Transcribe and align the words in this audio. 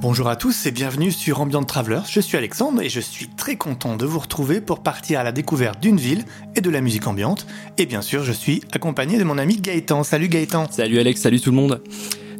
Bonjour 0.00 0.30
à 0.30 0.36
tous 0.36 0.64
et 0.64 0.70
bienvenue 0.70 1.12
sur 1.12 1.42
Ambient 1.42 1.62
Travelers. 1.62 2.06
Je 2.08 2.20
suis 2.20 2.38
Alexandre 2.38 2.80
et 2.80 2.88
je 2.88 3.00
suis 3.00 3.28
très 3.28 3.56
content 3.56 3.96
de 3.96 4.06
vous 4.06 4.18
retrouver 4.18 4.62
pour 4.62 4.82
partir 4.82 5.20
à 5.20 5.24
la 5.24 5.30
découverte 5.30 5.78
d'une 5.78 5.98
ville 5.98 6.24
et 6.56 6.62
de 6.62 6.70
la 6.70 6.80
musique 6.80 7.06
ambiante. 7.06 7.46
Et 7.76 7.84
bien 7.84 8.00
sûr, 8.00 8.24
je 8.24 8.32
suis 8.32 8.62
accompagné 8.72 9.18
de 9.18 9.24
mon 9.24 9.36
ami 9.36 9.58
Gaëtan. 9.58 10.02
Salut 10.02 10.28
Gaëtan. 10.28 10.70
Salut 10.70 10.98
Alex, 10.98 11.20
salut 11.20 11.38
tout 11.38 11.50
le 11.50 11.56
monde. 11.56 11.82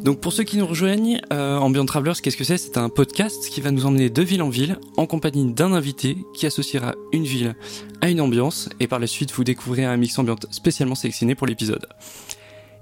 Donc 0.01 0.21
pour 0.21 0.33
ceux 0.33 0.43
qui 0.43 0.57
nous 0.57 0.65
rejoignent, 0.65 1.21
euh, 1.31 1.59
Ambient 1.59 1.85
Travelers, 1.85 2.19
qu'est-ce 2.23 2.35
que 2.35 2.43
c'est? 2.43 2.57
C'est 2.57 2.77
un 2.77 2.89
podcast 2.89 3.47
qui 3.47 3.61
va 3.61 3.69
nous 3.69 3.85
emmener 3.85 4.09
de 4.09 4.23
ville 4.23 4.41
en 4.41 4.49
ville 4.49 4.79
en 4.97 5.05
compagnie 5.05 5.53
d'un 5.53 5.73
invité 5.73 6.17
qui 6.33 6.47
associera 6.47 6.95
une 7.11 7.25
ville 7.25 7.55
à 8.01 8.09
une 8.09 8.21
ambiance 8.21 8.69
et 8.79 8.87
par 8.87 8.97
la 8.97 9.05
suite 9.05 9.31
vous 9.33 9.43
découvrirez 9.43 9.85
un 9.85 9.97
mix 9.97 10.17
ambiante 10.17 10.47
spécialement 10.49 10.95
sélectionné 10.95 11.35
pour 11.35 11.45
l'épisode. 11.45 11.85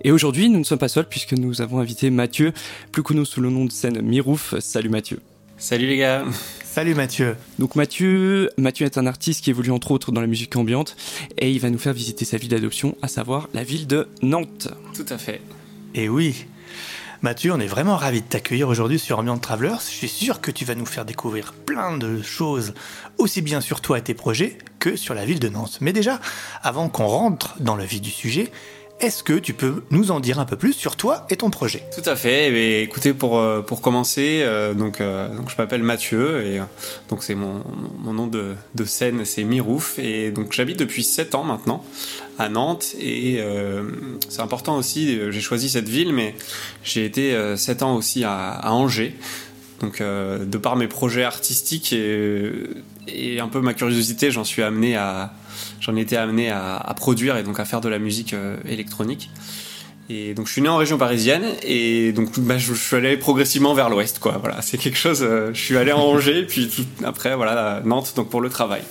Et 0.02 0.11
aujourd'hui, 0.11 0.50
nous 0.50 0.59
ne 0.59 0.63
sommes 0.63 0.79
pas 0.79 0.88
seuls 0.88 1.07
puisque 1.07 1.34
nous 1.34 1.61
avons 1.61 1.79
invité 1.79 2.09
Mathieu, 2.09 2.54
plus 2.91 3.04
connu 3.04 3.25
sous 3.25 3.41
le 3.41 3.50
nom 3.50 3.65
de 3.65 3.71
scène 3.71 4.01
Mirouf. 4.01 4.56
Salut 4.60 4.89
Mathieu. 4.89 5.19
Salut 5.57 5.87
les 5.87 5.97
gars. 5.97 6.23
Salut 6.64 6.96
Mathieu. 6.96 7.36
Donc 7.57 7.75
Mathieu, 7.75 8.50
Mathieu 8.57 8.86
est 8.86 8.97
un 8.97 9.06
artiste 9.06 9.43
qui 9.43 9.50
évolue 9.50 9.71
entre 9.71 9.92
autres 9.92 10.14
dans 10.14 10.21
la 10.21 10.28
musique 10.28 10.56
ambiante 10.56 10.96
et 11.37 11.51
il 11.51 11.59
va 11.59 11.70
nous 11.70 11.78
faire 11.78 11.92
visiter 11.92 12.23
sa 12.23 12.37
ville 12.37 12.50
d'adoption, 12.50 12.96
à 13.01 13.09
savoir 13.09 13.50
la 13.54 13.64
ville 13.64 13.87
de 13.87 14.07
Nantes. 14.21 14.70
Tout 14.96 15.06
à 15.09 15.18
fait. 15.18 15.42
Et 15.96 16.07
oui, 16.07 16.45
Mathieu, 17.21 17.51
on 17.51 17.59
est 17.59 17.68
vraiment 17.68 17.97
ravis 17.97 18.21
de 18.21 18.28
t'accueillir 18.28 18.70
aujourd'hui 18.70 19.00
sur 19.00 19.20
Ambient 19.20 19.37
Travelers. 19.37 19.79
Je 19.81 19.95
suis 19.95 20.07
sûr 20.07 20.39
que 20.39 20.51
tu 20.51 20.64
vas 20.64 20.75
nous 20.75 20.86
faire 20.86 21.04
découvrir 21.04 21.51
plein 21.51 21.97
de 21.97 22.21
choses, 22.21 22.73
aussi 23.18 23.42
bien 23.42 23.59
sur 23.59 23.81
toi 23.81 23.97
et 23.97 24.01
tes 24.01 24.14
projets 24.14 24.57
que 24.79 24.95
sur 24.95 25.14
la 25.14 25.25
ville 25.25 25.42
de 25.42 25.50
Nantes. 25.50 25.79
Mais 25.81 25.92
déjà, 25.92 26.21
avant 26.64 26.87
qu'on 26.87 27.07
rentre 27.07 27.57
dans 27.59 27.75
le 27.75 27.84
vif 27.84 28.00
du 28.00 28.11
sujet, 28.11 28.50
est-ce 28.99 29.23
que 29.23 29.33
tu 29.33 29.53
peux 29.53 29.83
nous 29.91 30.11
en 30.11 30.19
dire 30.19 30.39
un 30.39 30.45
peu 30.45 30.57
plus 30.57 30.73
sur 30.73 30.95
toi 30.95 31.25
et 31.29 31.37
ton 31.37 31.49
projet? 31.49 31.83
Tout 31.95 32.08
à 32.08 32.16
fait. 32.16 32.52
Eh 32.52 32.83
écoutez, 32.83 33.13
pour, 33.13 33.38
euh, 33.38 33.61
pour 33.61 33.81
commencer, 33.81 34.41
euh, 34.44 34.73
donc, 34.73 34.99
euh, 34.99 35.33
donc 35.33 35.49
je 35.49 35.55
m'appelle 35.58 35.83
Mathieu 35.83 36.45
et 36.45 36.61
donc 37.08 37.23
c'est 37.23 37.36
mon, 37.36 37.64
mon 38.00 38.14
nom 38.14 38.28
de, 38.28 38.56
de 38.75 38.83
scène, 38.83 39.23
c'est 39.23 39.44
Mirouf 39.44 40.00
et 40.00 40.31
donc 40.31 40.52
j'habite 40.52 40.78
depuis 40.78 41.03
7 41.03 41.36
ans 41.36 41.44
maintenant 41.44 41.83
à 42.38 42.50
Nantes 42.50 42.95
et 43.00 43.41
c'est 44.30 44.41
important 44.41 44.78
aussi. 44.78 45.19
J'ai 45.30 45.41
choisi 45.41 45.69
cette 45.69 45.89
ville, 45.89 46.13
mais 46.13 46.36
j'ai 46.84 47.06
été 47.06 47.36
7 47.58 47.84
ans 47.84 47.95
aussi 47.95 48.23
à, 48.23 48.52
à 48.52 48.72
Angers. 48.72 49.16
Donc, 49.81 50.02
de 50.02 50.58
par 50.58 50.78
mes 50.78 50.88
projets 50.88 51.23
artistiques 51.23 51.91
et, 51.91 52.52
et 53.08 53.39
un 53.41 53.47
peu 53.50 53.59
ma 53.59 53.73
curiosité, 53.73 54.31
j'en 54.31 54.45
suis 54.45 54.61
amené 54.61 54.95
à, 54.95 55.34
j'en 55.80 55.95
étais 55.95 56.17
amené 56.17 56.49
à, 56.49 56.94
produire 56.95 57.38
et 57.38 57.44
donc 57.44 57.59
à 57.59 57.66
faire 57.66 57.81
de 57.81 57.89
la 57.89 57.99
musique 57.99 58.33
euh, 58.33 58.58
électronique. 58.67 59.30
Et 60.11 60.33
donc 60.33 60.47
je 60.47 60.53
suis 60.53 60.61
né 60.61 60.69
en 60.69 60.77
région 60.77 60.97
parisienne 60.97 61.44
et 61.61 62.11
donc 62.13 62.39
bah, 62.39 62.58
je, 62.58 62.73
suis 62.73 62.95
allé 62.95 63.16
progressivement 63.16 63.75
vers 63.75 63.89
l'ouest 63.89 64.19
quoi. 64.19 64.38
Voilà, 64.39 64.61
c'est 64.61 64.77
quelque 64.77 64.97
chose. 64.97 65.19
Euh, 65.22 65.52
je 65.53 65.61
suis 65.61 65.77
allé 65.77 65.91
en 65.91 66.02
Angers 66.02 66.44
puis 66.47 66.69
après 67.03 67.35
voilà 67.35 67.81
Nantes 67.85 68.13
donc 68.16 68.30
pour 68.30 68.41
le 68.41 68.50
travail. 68.50 68.81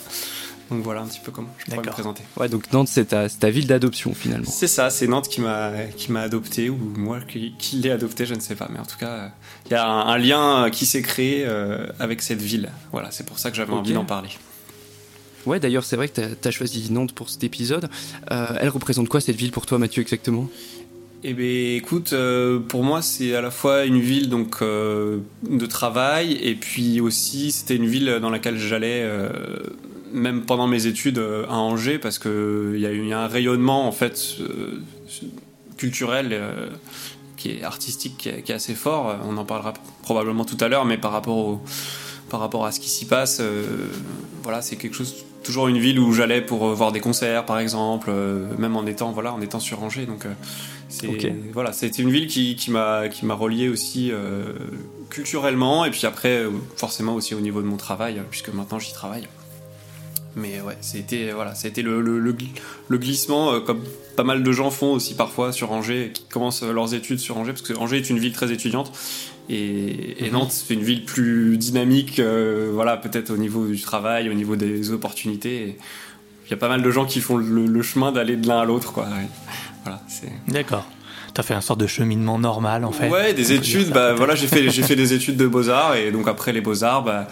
Donc 0.71 0.83
voilà 0.83 1.01
un 1.01 1.07
petit 1.07 1.21
peu 1.21 1.33
comment 1.33 1.49
je 1.59 1.65
pourrais 1.65 1.79
me 1.79 1.91
présenter. 1.91 2.23
Ouais, 2.37 2.49
donc 2.49 2.71
Nantes, 2.73 2.89
c'est 2.89 3.07
ta, 3.07 3.29
ta, 3.29 3.49
ville 3.49 3.67
d'adoption 3.67 4.13
finalement. 4.15 4.51
C'est 4.51 4.67
ça, 4.67 4.91
c'est 4.91 5.07
Nantes 5.07 5.29
qui 5.29 5.41
m'a 5.41 5.73
qui 5.97 6.13
m'a 6.13 6.21
adopté 6.21 6.69
ou 6.69 6.77
moi 6.77 7.21
qui, 7.27 7.55
qui 7.59 7.77
l'ai 7.77 7.91
adopté, 7.91 8.27
je 8.27 8.35
ne 8.35 8.41
sais 8.41 8.55
pas. 8.55 8.69
Mais 8.71 8.79
en 8.79 8.85
tout 8.85 8.99
cas, 8.99 9.31
il 9.67 9.73
y 9.73 9.77
a 9.77 9.87
un, 9.87 10.19
lien 10.19 10.69
qui 10.71 10.85
s'est 10.85 11.03
créé 11.03 11.45
euh, 11.47 11.87
avec 11.99 12.21
cette 12.21 12.43
ville. 12.43 12.71
Voilà, 12.93 13.11
c'est 13.11 13.25
pour 13.25 13.39
ça 13.39 13.51
que 13.51 13.57
j'avais 13.57 13.73
envie 13.73 13.95
d'en 13.95 14.05
parler. 14.05 14.29
Ouais, 15.47 15.61
d'ailleurs, 15.61 15.85
c'est 15.85 15.97
vrai 15.97 16.09
que 16.09 16.21
tu 16.35 16.49
as, 16.49 16.51
choisi 16.51 16.93
Nantes 16.93 17.13
pour 17.13 17.31
cet 17.31 17.45
épisode. 17.45 17.89
Euh, 18.31 18.47
elle 18.61 18.69
représente 18.69 19.09
quoi 19.09 19.21
cette 19.21 19.37
ville 19.37 19.53
pour 19.53 19.67
toi, 19.67 19.79
Mathieu, 19.79 20.03
exactement? 20.03 20.49
Eh 21.25 21.33
bien, 21.33 21.75
écoute, 21.77 22.13
euh, 22.13 22.61
pour 22.61 22.85
moi, 22.85 23.03
c'est 23.03 23.35
à 23.35 23.41
la 23.41 23.51
fois 23.51 23.85
une 23.85 24.01
ville 24.01 24.29
donc 24.29 24.59
euh, 24.63 25.19
de 25.49 25.67
travail 25.67 26.39
et 26.41 26.55
puis 26.55 27.01
aussi 27.01 27.51
c'était 27.51 27.75
une 27.75 27.87
ville 27.87 28.19
dans 28.23 28.31
laquelle 28.31 28.57
j'allais 28.57 29.05
même 30.13 30.43
pendant 30.43 30.69
mes 30.69 30.87
études 30.87 31.19
à 31.49 31.57
Angers 31.57 31.99
parce 31.99 32.21
que 32.21 32.73
il 32.77 32.81
y 32.81 33.13
a 33.13 33.21
un 33.21 33.27
rayonnement 33.27 33.89
en 33.89 33.93
fait 33.93 34.37
culturel 35.77 36.41
qui 37.37 37.51
est 37.51 37.65
artistique 37.65 38.17
qui 38.17 38.29
est, 38.29 38.43
qui 38.43 38.53
est, 38.53 38.55
assez 38.55 38.77
fort. 38.77 39.17
On 39.29 39.37
en 39.39 39.45
parlera 39.45 39.75
probablement 40.03 40.45
tout 40.45 40.59
à 40.61 40.69
l'heure, 40.69 40.85
mais 40.85 40.99
par 40.99 41.11
rapport 41.11 41.37
au 41.37 41.61
par 42.31 42.39
rapport 42.39 42.65
à 42.65 42.71
ce 42.71 42.79
qui 42.79 42.91
s'y 42.91 43.07
passe, 43.07 43.43
voilà, 44.45 44.63
c'est 44.63 44.77
quelque 44.77 44.95
chose 44.95 45.25
toujours 45.49 45.69
une 45.69 45.79
ville 45.79 45.99
où 45.99 46.13
j'allais 46.13 46.43
pour 46.43 46.67
euh, 46.67 46.75
voir 46.75 46.93
des 46.93 47.01
concerts 47.01 47.47
par 47.47 47.59
exemple 47.59 48.11
euh, 48.11 48.47
même 48.59 48.77
en 48.77 48.85
étant 48.85 49.13
voilà 49.13 49.33
en 49.33 49.41
étant 49.41 49.61
sur 49.61 49.83
Angers. 49.83 50.05
Donc 50.05 50.27
euh, 50.27 50.33
c'est 50.91 51.35
voilà 51.55 51.73
c'était 51.73 52.03
une 52.03 52.11
ville 52.11 52.27
qui, 52.27 52.55
qui 52.55 52.71
m'a 52.71 53.09
qui 53.09 53.25
m'a 53.25 53.33
relié 53.33 53.71
aussi 53.71 54.13
culturellement 55.09 55.87
et 55.87 55.91
puis 55.91 56.05
après 56.07 56.45
forcément 56.77 57.15
aussi 57.15 57.35
au 57.35 57.41
niveau 57.41 57.63
de 57.63 57.67
mon 57.67 57.79
travail 57.79 58.21
puisque 58.31 58.51
maintenant 58.51 58.79
j'y 58.79 58.93
travaille. 58.93 59.27
Mais 60.37 60.61
ouais 60.61 60.77
c'était 60.83 61.33
voilà 61.33 61.55
c'était 61.55 61.83
le, 61.83 62.03
le, 62.03 62.19
le, 62.19 62.99
glissement 62.99 63.59
comme 63.61 63.81
pas 64.17 64.25
mal 64.25 64.43
de 64.43 64.53
gens 64.53 64.71
font 64.71 64.93
aussi 64.93 65.15
parfois 65.15 65.53
sur 65.53 65.73
Angers 65.73 66.11
qui 66.13 66.25
commencent 66.25 66.63
leurs 66.63 66.93
études 66.93 67.21
sur 67.21 67.39
Angers 67.39 67.53
parce 67.53 67.63
que 67.63 67.73
Angers 67.73 67.97
est 67.97 68.11
une 68.11 68.19
ville 68.19 68.35
très 68.35 68.53
étudiante 68.53 68.93
et. 69.49 70.31
Nantes, 70.31 70.53
c'est 70.53 70.75
une 70.75 70.83
ville 70.83 71.05
plus 71.05 71.57
dynamique, 71.57 72.19
euh, 72.19 72.71
voilà, 72.73 72.97
peut-être 72.97 73.31
au 73.31 73.37
niveau 73.37 73.67
du 73.67 73.81
travail, 73.81 74.29
au 74.29 74.35
niveau 74.35 74.57
des 74.57 74.91
opportunités. 74.91 75.79
Il 76.47 76.51
y 76.51 76.55
a 76.55 76.57
pas 76.57 76.69
mal 76.69 76.83
de 76.83 76.91
gens 76.91 77.05
qui 77.05 77.21
font 77.21 77.37
le, 77.37 77.83
chemin 77.83 78.13
d'aller 78.13 78.37
de 78.37 78.47
l'un 78.49 78.61
à 78.61 78.65
l'autre, 78.65 78.93
quoi. 78.93 79.07
Voilà, 79.85 80.01
D'accord. 80.49 80.87
Tu 81.35 81.41
as 81.41 81.45
fait 81.45 81.55
un 81.55 81.61
sorte 81.61 81.81
de 81.81 81.87
cheminement 81.87 82.39
normal, 82.39 82.85
en 82.85 82.93
fait. 82.93 83.09
Ouais, 83.09 83.35
des 83.35 83.53
études. 83.53 83.91
Bah 83.91 84.15
voilà, 84.15 84.35
j'ai 84.35 84.47
fait 84.47 84.71
j'ai 84.71 84.83
fait 84.83 84.97
des 84.97 85.13
études 85.13 85.37
de 85.37 85.47
beaux 85.47 85.69
arts 85.69 85.97
et 85.97 86.11
donc 86.11 86.27
après 86.27 86.53
les 86.53 86.61
beaux 86.61 86.85
arts, 86.85 87.05
bah 87.05 87.29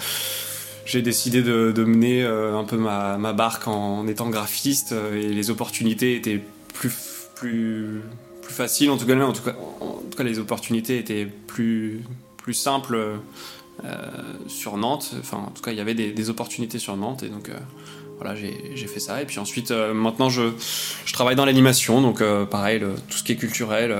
j'ai 0.84 1.02
décidé 1.02 1.42
de, 1.42 1.72
de 1.72 1.84
mener 1.84 2.22
euh, 2.22 2.56
un 2.56 2.64
peu 2.64 2.76
ma, 2.76 3.18
ma, 3.18 3.32
barque 3.32 3.66
en 3.66 4.06
étant 4.06 4.30
graphiste 4.30 4.92
euh, 4.92 5.20
et 5.20 5.28
les 5.28 5.50
opportunités 5.50 6.14
étaient 6.14 6.40
plus 6.74 6.92
plus 7.34 8.02
plus 8.46 8.54
faciles 8.54 8.90
en 8.90 8.96
tout 8.96 9.06
cas 9.06 9.16
en 9.16 9.32
tout 9.32 9.42
cas 10.16 10.22
les 10.22 10.38
opportunités 10.38 10.98
étaient 10.98 11.26
plus 11.26 12.02
plus 12.36 12.54
simples 12.54 13.18
euh, 13.84 13.90
sur 14.46 14.76
Nantes. 14.76 15.14
Enfin 15.18 15.38
en 15.38 15.50
tout 15.50 15.62
cas 15.62 15.72
il 15.72 15.76
y 15.76 15.80
avait 15.80 15.94
des, 15.94 16.12
des 16.12 16.30
opportunités 16.30 16.78
sur 16.78 16.96
Nantes 16.96 17.24
et 17.24 17.28
donc 17.28 17.48
euh, 17.48 17.54
voilà 18.18 18.34
j'ai 18.36 18.86
fait 18.86 19.00
ça. 19.00 19.20
Et 19.20 19.26
puis 19.26 19.38
ensuite 19.38 19.70
euh, 19.70 19.92
maintenant 19.92 20.30
je, 20.30 20.52
je, 21.04 21.12
travaille 21.12 21.36
dans 21.36 21.44
l'animation. 21.44 22.00
Donc 22.00 22.22
pareil 22.46 22.80
tout 22.80 23.18
ce 23.18 23.24
qui 23.24 23.32
est 23.32 23.36
culturel 23.36 23.94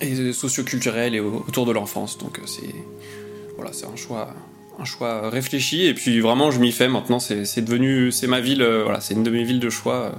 et 0.00 0.32
socio-culturel 0.32 1.14
et 1.14 1.20
autour 1.20 1.66
de 1.66 1.72
l'enfance. 1.72 2.18
Donc 2.18 2.40
c'est 2.46 2.74
voilà 3.56 3.72
c'est 3.72 3.86
un 3.86 3.96
choix 3.96 4.34
un 4.78 4.84
choix 4.84 5.28
réfléchi. 5.28 5.84
Et 5.84 5.94
puis 5.94 6.20
vraiment 6.20 6.50
je 6.50 6.58
m'y 6.58 6.72
fais 6.72 6.88
maintenant. 6.88 7.20
C'est 7.20 7.60
devenu 7.60 8.10
c'est 8.10 8.26
ma 8.26 8.40
ville 8.40 8.64
voilà 8.64 9.00
c'est 9.00 9.14
une 9.14 9.22
de 9.22 9.30
mes 9.30 9.44
villes 9.44 9.60
de 9.60 9.70
choix 9.70 10.12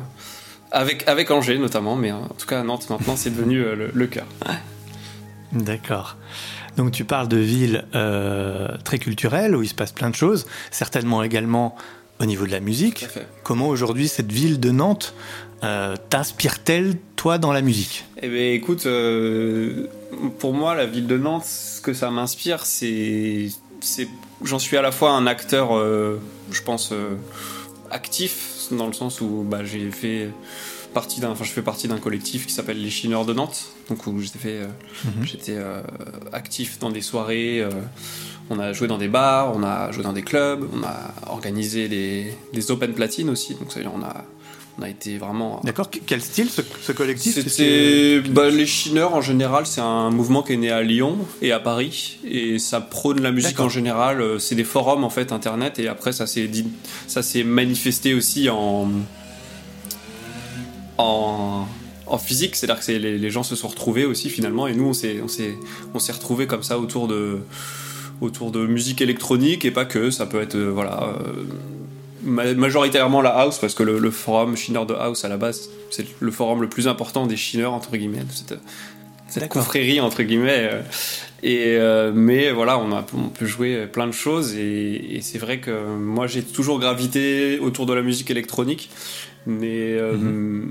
avec, 0.73 1.07
avec 1.07 1.31
Angers 1.31 1.57
notamment, 1.57 1.95
mais 1.95 2.11
en 2.11 2.27
tout 2.27 2.47
cas 2.47 2.63
Nantes 2.63 2.89
maintenant 2.89 3.15
c'est 3.15 3.29
devenu 3.29 3.61
euh, 3.61 3.89
le, 3.93 4.07
cœur. 4.07 4.25
D'accord. 5.53 6.17
Donc 6.75 6.91
tu 6.91 7.05
parles 7.05 7.27
de 7.27 7.37
ville 7.37 7.85
euh, 7.95 8.67
très 8.83 8.97
culturelle 8.97 9.55
où 9.55 9.61
il 9.61 9.69
se 9.69 9.75
passe 9.75 9.91
plein 9.91 10.09
de 10.09 10.15
choses, 10.15 10.45
certainement 10.71 11.23
également 11.23 11.75
au 12.19 12.25
niveau 12.25 12.45
de 12.45 12.51
la 12.51 12.59
musique. 12.59 13.05
Comment 13.43 13.67
aujourd'hui 13.67 14.07
cette 14.07 14.31
ville 14.31 14.59
de 14.59 14.71
Nantes 14.71 15.13
euh, 15.63 15.95
t'inspire-t-elle 16.09 16.97
toi 17.15 17.37
dans 17.37 17.53
la 17.53 17.61
musique? 17.61 18.03
Eh 18.21 18.27
bien 18.27 18.51
écoute, 18.51 18.87
pour 20.39 20.53
moi 20.53 20.75
la 20.75 20.85
ville 20.85 21.07
de 21.07 21.17
Nantes, 21.17 21.45
ce 21.45 21.79
que 21.79 21.93
ça 21.93 22.11
m'inspire, 22.11 22.65
c'est, 22.65 23.47
c'est, 23.79 24.07
j'en 24.43 24.59
suis 24.59 24.75
à 24.75 24.81
la 24.81 24.91
fois 24.91 25.11
un 25.11 25.25
acteur, 25.27 25.69
je 26.51 26.61
pense 26.63 26.93
actif 27.91 28.52
dans 28.77 28.87
le 28.87 28.93
sens 28.93 29.21
où 29.21 29.45
bah, 29.47 29.63
j'ai 29.63 29.91
fait 29.91 30.29
partie 30.93 31.19
d'un, 31.19 31.31
enfin 31.31 31.43
je 31.43 31.51
fais 31.51 31.61
partie 31.61 31.87
d'un 31.87 31.97
collectif 31.97 32.45
qui 32.45 32.53
s'appelle 32.53 32.81
les 32.81 32.89
Chineurs 32.89 33.25
de 33.25 33.33
Nantes, 33.33 33.71
donc 33.89 34.05
où 34.07 34.19
j'étais 34.19 34.39
fait, 34.39 34.61
euh, 34.61 34.67
mhm. 35.05 35.25
j'étais 35.25 35.55
euh, 35.55 35.81
actif 36.31 36.79
dans 36.79 36.91
des 36.91 37.01
soirées, 37.01 37.61
euh, 37.61 37.69
on 38.49 38.59
a 38.59 38.73
joué 38.73 38.87
dans 38.87 38.97
des 38.97 39.07
bars, 39.07 39.55
on 39.55 39.63
a 39.63 39.91
joué 39.91 40.03
dans 40.03 40.13
des 40.13 40.21
clubs, 40.21 40.67
on 40.73 40.83
a 40.83 41.13
organisé 41.27 41.87
des, 41.87 42.33
des 42.53 42.71
open 42.71 42.93
platines 42.93 43.29
aussi, 43.29 43.55
donc 43.55 43.71
ça 43.71 43.79
veut 43.79 43.85
dire 43.85 43.93
on 43.95 44.03
a 44.03 44.23
on 44.79 44.81
a 44.81 44.89
été 44.89 45.17
vraiment. 45.17 45.61
D'accord. 45.63 45.89
Quel 46.05 46.21
style 46.21 46.49
ce, 46.49 46.91
collectif? 46.91 47.35
C'était 47.35 48.21
bah, 48.21 48.49
les 48.49 48.65
Chineurs 48.65 49.13
en 49.13 49.21
général. 49.21 49.67
C'est 49.67 49.81
un 49.81 50.09
mouvement 50.09 50.41
qui 50.41 50.53
est 50.53 50.57
né 50.57 50.71
à 50.71 50.81
Lyon 50.81 51.17
et 51.41 51.51
à 51.51 51.59
Paris 51.59 52.17
et 52.25 52.57
ça 52.57 52.81
prône 52.81 53.21
la 53.21 53.31
musique 53.31 53.59
en 53.59 53.69
général. 53.69 54.21
Euh, 54.21 54.39
c'est 54.39 54.55
des 54.55 54.63
forums 54.63 55.03
en 55.03 55.09
fait 55.09 55.31
internet 55.31 55.77
et 55.77 55.87
après 55.87 56.11
ça 56.11 56.25
s'est 56.25 56.49
ça 57.07 57.21
s'est 57.21 57.43
manifesté 57.43 58.13
aussi 58.15 58.49
en 58.49 58.89
en 60.97 61.67
en 62.05 62.17
physique, 62.17 62.55
c'est-à-dire 62.55 62.85
que 62.85 62.91
les, 62.91 63.17
les, 63.17 63.29
gens 63.29 63.43
se 63.43 63.55
sont 63.55 63.69
retrouvés 63.69 64.05
aussi 64.05 64.29
finalement, 64.29 64.67
et 64.67 64.75
nous 64.75 64.85
on 64.85 64.93
s'est 64.93 65.21
on 65.23 65.27
s'est 65.27 65.55
on 65.93 65.99
s'est 65.99 66.11
retrouvés 66.11 66.47
comme 66.47 66.61
ça 66.61 66.77
autour 66.77 67.07
de 67.07 67.39
autour 68.21 68.51
de 68.51 68.65
musique 68.65 69.01
électronique 69.01 69.65
et 69.65 69.71
pas 69.71 69.85
que. 69.85 70.11
Ça 70.11 70.25
peut 70.25 70.41
être 70.41 70.55
euh, 70.55 70.71
voilà 70.71 71.03
euh, 71.03 71.43
majoritairement 72.23 73.21
la 73.21 73.31
house 73.31 73.57
parce 73.59 73.73
que 73.73 73.83
le, 73.83 74.11
forum 74.11 74.55
Chineur 74.55 74.85
de 74.85 74.93
house 74.93 75.25
à 75.25 75.29
la 75.29 75.37
base 75.37 75.69
c'est 75.89 76.05
le 76.19 76.31
forum 76.31 76.61
le 76.61 76.69
plus 76.69 76.87
important 76.87 77.27
des 77.27 77.37
chineurs 77.37 77.73
entre 77.73 77.95
guillemets 77.97 78.23
de 78.23 78.31
cette, 78.31 78.59
cette 79.27 79.49
confrérie 79.49 79.99
entre 79.99 80.23
guillemets. 80.23 80.69
Et 81.43 81.77
mais 82.13 82.51
voilà, 82.51 82.77
on, 82.77 82.91
a, 82.93 83.05
on 83.13 83.29
peut 83.29 83.45
jouer 83.45 83.87
plein 83.87 84.07
de 84.07 84.13
choses 84.13 84.55
et, 84.55 85.19
c'est 85.21 85.39
vrai 85.39 85.59
que 85.59 85.95
moi 85.95 86.27
j'ai 86.27 86.43
toujours 86.43 86.79
gravité 86.79 87.59
autour 87.59 87.85
de 87.85 87.93
la 87.93 88.01
musique 88.01 88.31
électronique, 88.31 88.89
mais 89.45 89.97
mm-hmm. 89.97 90.63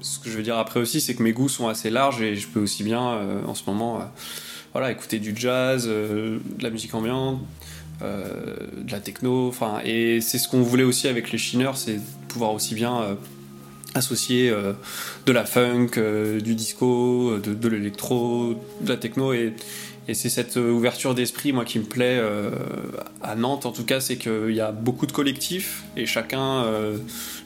ce 0.00 0.18
que 0.18 0.30
je 0.30 0.36
veux 0.36 0.42
dire 0.42 0.58
après 0.58 0.80
aussi, 0.80 1.00
c'est 1.00 1.14
que 1.14 1.22
mes 1.22 1.32
goûts 1.32 1.50
sont 1.50 1.68
assez 1.68 1.90
larges 1.90 2.22
et 2.22 2.36
je 2.36 2.48
peux 2.48 2.60
aussi 2.60 2.82
bien 2.82 3.20
en 3.46 3.54
ce 3.54 3.62
moment 3.66 4.00
voilà, 4.72 4.90
écouter 4.90 5.18
du 5.18 5.34
jazz, 5.36 5.86
euh, 5.88 6.38
de 6.58 6.62
la 6.62 6.70
musique 6.70 6.94
ambiante, 6.94 7.40
euh, 7.40 7.59
de 8.00 8.90
la 8.90 9.00
techno. 9.00 9.48
Enfin, 9.48 9.80
et 9.84 10.20
c'est 10.20 10.38
ce 10.38 10.48
qu'on 10.48 10.62
voulait 10.62 10.84
aussi 10.84 11.08
avec 11.08 11.32
les 11.32 11.38
Shiners, 11.38 11.76
c'est 11.76 12.00
pouvoir 12.28 12.52
aussi 12.52 12.74
bien 12.74 13.00
euh, 13.02 13.14
associer 13.94 14.52
de 15.26 15.32
la 15.32 15.44
funk, 15.44 15.90
du 16.42 16.54
disco, 16.54 17.38
de, 17.38 17.68
l'électro, 17.68 18.54
de 18.80 18.88
la 18.88 18.96
techno 18.96 19.32
et, 19.32 19.52
et 20.06 20.14
c'est 20.14 20.28
cette 20.28 20.56
ouverture 20.56 21.14
d'esprit 21.14 21.52
moi 21.52 21.64
qui 21.64 21.80
me 21.80 21.84
plaît 21.84 22.22
à 23.20 23.34
Nantes 23.34 23.66
en 23.66 23.72
tout 23.72 23.84
cas 23.84 23.98
c'est 23.98 24.16
qu'il 24.16 24.52
y 24.54 24.60
a 24.60 24.70
beaucoup 24.70 25.06
de 25.06 25.12
collectifs 25.12 25.82
et 25.96 26.06
chacun 26.06 26.64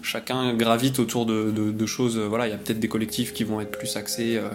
chacun 0.05 0.55
gravite 0.55 0.99
autour 0.99 1.27
de, 1.27 1.87
choses 1.87 2.19
voilà 2.19 2.47
il 2.47 2.51
y 2.51 2.55
a 2.55 2.59
peut-être 2.59 2.79
des 2.79 2.89
collectifs 2.89 3.33
qui 3.33 3.45
vont 3.45 3.61
être 3.61 3.77
plus 3.77 3.97
axés 3.97 4.37
euh, 4.37 4.49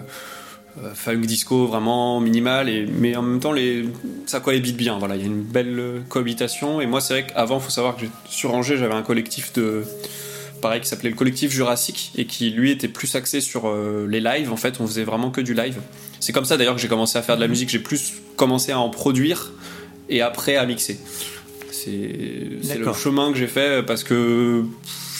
funk 0.94 1.20
disco 1.20 1.66
vraiment 1.66 2.20
minimal 2.20 2.68
et 2.68 2.86
mais 2.86 3.16
en 3.16 3.22
même 3.22 3.40
temps 3.40 3.52
les 3.52 3.84
ça 4.26 4.40
cohabite 4.40 4.76
bien. 4.76 4.98
Voilà 4.98 5.16
il 5.16 5.22
y 5.22 5.24
a 5.24 5.26
une 5.26 5.42
belle 5.42 6.02
cohabitation. 6.08 6.80
Et 6.80 6.86
moi 6.86 7.00
c'est 7.00 7.14
vrai 7.14 7.26
qu'avant 7.26 7.58
il 7.58 7.62
faut 7.62 7.70
savoir 7.70 7.96
que 7.96 8.04
sur 8.28 8.54
Angers 8.54 8.76
j'avais 8.76 8.94
un 8.94 9.02
collectif 9.02 9.52
de 9.52 9.84
pareil 10.60 10.80
qui 10.80 10.88
s'appelait 10.88 11.10
le 11.10 11.16
collectif 11.16 11.50
Jurassique 11.50 12.12
et 12.16 12.26
qui 12.26 12.50
lui 12.50 12.70
était 12.70 12.88
plus 12.88 13.14
axé 13.14 13.40
sur 13.40 13.68
euh, 13.68 14.06
les 14.08 14.20
lives. 14.20 14.52
En 14.52 14.56
fait 14.56 14.80
on 14.80 14.86
faisait 14.86 15.04
vraiment 15.04 15.30
que 15.30 15.40
du 15.40 15.54
live. 15.54 15.80
C'est 16.20 16.32
comme 16.32 16.44
ça 16.44 16.56
d'ailleurs 16.56 16.74
que 16.74 16.80
j'ai 16.80 16.88
commencé 16.88 17.18
à 17.18 17.22
faire 17.22 17.36
de 17.36 17.40
la 17.40 17.48
musique. 17.48 17.68
J'ai 17.70 17.78
plus 17.78 18.14
commencé 18.36 18.72
à 18.72 18.78
en 18.78 18.90
produire 18.90 19.52
et 20.08 20.22
après 20.22 20.56
à 20.56 20.66
mixer. 20.66 20.98
C'est 21.72 22.78
le 22.78 22.92
chemin 22.92 23.32
que 23.32 23.38
j'ai 23.38 23.46
fait 23.46 23.84
parce 23.84 24.04
que 24.04 24.64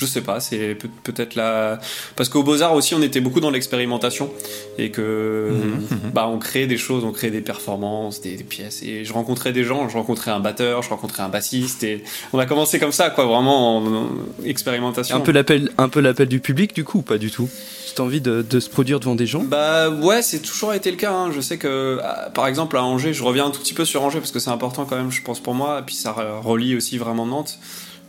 je 0.01 0.07
sais 0.07 0.23
pas, 0.23 0.41
c'est 0.41 0.79
peut-être 1.05 1.35
la. 1.35 1.79
Parce 2.17 2.31
qu'au 2.31 2.43
Beaux-Arts 2.43 2.75
aussi, 2.75 2.95
on 2.95 3.03
était 3.03 3.21
beaucoup 3.21 3.41
dans 3.41 3.51
l'expérimentation 3.51 4.31
et 4.79 4.91
que. 4.91 5.51
Mhm, 5.53 5.67
mhm. 5.91 6.11
Bah, 6.15 6.27
on 6.27 6.39
crée 6.39 6.67
des 6.67 6.79
choses, 6.79 7.05
on 7.05 7.13
crée 7.13 7.31
des 7.31 7.43
performances, 7.43 8.23
des, 8.23 8.37
pièces. 8.37 8.83
Et 8.83 9.05
je 9.05 9.13
rencontrais 9.13 9.53
des 9.53 9.63
gens, 9.63 9.89
je 9.91 9.95
rencontrais 9.95 10.31
un 10.31 10.41
batteur, 10.41 10.83
je 10.83 10.89
rencontrais 10.89 11.23
un 11.23 11.29
bassiste 11.29 11.85
et 11.85 12.03
on 12.33 12.39
a 12.39 12.47
commencé 12.47 12.79
comme 12.79 12.93
ça, 12.93 13.11
quoi, 13.11 13.27
vraiment 13.27 13.77
en, 13.77 14.09
expérimentation. 14.47 15.17
Un 15.17 15.21
peu 15.21 15.33
l'appel, 15.33 15.71
un 15.77 15.91
peu 15.91 16.01
l'appel 16.01 16.29
du 16.29 16.41
public, 16.41 16.75
du 16.75 16.85
coup, 16.85 17.03
pas 17.03 17.19
du 17.19 17.31
tout? 17.31 17.49
Cette 17.87 18.01
envie 18.01 18.23
de, 18.23 18.43
de, 18.49 18.61
se 18.61 18.71
produire 18.71 19.01
devant 19.01 19.17
des 19.17 19.27
gens? 19.27 19.43
Bah 19.43 19.91
ouais, 19.91 20.23
c'est 20.23 20.41
toujours 20.41 20.73
été 20.73 20.91
le 20.91 20.97
cas. 20.97 21.13
Hein. 21.13 21.33
Je 21.35 21.41
sais 21.43 21.59
que, 21.59 21.99
ah, 22.03 22.31
par 22.33 22.47
exemple, 22.47 22.79
à 22.79 22.85
Angers, 22.85 23.13
je 23.13 23.23
reviens 23.23 23.47
un 23.47 23.51
tout 23.51 23.61
petit 23.61 23.75
peu 23.75 23.85
sur 23.85 24.03
Angers 24.03 24.21
parce 24.21 24.33
que 24.33 24.39
c'est 24.39 24.51
important 24.51 24.87
quand 24.87 24.97
même, 24.97 25.11
je 25.11 25.23
pense 25.23 25.41
pour 25.41 25.55
moi, 25.55 25.81
et 25.81 25.83
puis 25.83 25.95
ça 25.95 26.13
relie 26.43 26.75
aussi 26.75 26.97
vraiment 26.97 27.27
Nantes. 27.27 27.59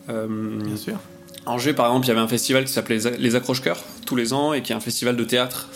Euh, 0.10 0.28
Bien 0.64 0.78
sûr. 0.78 0.98
Angers, 1.46 1.74
par 1.74 1.88
exemple, 1.88 2.06
il 2.06 2.10
y 2.10 2.12
avait 2.12 2.20
un 2.20 2.28
festival 2.28 2.66
qui 2.66 2.72
s'appelait 2.72 3.00
Les 3.18 3.36
Accroche-Coeurs 3.36 3.84
tous 4.06 4.16
les 4.16 4.34
ans 4.34 4.54
et 4.54 4.62
qui 4.62 4.74
est 4.74 4.76
un 4.76 4.82
festival 4.82 5.16
de 5.16 5.24
théâtre. 5.24 5.70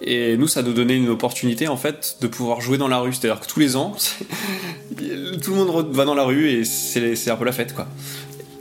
Et 0.00 0.36
nous, 0.38 0.48
ça 0.48 0.62
nous 0.62 0.72
donnait 0.72 0.96
une 0.96 1.10
opportunité 1.10 1.68
en 1.68 1.76
fait 1.76 2.16
de 2.22 2.26
pouvoir 2.26 2.60
jouer 2.62 2.78
dans 2.78 2.88
la 2.88 2.98
rue. 2.98 3.12
C'est-à-dire 3.12 3.40
que 3.40 3.46
tous 3.46 3.60
les 3.60 3.76
ans, 3.76 3.94
tout 4.96 5.50
le 5.50 5.56
monde 5.56 5.94
va 5.94 6.04
dans 6.06 6.14
la 6.14 6.24
rue 6.24 6.48
et 6.48 6.64
c'est 6.64 7.30
un 7.30 7.36
peu 7.36 7.44
la 7.44 7.52
fête, 7.52 7.74
quoi. 7.74 7.86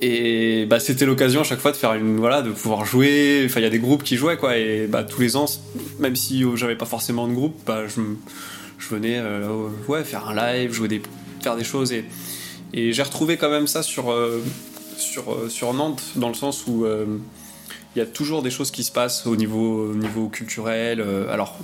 Et 0.01 0.65
bah, 0.65 0.79
c'était 0.79 1.05
l'occasion 1.05 1.41
à 1.41 1.43
chaque 1.43 1.59
fois 1.59 1.71
de 1.71 1.77
faire 1.77 1.93
une 1.93 2.17
voilà, 2.17 2.41
de 2.41 2.51
pouvoir 2.51 2.85
jouer. 2.85 3.43
Enfin, 3.45 3.59
il 3.59 3.63
y 3.63 3.67
a 3.67 3.69
des 3.69 3.79
groupes 3.79 4.03
qui 4.03 4.17
jouaient, 4.17 4.37
quoi. 4.37 4.57
Et 4.57 4.87
bah, 4.87 5.03
tous 5.03 5.21
les 5.21 5.35
ans, 5.35 5.45
même 5.99 6.15
si 6.15 6.43
oh, 6.43 6.55
j'avais 6.55 6.75
pas 6.75 6.85
forcément 6.85 7.27
de 7.27 7.33
groupe, 7.33 7.55
bah, 7.65 7.83
je, 7.87 8.01
venais 8.89 9.17
euh, 9.17 9.67
ouais, 9.87 10.03
faire 10.03 10.27
un 10.27 10.35
live, 10.35 10.73
jouer 10.73 10.87
des, 10.87 11.01
faire 11.41 11.55
des 11.55 11.65
choses. 11.65 11.91
Et, 11.91 12.05
et 12.73 12.93
j'ai 12.93 13.03
retrouvé 13.03 13.37
quand 13.37 13.49
même 13.49 13.67
ça 13.67 13.83
sur. 13.83 14.11
Euh, 14.11 14.41
sur, 14.99 15.31
euh, 15.31 15.49
sur 15.49 15.73
Nantes, 15.73 16.01
dans 16.15 16.27
le 16.27 16.33
sens 16.33 16.65
où 16.67 16.85
euh, 16.85 17.05
il 17.95 17.99
y 17.99 18.01
a 18.01 18.05
toujours 18.05 18.41
des 18.41 18.51
choses 18.51 18.71
qui 18.71 18.83
se 18.83 18.91
passent 18.91 19.25
au 19.25 19.35
niveau, 19.35 19.93
niveau 19.93 20.27
culturel. 20.27 21.01
Euh, 21.01 21.31
alors, 21.31 21.57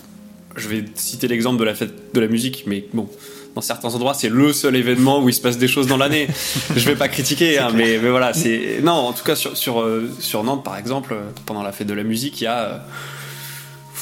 je 0.55 0.67
vais 0.67 0.85
citer 0.95 1.27
l'exemple 1.27 1.59
de 1.59 1.63
la 1.63 1.75
fête 1.75 2.13
de 2.13 2.19
la 2.19 2.27
musique, 2.27 2.63
mais 2.65 2.85
bon, 2.93 3.09
dans 3.55 3.61
certains 3.61 3.93
endroits, 3.93 4.13
c'est 4.13 4.29
le 4.29 4.53
seul 4.53 4.75
événement 4.75 5.21
où 5.21 5.29
il 5.29 5.33
se 5.33 5.41
passe 5.41 5.57
des 5.57 5.67
choses 5.67 5.87
dans 5.87 5.97
l'année. 5.97 6.27
je 6.75 6.85
vais 6.85 6.95
pas 6.95 7.07
critiquer, 7.07 7.59
hein, 7.59 7.71
mais, 7.73 7.99
mais, 8.01 8.09
voilà, 8.09 8.33
c'est 8.33 8.79
non. 8.81 8.93
En 8.93 9.13
tout 9.13 9.23
cas, 9.23 9.35
sur, 9.35 9.55
sur, 9.55 9.85
sur 10.19 10.43
Nantes, 10.43 10.63
par 10.63 10.77
exemple, 10.77 11.15
pendant 11.45 11.63
la 11.63 11.71
fête 11.71 11.87
de 11.87 11.93
la 11.93 12.03
musique, 12.03 12.41
il 12.41 12.45
y 12.45 12.47
a 12.47 12.85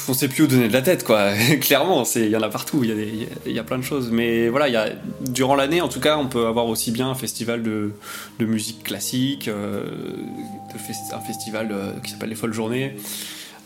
on 0.08 0.14
sait 0.14 0.28
plus 0.28 0.44
où 0.44 0.48
donner 0.48 0.68
de 0.68 0.74
la 0.74 0.82
tête, 0.82 1.04
quoi. 1.04 1.32
Clairement, 1.62 2.04
il 2.16 2.30
y 2.30 2.36
en 2.36 2.42
a 2.42 2.50
partout, 2.50 2.84
il 2.84 3.28
y, 3.46 3.52
y, 3.52 3.60
a 3.60 3.64
plein 3.64 3.78
de 3.78 3.84
choses. 3.84 4.10
Mais 4.12 4.50
voilà, 4.50 4.70
y 4.70 4.76
a, 4.76 4.90
durant 5.22 5.56
l'année, 5.56 5.82
en 5.82 5.88
tout 5.88 6.00
cas, 6.00 6.18
on 6.18 6.28
peut 6.28 6.46
avoir 6.46 6.68
aussi 6.68 6.92
bien 6.92 7.10
un 7.10 7.16
festival 7.16 7.64
de, 7.64 7.92
de 8.40 8.46
musique 8.46 8.84
classique, 8.84 9.48
euh, 9.48 9.86
un 11.14 11.20
festival 11.20 11.70
euh, 11.72 11.92
qui 12.04 12.12
s'appelle 12.12 12.30
les 12.30 12.36
Folles 12.36 12.54
Journées, 12.54 12.96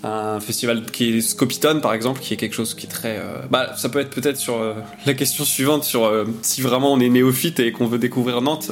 un 0.04 0.40
festival 0.40 0.86
qui 0.86 1.18
est 1.18 1.22
Scopiton, 1.22 1.80
par 1.82 1.94
exemple, 1.94 2.20
qui 2.20 2.34
est 2.34 2.38
quelque 2.38 2.56
chose 2.56 2.74
qui 2.74 2.86
est 2.86 2.90
très. 2.90 3.18
Euh, 3.18 3.40
bah, 3.50 3.74
ça 3.78 3.90
peut 3.90 4.00
être 4.00 4.12
peut-être 4.12 4.38
sur 4.38 4.60
la 5.06 5.14
question 5.14 5.44
suivante, 5.44 5.84
sur 5.84 6.12
si 6.42 6.62
vraiment 6.62 6.94
on 6.94 7.00
est 7.00 7.10
néophyte 7.10 7.60
et 7.60 7.72
qu'on 7.72 7.88
veut 7.88 8.00
découvrir 8.00 8.42
Nantes 8.42 8.72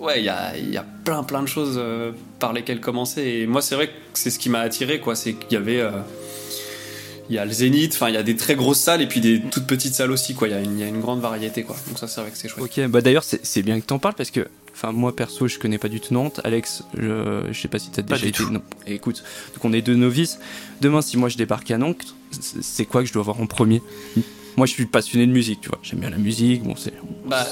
ouais, 0.00 0.20
il 0.20 0.24
y 0.24 0.28
a, 0.28 0.56
y 0.56 0.76
a, 0.76 0.84
plein 1.04 1.22
plein 1.22 1.42
de 1.42 1.48
choses 1.48 1.76
euh, 1.76 2.12
par 2.38 2.52
lesquelles 2.52 2.80
commencer. 2.80 3.22
Et 3.22 3.46
moi, 3.46 3.62
c'est 3.62 3.74
vrai 3.74 3.88
que 3.88 3.92
c'est 4.14 4.30
ce 4.30 4.38
qui 4.38 4.48
m'a 4.48 4.60
attiré, 4.60 5.00
quoi. 5.00 5.14
C'est 5.14 5.34
qu'il 5.34 5.52
y 5.52 5.56
avait. 5.56 5.80
Euh, 5.80 5.90
il 7.28 7.36
y 7.36 7.38
a 7.38 7.44
le 7.44 7.52
Zénith, 7.52 7.92
enfin 7.94 8.08
il 8.08 8.14
y 8.14 8.18
a 8.18 8.24
des 8.24 8.34
très 8.34 8.56
grosses 8.56 8.80
salles 8.80 9.02
et 9.02 9.06
puis 9.06 9.20
des 9.20 9.40
toutes 9.40 9.66
petites 9.68 9.94
salles 9.94 10.10
aussi 10.10 10.34
quoi. 10.34 10.48
Il 10.48 10.50
y, 10.50 10.54
a 10.54 10.60
une, 10.60 10.80
y 10.80 10.82
a 10.82 10.88
une 10.88 11.00
grande 11.00 11.20
variété 11.20 11.62
quoi. 11.62 11.76
Donc 11.86 11.96
ça 11.96 12.08
c'est 12.08 12.20
vrai 12.20 12.30
que 12.32 12.36
c'est 12.36 12.48
chouette. 12.48 12.64
Ok, 12.64 12.88
bah 12.88 13.00
d'ailleurs 13.00 13.22
c'est 13.22 13.62
bien 13.62 13.80
que 13.80 13.86
t'en 13.86 14.00
parles 14.00 14.16
parce 14.16 14.32
que 14.32 14.48
enfin 14.72 14.90
moi 14.90 15.14
perso 15.14 15.46
je 15.46 15.60
connais 15.60 15.78
pas 15.78 15.88
du 15.88 16.00
tout 16.00 16.12
Nantes. 16.12 16.40
Alex, 16.42 16.82
je, 16.98 17.44
je 17.48 17.60
sais 17.60 17.68
pas 17.68 17.78
si 17.78 17.92
t'as 17.92 18.02
déjà 18.02 18.26
été. 18.26 18.42
Non. 18.50 18.62
écoute, 18.84 19.22
donc 19.54 19.64
on 19.64 19.72
est 19.72 19.80
deux 19.80 19.94
novices. 19.94 20.40
Demain 20.80 21.02
si 21.02 21.16
moi 21.16 21.28
je 21.28 21.36
débarque 21.36 21.70
à 21.70 21.78
Nantes, 21.78 22.16
c'est 22.32 22.84
quoi 22.84 23.02
que 23.02 23.06
je 23.06 23.12
dois 23.12 23.22
voir 23.22 23.40
en 23.40 23.46
premier? 23.46 23.80
Moi 24.56 24.66
je 24.66 24.72
suis 24.72 24.86
passionné 24.86 25.24
de 25.24 25.32
musique, 25.32 25.60
tu 25.60 25.68
vois. 25.68 25.78
J'aime 25.84 26.00
bien 26.00 26.10
la 26.10 26.18
musique. 26.18 26.64
Bon 26.64 26.74
c'est. 26.74 26.94
Bah 27.26 27.46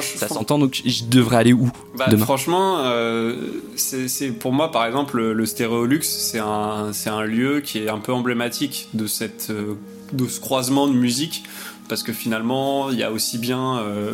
ça 0.00 0.28
s'entend, 0.28 0.58
donc 0.58 0.82
je 0.84 1.04
devrais 1.04 1.36
aller 1.36 1.52
où 1.52 1.70
bah, 1.96 2.06
Franchement, 2.18 2.78
euh, 2.80 3.36
c'est 3.76 4.30
pour 4.32 4.52
moi, 4.52 4.70
par 4.70 4.86
exemple, 4.86 5.20
le, 5.20 5.46
Stéréolux, 5.46 6.02
c'est 6.02 6.38
un, 6.38 6.90
un 7.06 7.22
lieu 7.24 7.60
qui 7.60 7.78
est 7.78 7.88
un 7.88 7.98
peu 7.98 8.12
emblématique 8.12 8.88
de, 8.94 9.06
cette, 9.06 9.48
euh, 9.50 9.74
de 10.12 10.26
ce 10.26 10.40
croisement 10.40 10.86
de 10.86 10.92
musique. 10.92 11.44
Parce 11.88 12.02
que 12.02 12.14
finalement, 12.14 12.90
il 12.90 12.98
y 12.98 13.02
a 13.02 13.12
aussi 13.12 13.36
bien 13.36 13.78
euh, 13.78 14.12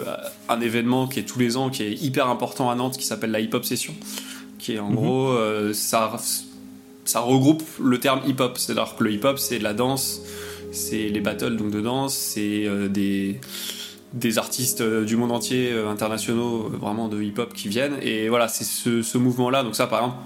un 0.48 0.60
événement 0.60 1.06
qui 1.06 1.20
est 1.20 1.24
tous 1.24 1.38
les 1.38 1.56
ans, 1.56 1.70
qui 1.70 1.84
est 1.84 1.92
hyper 1.92 2.28
important 2.28 2.68
à 2.68 2.74
Nantes, 2.74 2.96
qui 2.96 3.06
s'appelle 3.06 3.30
la 3.30 3.38
Hip 3.38 3.50
Hop 3.52 3.64
Session. 3.64 3.94
Qui 4.58 4.74
est 4.74 4.80
en 4.80 4.90
mhm. 4.90 4.96
gros, 4.96 5.72
ça, 5.72 6.16
ça 7.04 7.20
regroupe 7.20 7.62
le 7.80 7.98
terme 7.98 8.20
hip 8.26 8.40
hop. 8.40 8.58
C'est-à-dire 8.58 8.96
que 8.98 9.04
le 9.04 9.12
hip 9.12 9.24
hop, 9.24 9.38
c'est 9.38 9.60
la 9.60 9.72
danse, 9.72 10.22
c'est 10.72 11.08
les 11.08 11.20
battles 11.20 11.56
donc 11.56 11.70
de 11.70 11.80
danse, 11.80 12.14
c'est 12.14 12.66
des 12.88 13.38
des 14.12 14.38
artistes 14.38 14.80
euh, 14.80 15.04
du 15.04 15.16
monde 15.16 15.32
entier, 15.32 15.70
euh, 15.72 15.88
internationaux, 15.88 16.70
euh, 16.72 16.76
vraiment 16.76 17.08
de 17.08 17.22
hip-hop 17.22 17.52
qui 17.54 17.68
viennent. 17.68 17.96
Et 18.02 18.28
voilà, 18.28 18.48
c'est 18.48 18.64
ce, 18.64 19.18
mouvement-là. 19.18 19.62
Donc 19.62 19.76
ça, 19.76 19.86
par 19.86 20.00
exemple, 20.00 20.18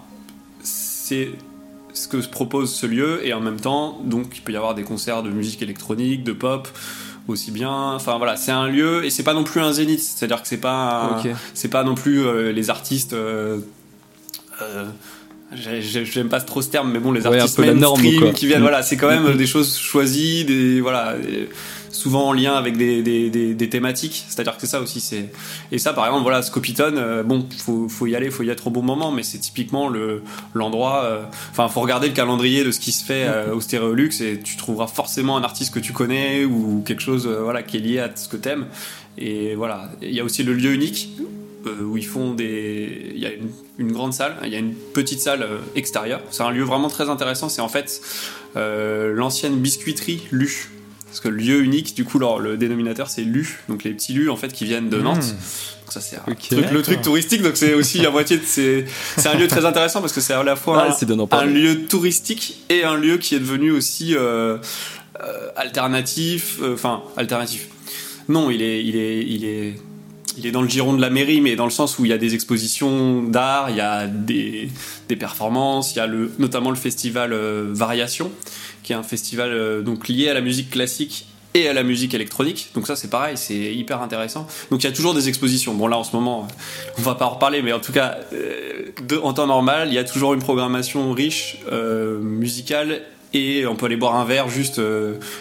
c'est 0.63 1.31
ce 1.93 2.09
que 2.09 2.17
propose 2.29 2.73
ce 2.73 2.87
lieu. 2.87 3.27
Et 3.27 3.33
en 3.35 3.41
même 3.41 3.61
temps, 3.61 4.01
donc, 4.05 4.37
il 4.37 4.41
peut 4.41 4.53
y 4.53 4.57
avoir 4.57 4.75
des 4.75 4.85
concerts 4.85 5.23
de 5.23 5.31
musique 5.31 5.63
électronique, 5.63 6.25
de 6.25 6.33
pop 6.33 6.69
aussi 7.29 7.51
bien. 7.51 7.93
Enfin 7.95 8.19
voilà, 8.19 8.37
c'est 8.37 8.53
un 8.53 8.69
lieu 8.69 9.05
et 9.05 9.11
c'est 9.11 9.23
pas 9.23 9.35
non 9.35 9.45
plus 9.45 9.61
un 9.61 9.73
zénith. 9.73 10.01
C'est-à-dire 10.01 10.43
que 10.43 10.49
c'est 10.49 10.59
pas, 10.59 11.23
c'est 11.55 11.71
pas 11.71 11.85
non 11.85 11.95
plus 11.95 12.53
les 12.53 12.69
artistes. 12.69 13.17
J'aime 15.55 16.29
pas 16.29 16.41
trop 16.41 16.61
ce 16.61 16.69
terme, 16.69 16.91
mais 16.91 16.99
bon, 16.99 17.13
les 17.13 17.27
artistes 17.27 17.59
mainstream 17.59 18.33
qui 18.35 18.47
viennent, 18.47 18.61
voilà, 18.61 18.83
c'est 18.83 18.99
quand 18.99 19.09
même 19.09 19.37
des 19.37 19.47
choses 19.47 19.79
choisies, 19.79 20.45
des 20.45 20.83
voilà 20.83 21.15
souvent 21.95 22.29
en 22.29 22.33
lien 22.33 22.55
avec 22.55 22.77
des, 22.77 23.69
thématiques. 23.71 24.25
C'est-à-dire 24.29 24.59
que 24.59 24.67
ça 24.67 24.81
aussi. 24.81 25.03
Et 25.73 25.79
ça, 25.79 25.93
par 25.93 26.07
exemple, 26.07 26.23
voilà, 26.23 26.43
Scopiton. 26.43 26.95
Euh, 26.97 27.23
bon, 27.23 27.47
faut, 27.59 27.89
faut 27.89 28.07
y 28.07 28.17
aller, 28.17 28.31
faut 28.31 28.43
y 28.43 28.51
être 28.51 28.67
au 28.67 28.71
bon 28.71 28.83
moment, 28.83 29.11
mais 29.11 29.23
c'est 29.23 29.39
typiquement 29.39 29.89
le 29.89 30.23
l'endroit. 30.53 31.05
Euh, 31.05 31.25
enfin, 31.51 31.69
faut 31.69 31.81
regarder 31.81 32.09
le 32.09 32.15
calendrier 32.15 32.65
de 32.65 32.71
ce 32.71 32.81
qui 32.81 32.93
se 32.93 33.05
fait 33.05 33.27
euh, 33.27 33.55
au 33.55 33.61
Stéréolux 33.61 34.11
et 34.21 34.41
tu 34.41 34.57
trouveras 34.57 34.89
forcément 34.89 35.37
un 35.37 35.43
artiste 35.43 35.73
que 35.73 35.81
tu 35.81 35.93
connais 35.93 36.45
ou 36.45 36.83
quelque 36.85 37.03
chose, 37.03 37.27
voilà, 37.27 37.63
qui 37.63 37.79
est 37.79 37.81
lié 37.81 38.01
à 38.01 38.11
ce 38.15 38.29
que 38.29 38.37
t'aimes. 38.37 38.67
Et 39.17 39.55
voilà, 39.55 39.91
il 40.03 40.13
y 40.13 40.21
a 40.21 40.25
aussi 40.25 40.43
le 40.43 40.53
lieu 40.53 40.73
unique 40.73 41.11
où 41.83 41.97
ils 41.97 42.07
font 42.07 42.35
des. 42.35 43.13
Il 43.15 43.21
y 43.21 43.27
a 43.27 43.33
une, 43.33 43.51
une, 43.79 43.93
grande 43.93 44.13
salle, 44.13 44.37
il 44.45 44.51
y 44.51 44.57
a 44.57 44.59
une 44.59 44.75
petite 44.75 45.21
salle 45.21 45.47
extérieure. 45.77 46.21
C'est 46.31 46.43
un 46.43 46.51
lieu 46.51 46.65
vraiment 46.65 46.89
très 46.89 47.09
intéressant. 47.09 47.49
C'est 47.49 47.63
en 47.63 47.69
fait 47.69 48.03
l'ancienne 48.57 49.57
biscuiterie 49.57 50.25
Lu 50.31 50.69
parce 51.15 51.21
que 51.21 51.29
lieu 51.29 51.63
unique, 51.63 51.95
du 51.95 52.05
coup, 52.05 52.19
le 52.19 52.57
dénominateur 52.57 53.09
c'est 53.09 53.23
LU, 53.23 53.61
donc 53.69 53.85
les 53.85 53.93
petits 53.93 54.15
lus 54.15 54.31
en 54.31 54.37
fait 54.37 54.53
qui 54.53 54.65
viennent 54.65 54.91
de 54.91 54.99
Nantes. 54.99 55.23
Hmm. 55.23 55.85
Donc 55.85 55.93
ça 55.93 56.01
c'est 56.01 56.19
le 56.27 56.83
truc 56.83 57.03
touristique, 57.03 57.41
donc 57.41 57.57
c'est 57.57 57.75
aussi 57.75 58.05
à 58.05 58.11
moitié, 58.11 58.41
c'est 58.45 58.85
un 59.25 59.35
lieu 59.35 59.47
très 59.47 59.65
intéressant 59.65 60.01
parce 60.01 60.13
que 60.13 60.21
c'est 60.21 60.33
à 60.33 60.43
la 60.43 60.57
fois 60.57 60.89
un, 61.31 61.45
lieu 61.45 61.87
touristique 61.87 62.65
et 62.69 62.83
un 62.83 62.97
lieu 62.97 63.19
qui 63.19 63.37
est 63.37 63.39
devenu 63.39 63.71
aussi 63.71 64.17
euh, 64.17 64.59
alternatif, 65.55 66.59
enfin 66.73 67.05
alternatif. 67.17 67.69
Non, 68.29 68.51
il 68.51 68.61
est, 68.61 68.85
il 68.85 68.97
est, 68.97 69.23
il 69.25 69.45
est 69.45 69.75
il 70.37 70.47
est 70.47 70.51
dans 70.51 70.63
le 70.63 70.69
giron 70.69 70.95
de 70.95 71.01
la 71.01 71.11
mairie, 71.11 71.41
mais 71.41 71.57
dans 71.57 71.65
le 71.65 71.71
sens 71.71 71.99
où 71.99 72.05
il 72.05 72.11
y 72.11 72.13
a 72.13 72.19
des 72.19 72.35
expositions 72.35 73.23
d'art, 73.23 73.71
il 73.71 73.77
y 73.77 73.81
a 73.81 74.07
des, 74.07 74.69
des, 75.09 75.17
performances, 75.17 75.95
il 75.95 75.99
y 75.99 76.01
a 76.01 76.07
le, 76.07 76.33
notamment 76.39 76.71
le 76.71 76.77
festival 76.77 77.33
euh, 77.33 77.69
Variation, 77.73 78.31
qui 78.83 78.93
est 78.93 78.97
un 78.97 79.03
festival 79.03 79.51
euh, 79.53 79.83
donc 79.83 80.09
lié 80.09 80.29
à 80.29 80.35
la 80.35 80.41
musique 80.41 80.71
classique 80.71 81.27
et 81.55 81.69
à 81.69 81.73
la 81.73 81.85
musique 81.85 82.15
électronique. 82.15 82.71
Donc 82.75 82.87
ça 82.87 82.97
c'est 82.97 83.09
pareil, 83.09 83.37
c'est 83.37 83.75
hyper 83.75 84.03
intéressant. 84.03 84.47
Donc 84.71 84.83
il 84.83 84.87
y 84.87 84.91
a 84.91 84.93
toujours 84.93 85.15
des 85.15 85.29
expositions. 85.29 85.75
Bon 85.75 85.87
là 85.87 85.97
en 85.97 86.05
ce 86.05 86.17
moment, 86.17 86.49
on 86.99 87.03
va 87.03 87.15
pas 87.15 87.27
en 87.27 87.31
reparler, 87.31 87.63
mais 87.63 87.73
en 87.73 87.81
tout 87.81 87.93
cas, 87.93 88.19
euh, 88.33 88.91
en 89.23 89.33
temps 89.33 89.47
normal, 89.47 89.89
il 89.89 89.95
y 89.95 89.99
a 89.99 90.05
toujours 90.05 90.35
une 90.35 90.41
programmation 90.41 91.13
riche 91.13 91.59
musicale 92.21 93.03
et 93.35 93.67
on 93.67 93.77
peut 93.77 93.87
aller 93.87 93.97
boire 93.97 94.17
un 94.17 94.25
verre, 94.25 94.49
juste 94.49 94.81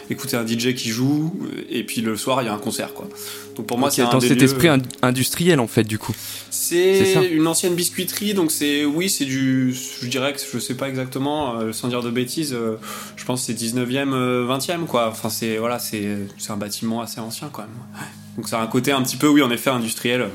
écouter 0.10 0.36
un 0.36 0.46
DJ 0.46 0.74
qui 0.74 0.90
joue, 0.90 1.34
et 1.70 1.84
puis 1.84 2.02
le 2.02 2.16
soir 2.16 2.42
il 2.42 2.46
y 2.46 2.50
a 2.50 2.54
un 2.54 2.58
concert 2.60 2.94
quoi. 2.94 3.08
Donc 3.56 3.68
pour 3.68 3.78
moi, 3.78 3.92
c'est 3.92 4.04
dans 4.04 4.20
cet 4.20 4.42
esprit 4.42 4.70
industriel 5.02 5.60
en 5.60 5.68
fait, 5.68 5.84
du 5.84 6.00
coup. 6.00 6.14
C'est 6.50 7.30
une 7.32 7.48
ancienne 7.48 7.76
biscuiterie, 7.76 8.34
donc 8.34 8.52
c'est 8.52 8.86
oui, 8.86 9.10
c'est 9.10 9.26
du, 9.26 9.74
je 9.74 10.08
dirais 10.08 10.34
que 10.34 10.40
je 10.40 10.60
sais 10.60 10.76
pas 10.76 10.90
exactement, 10.90 11.56
euh, 11.56 11.72
sans 11.72 11.88
dire 11.88 12.02
de 12.02 12.10
bêtises, 12.10 12.54
euh, 12.54 12.78
je 13.16 13.26
pense 13.26 13.46
que 13.46 13.54
c'est 13.54 13.66
19e, 13.66 14.10
20e 14.10 14.14
euh, 14.14 14.78
quoi. 14.88 15.10
Enfin 15.10 15.30
c'est 15.30 15.58
voilà, 15.58 15.80
c'est 15.80 16.18
un 16.50 16.58
bâtiment 16.58 17.02
assez 17.02 17.20
ancien 17.20 17.50
quand 17.52 17.64
même. 17.64 18.06
Donc 18.38 18.48
ça 18.48 18.60
a 18.60 18.64
un 18.64 18.68
côté 18.68 18.92
un 18.92 19.02
petit 19.04 19.18
peu, 19.18 19.28
oui, 19.28 19.42
en 19.42 19.52
effet, 19.52 19.70
industriel. 19.70 20.30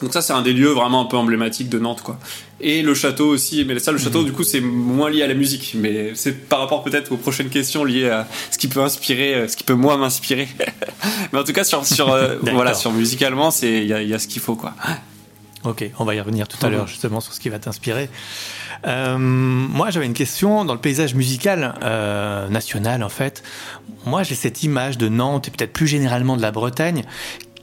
Donc 0.00 0.12
ça 0.12 0.22
c'est 0.22 0.32
un 0.32 0.42
des 0.42 0.52
lieux 0.52 0.70
vraiment 0.70 1.02
un 1.02 1.04
peu 1.04 1.16
emblématiques 1.16 1.68
de 1.68 1.78
Nantes 1.78 2.02
quoi. 2.02 2.18
Et 2.60 2.82
le 2.82 2.94
château 2.94 3.28
aussi, 3.28 3.64
mais 3.64 3.78
ça 3.78 3.92
le 3.92 3.98
château 3.98 4.20
mhm. 4.20 4.26
du 4.26 4.32
coup 4.32 4.44
c'est 4.44 4.60
moins 4.60 5.10
lié 5.10 5.22
à 5.22 5.26
la 5.26 5.34
musique, 5.34 5.74
mais 5.78 6.12
c'est 6.14 6.48
par 6.48 6.60
rapport 6.60 6.82
peut-être 6.82 7.12
aux 7.12 7.16
prochaines 7.16 7.50
questions 7.50 7.84
liées 7.84 8.08
à 8.08 8.26
ce 8.50 8.58
qui 8.58 8.68
peut 8.68 8.80
inspirer, 8.80 9.34
euh, 9.34 9.48
ce 9.48 9.56
qui 9.56 9.64
peut 9.64 9.74
moi 9.74 9.96
m'inspirer. 9.96 10.48
mais 11.32 11.38
en 11.38 11.44
tout 11.44 11.52
cas 11.52 11.64
sur 11.64 11.84
sur 11.86 12.10
euh, 12.10 12.36
voilà 12.42 12.74
sur 12.74 12.92
musicalement 12.92 13.50
c'est 13.50 13.82
il 13.82 13.86
y 13.86 13.92
a, 13.92 14.02
y 14.02 14.14
a, 14.14 14.18
ce 14.18 14.28
qu'il 14.28 14.40
faut 14.40 14.56
quoi. 14.56 14.74
Ok, 15.64 15.84
on 15.98 16.04
va 16.04 16.14
y 16.14 16.20
revenir 16.20 16.48
tout 16.48 16.64
à 16.64 16.70
l'heure 16.70 16.86
justement 16.86 17.20
sur 17.20 17.34
ce 17.34 17.40
qui 17.40 17.50
va 17.50 17.58
t'inspirer. 17.58 18.08
Euh, 18.86 19.18
moi, 19.18 19.90
j'avais 19.90 20.06
une 20.06 20.14
question 20.14 20.64
dans 20.64 20.74
le 20.74 20.80
paysage 20.80 21.14
musical 21.14 21.74
euh, 21.82 22.48
national, 22.48 23.02
en 23.02 23.08
fait. 23.08 23.42
Moi, 24.06 24.22
j'ai 24.22 24.34
cette 24.34 24.62
image 24.62 24.96
de 24.96 25.08
Nantes 25.08 25.48
et 25.48 25.50
peut-être 25.50 25.72
plus 25.72 25.86
généralement 25.86 26.36
de 26.36 26.42
la 26.42 26.50
Bretagne 26.50 27.04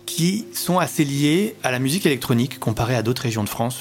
qui 0.07 0.47
sont 0.53 0.79
assez 0.79 1.03
liés 1.03 1.55
à 1.63 1.69
la 1.69 1.77
musique 1.77 2.07
électronique 2.07 2.59
comparée 2.59 2.95
à 2.95 3.03
d'autres 3.03 3.21
régions 3.21 3.43
de 3.43 3.49
France. 3.49 3.77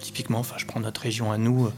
Typiquement, 0.00 0.40
enfin, 0.40 0.56
je 0.58 0.64
prends 0.64 0.80
notre 0.80 1.02
région 1.02 1.30
à 1.30 1.38
nous, 1.38 1.66
euh, 1.66 1.72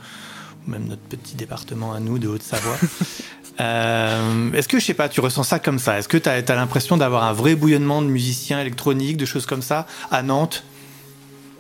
ou 0.67 0.71
même 0.71 0.87
notre 0.87 1.03
petit 1.03 1.35
département 1.35 1.93
à 1.93 2.01
nous 2.01 2.19
de 2.19 2.29
Haute-Savoie. 2.29 2.77
euh, 3.61 4.53
Est-ce 4.53 4.69
que, 4.69 4.79
je 4.79 4.85
sais 4.87 4.95
pas, 4.95 5.11
tu 5.11 5.21
ressens 5.21 5.43
ça 5.43 5.59
comme 5.59 5.79
ça? 5.79 5.99
Est-ce 5.99 6.09
que 6.09 6.17
tu 6.17 6.29
as, 6.29 6.35
as 6.35 6.55
l'impression 6.55 6.97
d'avoir 6.97 7.25
un 7.25 7.33
vrai 7.33 7.55
bouillonnement 7.55 8.01
de 8.01 8.07
musiciens 8.07 8.61
électroniques, 8.61 9.17
de 9.19 9.27
choses 9.27 9.47
comme 9.47 9.63
ça, 9.63 9.87
à 10.11 10.23
Nantes 10.23 10.65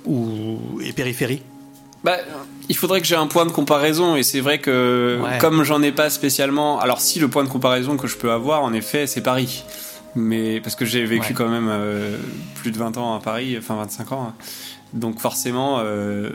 ou, 0.06 0.58
et 0.82 0.92
périphérie? 0.92 1.42
Bah, 2.04 2.16
il 2.68 2.76
faudrait 2.76 3.00
que 3.00 3.06
j'ai 3.08 3.16
un 3.16 3.26
point 3.26 3.44
de 3.44 3.50
comparaison 3.50 4.14
et 4.14 4.22
c'est 4.22 4.40
vrai 4.40 4.60
que 4.60 5.20
comme 5.40 5.64
j'en 5.64 5.82
ai 5.82 5.90
pas 5.90 6.10
spécialement, 6.10 6.78
alors 6.78 7.00
si 7.00 7.18
le 7.18 7.26
point 7.26 7.42
de 7.42 7.48
comparaison 7.48 7.96
que 7.96 8.06
je 8.06 8.16
peux 8.16 8.30
avoir 8.30 8.62
en 8.62 8.72
effet 8.72 9.08
c'est 9.08 9.20
Paris 9.20 9.64
mais 10.14 10.60
parce 10.60 10.74
que 10.74 10.84
j'ai 10.84 11.04
vécu 11.04 11.34
quand 11.34 11.48
même 11.48 11.68
euh, 11.68 12.16
plus 12.56 12.70
de 12.70 12.78
20 12.78 12.96
ans 12.96 13.14
à 13.14 13.20
Paris, 13.20 13.56
enfin 13.58 13.76
25 13.76 14.12
ans. 14.12 14.28
Hein. 14.28 14.34
Donc 14.92 15.20
forcément, 15.20 15.80
euh, 15.80 16.30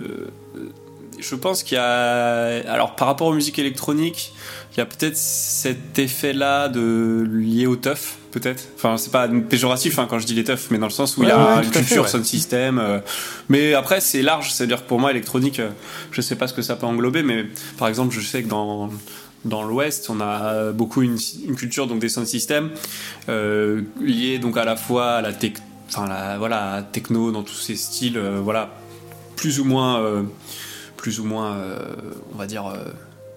je 1.19 1.35
pense 1.35 1.63
qu'il 1.63 1.75
y 1.75 1.81
a. 1.81 2.61
Alors 2.69 2.95
par 2.95 3.07
rapport 3.07 3.27
aux 3.27 3.33
musiques 3.33 3.59
électroniques, 3.59 4.33
il 4.73 4.77
y 4.79 4.81
a 4.81 4.85
peut-être 4.85 5.17
cet 5.17 5.99
effet-là 5.99 6.69
de 6.69 7.27
lié 7.31 7.67
au 7.67 7.75
teuf, 7.75 8.17
peut-être. 8.31 8.63
Enfin, 8.75 8.97
c'est 8.97 9.11
pas 9.11 9.27
péjoratif 9.27 9.99
hein, 9.99 10.07
quand 10.09 10.19
je 10.19 10.25
dis 10.25 10.33
les 10.33 10.43
teufs, 10.43 10.69
mais 10.71 10.77
dans 10.77 10.87
le 10.87 10.91
sens 10.91 11.17
où 11.17 11.23
il 11.23 11.29
y 11.29 11.31
a 11.31 11.61
une 11.63 11.69
culture, 11.69 12.09
sound 12.09 12.25
system. 12.25 12.79
Euh. 12.79 12.99
mais 13.49 13.73
après, 13.73 14.01
c'est 14.01 14.21
large, 14.21 14.51
c'est-à-dire 14.51 14.83
que 14.83 14.87
pour 14.87 14.99
moi, 14.99 15.11
électronique, 15.11 15.61
je 16.11 16.21
sais 16.21 16.35
pas 16.35 16.47
ce 16.47 16.53
que 16.53 16.61
ça 16.61 16.75
peut 16.75 16.87
englober, 16.87 17.23
mais 17.23 17.45
par 17.77 17.87
exemple, 17.87 18.13
je 18.13 18.21
sais 18.21 18.43
que 18.43 18.49
dans 18.49 18.89
dans 19.45 19.63
l'Ouest, 19.63 20.09
on 20.09 20.21
a 20.21 20.71
beaucoup 20.71 21.01
une, 21.01 21.17
culture 21.55 21.88
donc 21.88 22.00
des 22.00 22.09
sound 22.09 22.27
systems 22.27 22.71
euh, 23.29 23.81
liés 24.00 24.39
donc 24.39 24.57
à 24.57 24.65
la 24.65 24.75
fois 24.75 25.13
à 25.13 25.21
la, 25.21 25.31
enfin 25.89 26.07
la 26.07 26.38
voilà 26.38 26.85
techno 26.91 27.31
dans 27.31 27.43
tous 27.43 27.55
ces 27.55 27.75
styles, 27.75 28.17
euh, 28.17 28.39
voilà 28.41 28.73
plus 29.35 29.59
ou 29.59 29.65
moins 29.65 30.01
euh, 30.01 30.23
plus 30.97 31.19
ou 31.19 31.25
moins 31.25 31.57
on 32.33 32.38
va 32.38 32.45
dire 32.45 32.73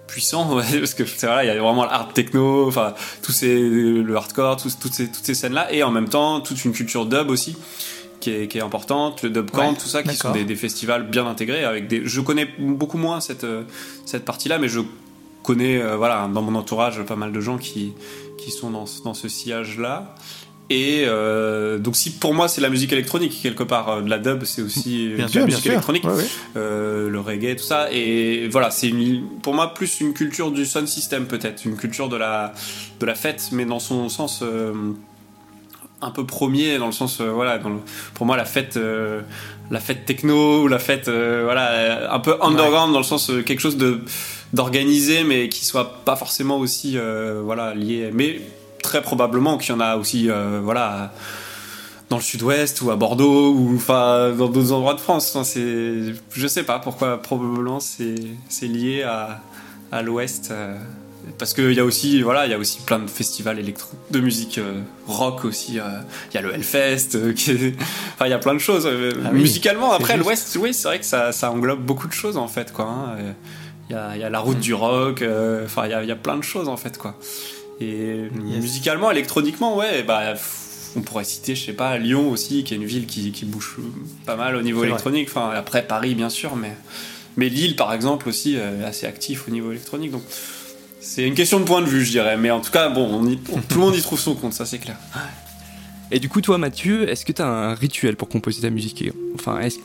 puissant 0.07 0.55
parce 0.79 0.93
que 0.93 1.03
voilà 1.25 1.43
il 1.43 1.47
y 1.47 1.49
a 1.49 1.61
vraiment 1.61 1.83
l'art 1.83 2.13
techno 2.13 2.67
enfin 2.67 2.93
tout 3.21 3.33
ces 3.33 3.59
le 3.59 4.15
hardcore 4.15 4.55
toutes 4.55 4.93
ces 4.93 5.11
toutes 5.11 5.25
ces 5.25 5.33
scènes 5.33 5.53
là 5.53 5.71
et 5.73 5.83
en 5.83 5.91
même 5.91 6.07
temps 6.07 6.39
toute 6.39 6.63
une 6.63 6.71
culture 6.71 7.05
dub 7.05 7.29
aussi 7.29 7.57
qui 8.19 8.31
est, 8.31 8.47
qui 8.47 8.57
est, 8.57 8.61
importante, 8.61 9.21
le 9.21 9.29
dub 9.29 9.51
camp, 9.51 9.75
tout 9.75 9.87
ça, 9.87 10.01
qui 10.01 10.15
sont 10.15 10.31
des, 10.31 10.43
des, 10.43 10.55
festivals 10.55 11.07
bien 11.07 11.27
intégrés. 11.27 11.63
Avec 11.63 11.87
des, 11.87 12.01
je 12.03 12.19
connais 12.19 12.49
beaucoup 12.57 12.97
moins 12.97 13.19
cette, 13.19 13.45
cette 14.07 14.25
partie-là, 14.25 14.57
mais 14.57 14.67
je 14.67 14.79
connais 15.47 15.81
euh, 15.81 15.95
voilà, 15.95 16.29
dans 16.31 16.41
mon 16.41 16.55
entourage 16.55 17.01
pas 17.03 17.15
mal 17.15 17.31
de 17.31 17.39
gens 17.39 17.57
qui, 17.57 17.93
qui 18.37 18.51
sont 18.51 18.69
dans, 18.69 18.83
dans 19.05 19.13
ce 19.13 19.29
sillage-là. 19.29 20.13
Et 20.69 21.05
euh, 21.05 21.77
donc 21.77 21.95
si 21.95 22.11
pour 22.11 22.33
moi 22.33 22.49
c'est 22.49 22.59
la 22.59 22.67
musique 22.67 22.91
électronique 22.91 23.39
quelque 23.41 23.63
part, 23.63 23.87
euh, 23.87 24.01
de 24.01 24.09
la 24.09 24.17
dub 24.17 24.43
c'est 24.43 24.61
aussi 24.61 25.13
bien 25.15 25.27
de 25.27 25.39
la 25.39 25.45
musique 25.45 25.65
électronique, 25.65 26.03
le 26.55 27.19
reggae 27.19 27.55
tout 27.55 27.63
ça. 27.63 27.89
Et 27.93 28.49
voilà 28.49 28.69
c'est 28.71 28.91
pour 29.41 29.53
moi 29.53 29.73
plus 29.73 30.01
une 30.01 30.13
culture 30.13 30.51
du 30.51 30.65
sound 30.65 30.89
system 30.89 31.27
peut-être, 31.27 31.63
une 31.63 31.77
culture 31.77 32.09
de 32.09 32.17
la 32.17 32.51
de 32.99 33.05
la 33.05 33.15
fête, 33.15 33.47
mais 33.53 33.63
dans 33.63 33.79
son 33.79 34.09
sens 34.09 34.43
un 36.01 36.11
peu 36.11 36.25
premier, 36.25 36.77
dans 36.77 36.87
le 36.87 36.91
sens 36.91 37.21
voilà, 37.21 37.61
pour 38.13 38.25
moi 38.25 38.35
la 38.35 38.43
fête 38.43 38.77
la 39.71 39.79
fête 39.79 40.03
techno 40.03 40.63
ou 40.63 40.67
la 40.67 40.79
fête 40.79 41.07
voilà 41.07 42.13
un 42.13 42.19
peu 42.19 42.35
underground 42.41 42.91
dans 42.91 42.99
le 42.99 43.05
sens 43.05 43.31
quelque 43.45 43.61
chose 43.61 43.77
de 43.77 44.01
d'organiser, 44.53 45.23
mais 45.23 45.49
qui 45.49 45.65
soit 45.65 46.03
pas 46.05 46.15
forcément 46.15 46.57
aussi 46.57 46.97
euh, 46.97 47.41
voilà 47.43 47.73
lié. 47.73 48.11
Mais 48.13 48.41
très 48.81 49.01
probablement 49.01 49.57
qu'il 49.57 49.73
y 49.73 49.77
en 49.77 49.79
a 49.79 49.97
aussi 49.97 50.29
euh, 50.29 50.61
voilà 50.63 51.13
dans 52.09 52.17
le 52.17 52.21
sud-ouest 52.21 52.81
ou 52.81 52.91
à 52.91 52.95
Bordeaux 52.95 53.53
ou 53.53 53.75
enfin 53.75 54.31
dans 54.37 54.47
d'autres 54.47 54.71
endroits 54.71 54.93
de 54.93 54.99
France. 54.99 55.31
Enfin, 55.35 55.43
c'est 55.43 56.13
je 56.31 56.47
sais 56.47 56.63
pas 56.63 56.79
pourquoi 56.79 57.21
probablement 57.21 57.79
c'est 57.79 58.15
c'est 58.49 58.67
lié 58.67 59.03
à 59.03 59.41
à 59.91 60.01
l'ouest. 60.01 60.49
Euh, 60.51 60.77
parce 61.37 61.53
qu'il 61.53 61.73
y 61.73 61.79
a 61.81 61.83
aussi 61.83 62.21
voilà 62.21 62.45
il 62.45 62.51
y 62.51 62.53
a 62.53 62.57
aussi 62.57 62.79
plein 62.79 62.99
de 62.99 63.09
festivals 63.09 63.59
électro 63.59 63.89
de 64.11 64.21
musique 64.21 64.61
rock 65.07 65.43
aussi 65.43 65.73
il 65.73 66.33
y 66.33 66.37
a 66.37 66.41
le 66.41 66.53
Hellfest 66.53 67.33
qui 67.35 67.75
enfin 68.13 68.27
il 68.27 68.29
y 68.29 68.33
a 68.33 68.39
plein 68.39 68.53
de 68.53 68.59
choses 68.59 68.87
ah 68.87 69.31
musicalement 69.33 69.91
après 69.91 70.15
l'Ouest 70.15 70.57
oui 70.57 70.73
c'est 70.73 70.87
vrai 70.87 70.99
que 70.99 71.05
ça, 71.05 71.33
ça 71.33 71.51
englobe 71.51 71.81
beaucoup 71.81 72.07
de 72.07 72.13
choses 72.13 72.37
en 72.37 72.47
fait 72.47 72.71
quoi 72.71 72.85
hein, 72.85 73.17
il 73.89 73.95
y 73.95 74.23
a, 74.23 74.29
la 74.29 74.39
route 74.39 74.59
du 74.59 74.73
rock, 74.73 75.21
euh, 75.21 75.65
enfin 75.65 75.85
il 75.85 76.07
y 76.07 76.11
a, 76.11 76.15
plein 76.15 76.37
de 76.37 76.43
choses 76.43 76.67
en 76.67 76.77
fait 76.77 76.97
quoi. 76.97 77.15
Et 77.79 78.29
musicalement, 78.33 79.11
électroniquement, 79.11 79.77
ouais, 79.77 80.03
bah 80.03 80.33
on 80.95 81.01
pourrait 81.01 81.23
citer, 81.23 81.53
je 81.55 81.65
sais 81.65 81.73
pas, 81.73 81.97
Lyon 81.97 82.31
aussi, 82.31 82.63
qui 82.63 82.73
est 82.73 82.77
une 82.77 82.85
ville 82.85 83.05
qui, 83.05 83.31
qui 83.31 83.45
bouge 83.45 83.77
pas 84.25 84.35
mal 84.35 84.55
au 84.55 84.61
niveau 84.61 84.83
électronique. 84.83 85.27
Enfin 85.29 85.51
après 85.51 85.83
Paris 85.83 86.15
bien 86.15 86.29
sûr, 86.29 86.55
mais 86.55 86.75
mais 87.37 87.49
Lille 87.49 87.75
par 87.75 87.93
exemple 87.93 88.27
aussi 88.27 88.55
euh, 88.57 88.85
assez 88.87 89.05
actif 89.05 89.47
au 89.47 89.51
niveau 89.51 89.71
électronique. 89.71 90.11
Donc 90.11 90.23
c'est 90.99 91.25
une 91.25 91.35
question 91.35 91.59
de 91.59 91.65
point 91.65 91.81
de 91.81 91.87
vue, 91.87 92.03
je 92.03 92.11
dirais. 92.11 92.37
Mais 92.37 92.51
en 92.51 92.59
tout 92.59 92.71
cas, 92.71 92.89
bon, 92.89 93.23
tout 93.69 93.75
le 93.75 93.79
monde 93.79 93.95
y 93.95 94.01
trouve 94.01 94.19
son 94.19 94.35
compte, 94.35 94.53
ça 94.53 94.65
c'est 94.65 94.79
clair. 94.79 94.97
Et 96.11 96.19
du 96.19 96.29
coup, 96.29 96.41
toi, 96.41 96.57
Mathieu, 96.57 97.09
est-ce 97.09 97.25
que 97.25 97.31
tu 97.31 97.41
as 97.41 97.47
un 97.47 97.73
rituel 97.75 98.15
pour 98.15 98.27
composer 98.27 98.61
ta 98.61 98.69
musique? 98.69 99.11
Enfin, 99.35 99.59
est-ce 99.59 99.79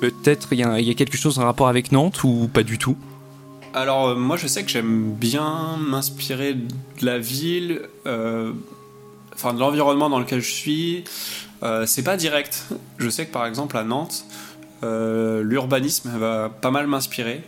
peut-être 0.00 0.48
il 0.52 0.58
y, 0.58 0.62
y, 0.62 0.90
a 0.90 0.94
quelque 0.94 1.16
chose 1.16 1.38
en 1.38 1.44
rapport 1.44 1.68
avec 1.68 1.92
Nantes 1.92 2.24
ou 2.24 2.48
pas 2.52 2.62
du 2.62 2.78
tout? 2.78 2.96
Alors 3.74 4.08
euh, 4.08 4.14
moi 4.14 4.36
je 4.36 4.46
sais 4.46 4.62
que 4.62 4.70
j'aime 4.70 5.12
bien 5.12 5.76
m'inspirer 5.78 6.54
de 6.54 7.06
la 7.06 7.18
ville, 7.18 7.82
euh, 8.06 8.52
enfin 9.34 9.54
de 9.54 9.60
l'environnement 9.60 10.10
dans 10.10 10.18
lequel 10.18 10.40
je 10.40 10.50
suis. 10.50 11.04
Euh, 11.62 11.86
c'est 11.86 12.02
pas 12.02 12.16
direct. 12.16 12.66
Je 12.98 13.08
sais 13.08 13.26
que 13.26 13.32
par 13.32 13.46
exemple 13.46 13.76
à 13.76 13.84
Nantes, 13.84 14.24
l'urbanisme 14.82 16.10
va 16.18 16.48
pas 16.48 16.70
mal 16.70 16.86
m'inspirer 16.86 17.42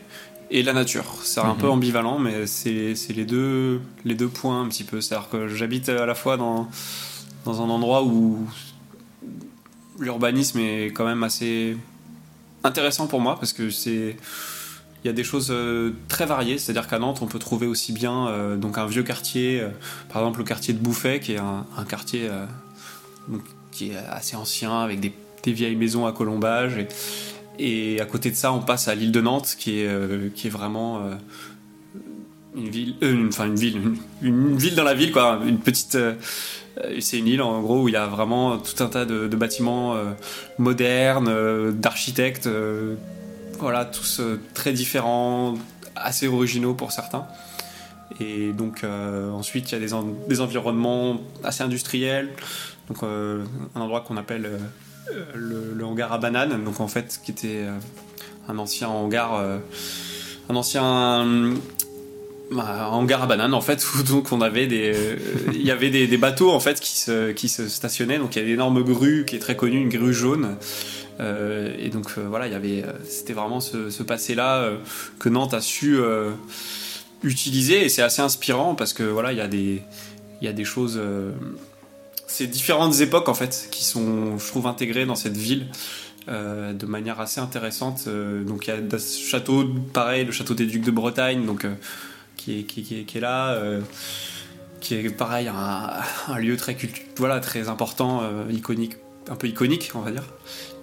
et 0.50 0.62
la 0.62 0.72
nature. 0.72 1.04
C'est 1.24 1.40
un 1.40 1.54
peu 1.54 1.66
mhm. 1.66 1.72
ambivalent, 1.72 2.18
mais 2.18 2.46
c'est 2.46 2.94
les 3.10 3.24
deux, 3.24 3.80
les 4.04 4.14
deux 4.14 4.28
points 4.28 4.62
un 4.62 4.68
petit 4.68 4.84
peu. 4.84 5.00
C'est-à-dire 5.00 5.28
que 5.28 5.48
j'habite 5.48 5.88
à 5.88 6.06
la 6.06 6.14
fois 6.14 6.36
dans, 6.36 6.68
dans 7.44 7.60
un 7.60 7.68
endroit 7.68 8.04
où 8.04 8.46
l'urbanisme 9.98 10.60
est 10.60 10.86
quand 10.86 11.06
même 11.06 11.22
assez 11.22 11.76
intéressant 12.62 13.06
pour 13.06 13.20
moi 13.20 13.36
parce 13.38 13.52
que 13.52 13.70
c'est 13.70 14.16
il 15.04 15.08
y 15.08 15.10
a 15.10 15.12
des 15.12 15.24
choses 15.24 15.48
euh, 15.50 15.92
très 16.08 16.24
variées, 16.24 16.56
c'est-à-dire 16.56 16.88
qu'à 16.88 16.98
Nantes, 16.98 17.18
on 17.20 17.26
peut 17.26 17.38
trouver 17.38 17.66
aussi 17.66 17.92
bien 17.92 18.26
euh, 18.28 18.56
donc 18.56 18.78
un 18.78 18.86
vieux 18.86 19.02
quartier, 19.02 19.60
euh, 19.60 19.68
par 20.08 20.22
exemple 20.22 20.38
le 20.38 20.44
quartier 20.44 20.72
de 20.72 20.78
Bouffet, 20.78 21.20
qui 21.20 21.34
est 21.34 21.38
un, 21.38 21.66
quartier 21.86 22.30
qui 23.70 23.90
est 23.90 23.96
assez 23.96 24.34
ancien, 24.34 24.80
avec 24.80 25.00
des, 25.00 25.12
vieilles 25.46 25.76
maisons 25.76 26.06
à 26.06 26.12
colombage. 26.12 26.86
Et, 27.58 28.00
à 28.00 28.06
côté 28.06 28.30
de 28.30 28.34
ça, 28.34 28.50
on 28.54 28.60
passe 28.60 28.88
à 28.88 28.94
l'île 28.94 29.12
de 29.12 29.20
Nantes, 29.20 29.56
qui 29.58 29.80
est, 29.80 30.34
qui 30.34 30.46
est 30.46 30.50
vraiment 30.50 31.02
une 32.56 32.70
ville, 32.70 32.96
une 33.02 33.28
ville, 33.54 33.98
une, 34.22 34.56
ville 34.56 34.74
dans 34.74 34.84
la 34.84 34.94
ville, 34.94 35.12
quoi, 35.12 35.38
une 35.46 35.58
petite. 35.58 35.98
C'est 36.98 37.18
une 37.18 37.28
île 37.28 37.42
en 37.42 37.60
gros 37.60 37.82
où 37.82 37.88
il 37.88 37.92
y 37.92 37.96
a 37.96 38.06
vraiment 38.06 38.56
tout 38.56 38.82
un 38.82 38.88
tas 38.88 39.04
de, 39.04 39.28
bâtiments 39.36 39.96
modernes, 40.56 41.72
d'architectes, 41.72 42.48
voilà, 43.58 43.84
tous 43.84 44.20
très 44.52 44.72
différents, 44.72 45.54
assez 45.96 46.28
originaux 46.28 46.74
pour 46.74 46.92
certains. 46.92 47.26
Et 48.20 48.52
donc 48.52 48.84
ensuite 48.84 49.72
il 49.72 49.74
y 49.74 49.76
a 49.76 49.80
des, 50.28 50.40
environnements 50.40 51.20
assez 51.42 51.62
industriels, 51.62 52.30
donc 52.88 53.02
un 53.02 53.80
endroit 53.80 54.02
qu'on 54.02 54.16
appelle 54.16 54.60
le, 55.34 55.84
hangar 55.84 56.12
à 56.12 56.18
bananes, 56.18 56.62
donc 56.64 56.80
en 56.80 56.86
fait 56.86 57.20
qui 57.24 57.32
était 57.32 57.64
un 58.46 58.58
ancien 58.58 58.88
hangar, 58.88 59.42
un 60.48 60.54
ancien 60.54 61.54
hangar 62.52 63.22
à 63.22 63.26
bananes 63.26 63.54
en 63.54 63.60
fait 63.60 63.84
où 63.94 64.02
donc 64.02 64.32
on 64.32 64.40
avait 64.40 64.66
des 64.66 64.92
euh, 64.94 65.16
il 65.52 65.62
y 65.62 65.70
avait 65.70 65.90
des, 65.90 66.16
bateaux 66.16 66.50
en 66.50 66.60
fait 66.60 66.80
qui 66.80 66.96
se 66.96 67.32
qui 67.32 67.48
se 67.48 67.68
stationnaient. 67.68 68.18
Donc 68.18 68.36
il 68.36 68.42
y 68.42 68.42
a 68.42 68.46
une 68.46 68.54
énorme 68.54 68.82
grue 68.82 69.24
qui 69.26 69.36
est 69.36 69.40
très 69.40 69.56
connue 69.56 69.80
une 69.80 69.88
grue 69.88 70.14
jaune 70.14 70.44
euh, 70.44 70.54
et 71.20 71.90
donc 71.90 72.12
euh, 72.18 72.26
voilà 72.28 72.54
avait 72.54 72.84
c'était 73.04 73.32
vraiment 73.32 73.60
ce, 73.60 74.02
passé 74.02 74.34
là 74.34 74.68
que 75.18 75.28
Nantes 75.28 75.54
a 75.54 75.60
su 75.60 75.98
utiliser 77.22 77.84
et 77.84 77.88
c'est 77.88 78.02
assez 78.02 78.22
inspirant 78.22 78.74
parce 78.74 78.92
que 78.92 79.02
voilà 79.02 79.32
il 79.32 79.38
y 79.38 80.48
a 80.48 80.52
des 80.52 80.64
choses 80.64 81.00
ces 82.26 82.46
différentes 82.46 83.00
époques 83.00 83.28
en 83.28 83.34
fait 83.34 83.68
qui 83.70 83.84
sont 83.84 84.38
je 84.38 84.46
trouve 84.46 84.66
intégrées 84.66 85.06
dans 85.06 85.14
cette 85.14 85.36
ville 85.36 85.68
de 86.26 86.86
manière 86.86 87.20
assez 87.20 87.40
intéressante. 87.40 88.08
donc 88.08 88.66
il 88.66 88.70
y 88.70 88.94
a 88.94 88.98
ce 88.98 89.20
château, 89.20 89.68
pareil, 89.92 90.24
le 90.24 90.32
château 90.32 90.54
des 90.54 90.66
Ducs 90.66 90.84
de 90.84 90.90
Bretagne, 90.90 91.44
donc 91.46 91.66
qui 92.44 93.16
est, 93.16 93.20
là, 93.20 93.52
euh, 93.54 93.80
qui 94.80 94.94
est 94.94 95.10
pareil, 95.10 95.48
un, 95.48 96.38
lieu 96.38 96.56
très, 96.56 96.76
voilà, 97.16 97.40
très 97.40 97.68
important, 97.68 98.22
euh, 98.22 98.44
iconique, 98.50 98.96
un 99.28 99.36
peu 99.36 99.46
iconique, 99.46 99.92
on 99.94 100.00
va 100.00 100.10
dire. 100.10 100.24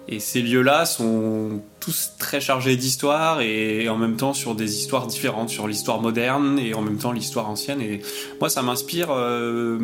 Et 0.08 0.18
ces 0.18 0.42
lieux-là 0.42 0.84
sont 0.84 1.62
tous 1.80 2.12
très 2.18 2.40
chargés 2.40 2.76
d'histoire 2.76 3.40
et 3.40 3.88
en 3.88 3.96
même 3.96 4.16
temps 4.16 4.34
sur 4.34 4.54
des 4.54 4.76
histoires 4.76 5.06
différentes, 5.06 5.48
sur 5.48 5.68
l'histoire 5.68 6.00
moderne 6.00 6.58
et 6.58 6.74
en 6.74 6.82
même 6.82 6.98
temps 6.98 7.12
l'histoire 7.12 7.48
ancienne. 7.48 7.80
Et 7.80 8.02
moi, 8.40 8.48
ça 8.48 8.62
m'inspire 8.62 9.08
euh, 9.10 9.78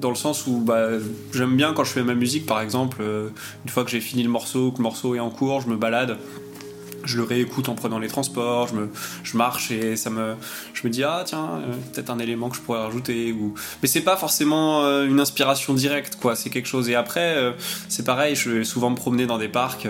dans 0.00 0.10
le 0.10 0.14
sens 0.14 0.46
où 0.46 0.60
bah, 0.60 0.88
j'aime 1.32 1.56
bien 1.56 1.72
quand 1.72 1.84
je 1.84 1.90
fais 1.90 2.04
ma 2.04 2.14
musique, 2.14 2.46
par 2.46 2.60
exemple, 2.60 3.02
une 3.02 3.70
fois 3.70 3.84
que 3.84 3.90
j'ai 3.90 4.00
fini 4.00 4.22
le 4.22 4.30
morceau, 4.30 4.70
que 4.70 4.78
le 4.78 4.84
morceau 4.84 5.14
est 5.14 5.20
en 5.20 5.30
cours, 5.30 5.60
je 5.60 5.68
me 5.68 5.76
balade 5.76 6.18
je 7.04 7.16
le 7.16 7.22
réécoute 7.22 7.68
en 7.68 7.74
prenant 7.74 7.98
les 7.98 8.08
transports, 8.08 8.68
je, 8.68 8.74
me, 8.74 8.88
je 9.22 9.36
marche 9.36 9.70
et 9.70 9.96
ça 9.96 10.10
me, 10.10 10.34
je 10.72 10.86
me 10.86 10.92
dis 10.92 11.04
ah 11.04 11.22
tiens 11.24 11.60
euh, 11.60 11.72
peut-être 11.92 12.10
un 12.10 12.18
élément 12.18 12.48
que 12.48 12.56
je 12.56 12.60
pourrais 12.60 12.80
rajouter 12.80 13.32
ou 13.32 13.54
mais 13.82 13.88
c'est 13.88 14.02
pas 14.02 14.16
forcément 14.16 14.84
euh, 14.84 15.06
une 15.06 15.20
inspiration 15.20 15.74
directe 15.74 16.16
quoi, 16.20 16.36
c'est 16.36 16.50
quelque 16.50 16.68
chose. 16.68 16.88
Et 16.88 16.94
après 16.94 17.36
euh, 17.36 17.52
c'est 17.88 18.04
pareil, 18.04 18.34
je 18.34 18.50
vais 18.50 18.64
souvent 18.64 18.90
me 18.90 18.96
promener 18.96 19.26
dans 19.26 19.38
des 19.38 19.48
parcs 19.48 19.86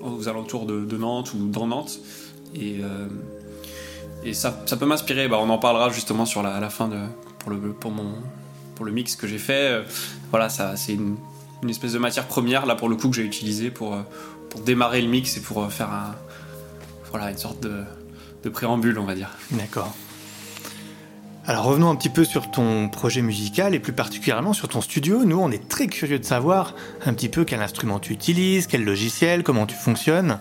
aux 0.00 0.28
alentours 0.28 0.66
de, 0.66 0.96
Nantes 0.96 1.34
ou 1.34 1.48
dans 1.48 1.66
Nantes. 1.66 1.98
Et 2.54 2.80
et 4.26 4.32
ça, 4.32 4.62
ça 4.64 4.78
peut 4.78 4.86
m'inspirer, 4.86 5.28
bah, 5.28 5.38
on 5.38 5.50
en 5.50 5.58
parlera 5.58 5.90
justement 5.90 6.24
sur 6.24 6.42
la, 6.42 6.58
la 6.58 6.70
fin 6.70 6.88
de 6.88 6.96
pour 7.38 7.50
le 7.50 7.58
pour 7.72 7.90
mon 7.90 8.14
pour 8.74 8.86
le 8.86 8.92
mix 8.92 9.16
que 9.16 9.26
j'ai 9.26 9.38
fait, 9.38 9.84
voilà 10.30 10.48
c'est 10.48 10.94
une, 10.94 11.16
une 11.62 11.70
espèce 11.70 11.92
de 11.92 11.98
matière 11.98 12.26
première 12.26 12.64
là 12.64 12.74
pour 12.74 12.88
le 12.88 12.96
coup 12.96 13.08
que 13.10 13.16
j'ai 13.16 13.24
utilisé 13.24 13.70
pour 13.70 13.96
pour 14.54 14.62
démarrer 14.62 15.02
le 15.02 15.08
mix 15.08 15.36
et 15.36 15.40
pour 15.40 15.64
euh, 15.64 15.68
faire 15.68 15.90
un, 15.90 16.14
voilà, 17.10 17.32
une 17.32 17.38
sorte 17.38 17.60
de, 17.60 17.82
de 18.44 18.48
préambule, 18.48 19.00
on 19.00 19.04
va 19.04 19.16
dire. 19.16 19.30
D'accord. 19.50 19.92
Alors 21.46 21.64
revenons 21.64 21.90
un 21.90 21.96
petit 21.96 22.08
peu 22.08 22.24
sur 22.24 22.50
ton 22.52 22.88
projet 22.88 23.20
musical 23.20 23.74
et 23.74 23.80
plus 23.80 23.92
particulièrement 23.92 24.52
sur 24.52 24.68
ton 24.68 24.80
studio. 24.80 25.24
Nous, 25.24 25.38
on 25.38 25.50
est 25.50 25.68
très 25.68 25.88
curieux 25.88 26.20
de 26.20 26.24
savoir 26.24 26.74
un 27.04 27.12
petit 27.12 27.28
peu 27.28 27.44
quel 27.44 27.60
instrument 27.60 27.98
tu 27.98 28.12
utilises, 28.12 28.68
quel 28.68 28.84
logiciel, 28.84 29.42
comment 29.42 29.66
tu 29.66 29.74
fonctionnes. 29.74 30.38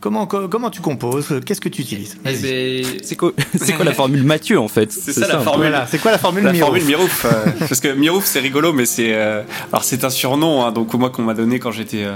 Comment, 0.00 0.26
comment 0.26 0.70
tu 0.70 0.80
composes 0.80 1.40
Qu'est-ce 1.44 1.60
que 1.60 1.68
tu 1.68 1.82
utilises? 1.82 2.18
Eh 2.24 2.36
ben, 2.36 2.84
C'est 3.02 3.16
quoi, 3.16 3.32
quoi, 3.74 3.84
la 3.84 3.92
formule 3.94 4.22
Mathieu 4.22 4.60
en 4.60 4.68
fait? 4.68 4.92
C'est 4.92 5.12
ça, 5.12 5.26
la 5.26 5.40
formule. 5.40 5.74
C'est 5.88 5.98
quoi 5.98 6.12
la 6.12 6.18
formule 6.18 6.44
La 6.44 6.54
formule 6.54 6.84
Mirouf. 6.84 7.24
Euh, 7.24 7.46
parce 7.58 7.80
que 7.80 7.88
Mirouf 7.88 8.24
c'est 8.24 8.38
rigolo, 8.38 8.72
mais 8.72 8.86
c'est 8.86 9.14
euh, 9.14 9.42
alors 9.72 9.82
c'est 9.82 10.04
un 10.04 10.10
surnom. 10.10 10.64
Hein, 10.64 10.70
donc 10.70 10.94
moi 10.94 11.10
qu'on 11.10 11.22
m'a 11.22 11.34
donné 11.34 11.58
quand 11.58 11.72
j'étais 11.72 12.06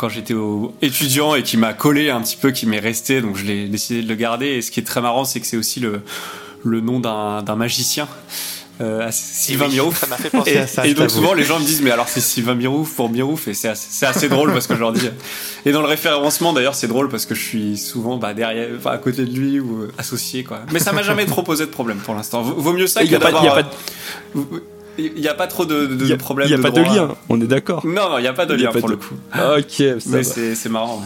quand 0.00 0.08
j'étais 0.08 0.34
étudiant 0.80 1.34
et 1.34 1.42
qui 1.42 1.58
m'a 1.58 1.74
collé 1.74 2.08
un 2.08 2.22
petit 2.22 2.38
peu, 2.38 2.52
qui 2.52 2.64
m'est 2.64 2.78
resté, 2.78 3.20
donc 3.20 3.36
je 3.36 3.44
l'ai 3.44 3.68
décidé 3.68 4.02
de 4.02 4.08
le 4.08 4.14
garder. 4.14 4.46
Et 4.46 4.62
ce 4.62 4.70
qui 4.70 4.80
est 4.80 4.84
très 4.84 5.02
marrant, 5.02 5.26
c'est 5.26 5.40
que 5.40 5.46
c'est 5.46 5.58
aussi 5.58 5.78
le, 5.78 6.00
le 6.64 6.80
nom 6.80 7.00
d'un 7.00 7.54
magicien. 7.54 8.08
Euh, 8.80 9.06
Sylvain 9.10 9.68
Mirouf. 9.68 10.00
Ça 10.00 10.06
m'a 10.06 10.16
fait 10.16 10.30
penser 10.30 10.52
et, 10.52 10.56
à 10.56 10.66
ça. 10.66 10.86
Et 10.86 10.94
donc 10.94 11.10
souvent 11.10 11.34
les 11.34 11.44
gens 11.44 11.60
me 11.60 11.64
disent 11.66 11.82
mais 11.82 11.90
alors 11.90 12.08
c'est 12.08 12.22
Sylvain 12.22 12.54
Mirouf 12.54 12.94
pour 12.94 13.10
Mirouf 13.10 13.46
et 13.46 13.52
c'est 13.52 13.68
assez, 13.68 14.06
assez, 14.06 14.30
drôle 14.30 14.54
parce 14.54 14.66
que 14.66 14.74
je 14.74 14.80
leur 14.80 14.92
dis. 14.92 15.06
Et 15.66 15.72
dans 15.72 15.82
le 15.82 15.86
référencement 15.86 16.54
d'ailleurs 16.54 16.74
c'est 16.74 16.88
drôle 16.88 17.10
parce 17.10 17.26
que 17.26 17.34
je 17.34 17.42
suis 17.42 17.76
souvent 17.76 18.16
bah, 18.16 18.32
derrière, 18.32 18.70
enfin, 18.78 18.92
à 18.92 18.96
côté 18.96 19.26
de 19.26 19.38
lui 19.38 19.60
ou 19.60 19.88
associé 19.98 20.44
quoi. 20.44 20.60
Mais 20.72 20.78
ça 20.78 20.92
m'a 20.92 21.02
jamais 21.02 21.26
trop 21.26 21.42
posé 21.42 21.66
de 21.66 21.70
problème 21.70 21.98
pour 21.98 22.14
l'instant. 22.14 22.40
Vaut 22.40 22.72
mieux 22.72 22.86
ça 22.86 23.04
que 23.04 23.16
d'avoir. 23.16 23.64
Il 24.98 25.14
n'y 25.14 25.28
a 25.28 25.34
pas 25.34 25.46
trop 25.46 25.64
de, 25.64 25.86
de, 25.86 26.14
problèmes. 26.16 26.48
Il 26.48 26.54
n'y 26.54 26.60
a 26.60 26.62
pas 26.62 26.70
de 26.70 26.82
lien, 26.82 27.14
on 27.28 27.40
est 27.40 27.46
d'accord. 27.46 27.86
Non, 27.86 28.18
il 28.18 28.22
n'y 28.22 28.28
a 28.28 28.32
pas 28.32 28.46
de 28.46 28.54
lien 28.54 28.70
pour 28.72 28.88
le 28.88 28.96
coup. 28.96 29.14
ok, 29.34 29.82
Mais 30.06 30.22
c'est 30.22 30.68
marrant. 30.68 31.02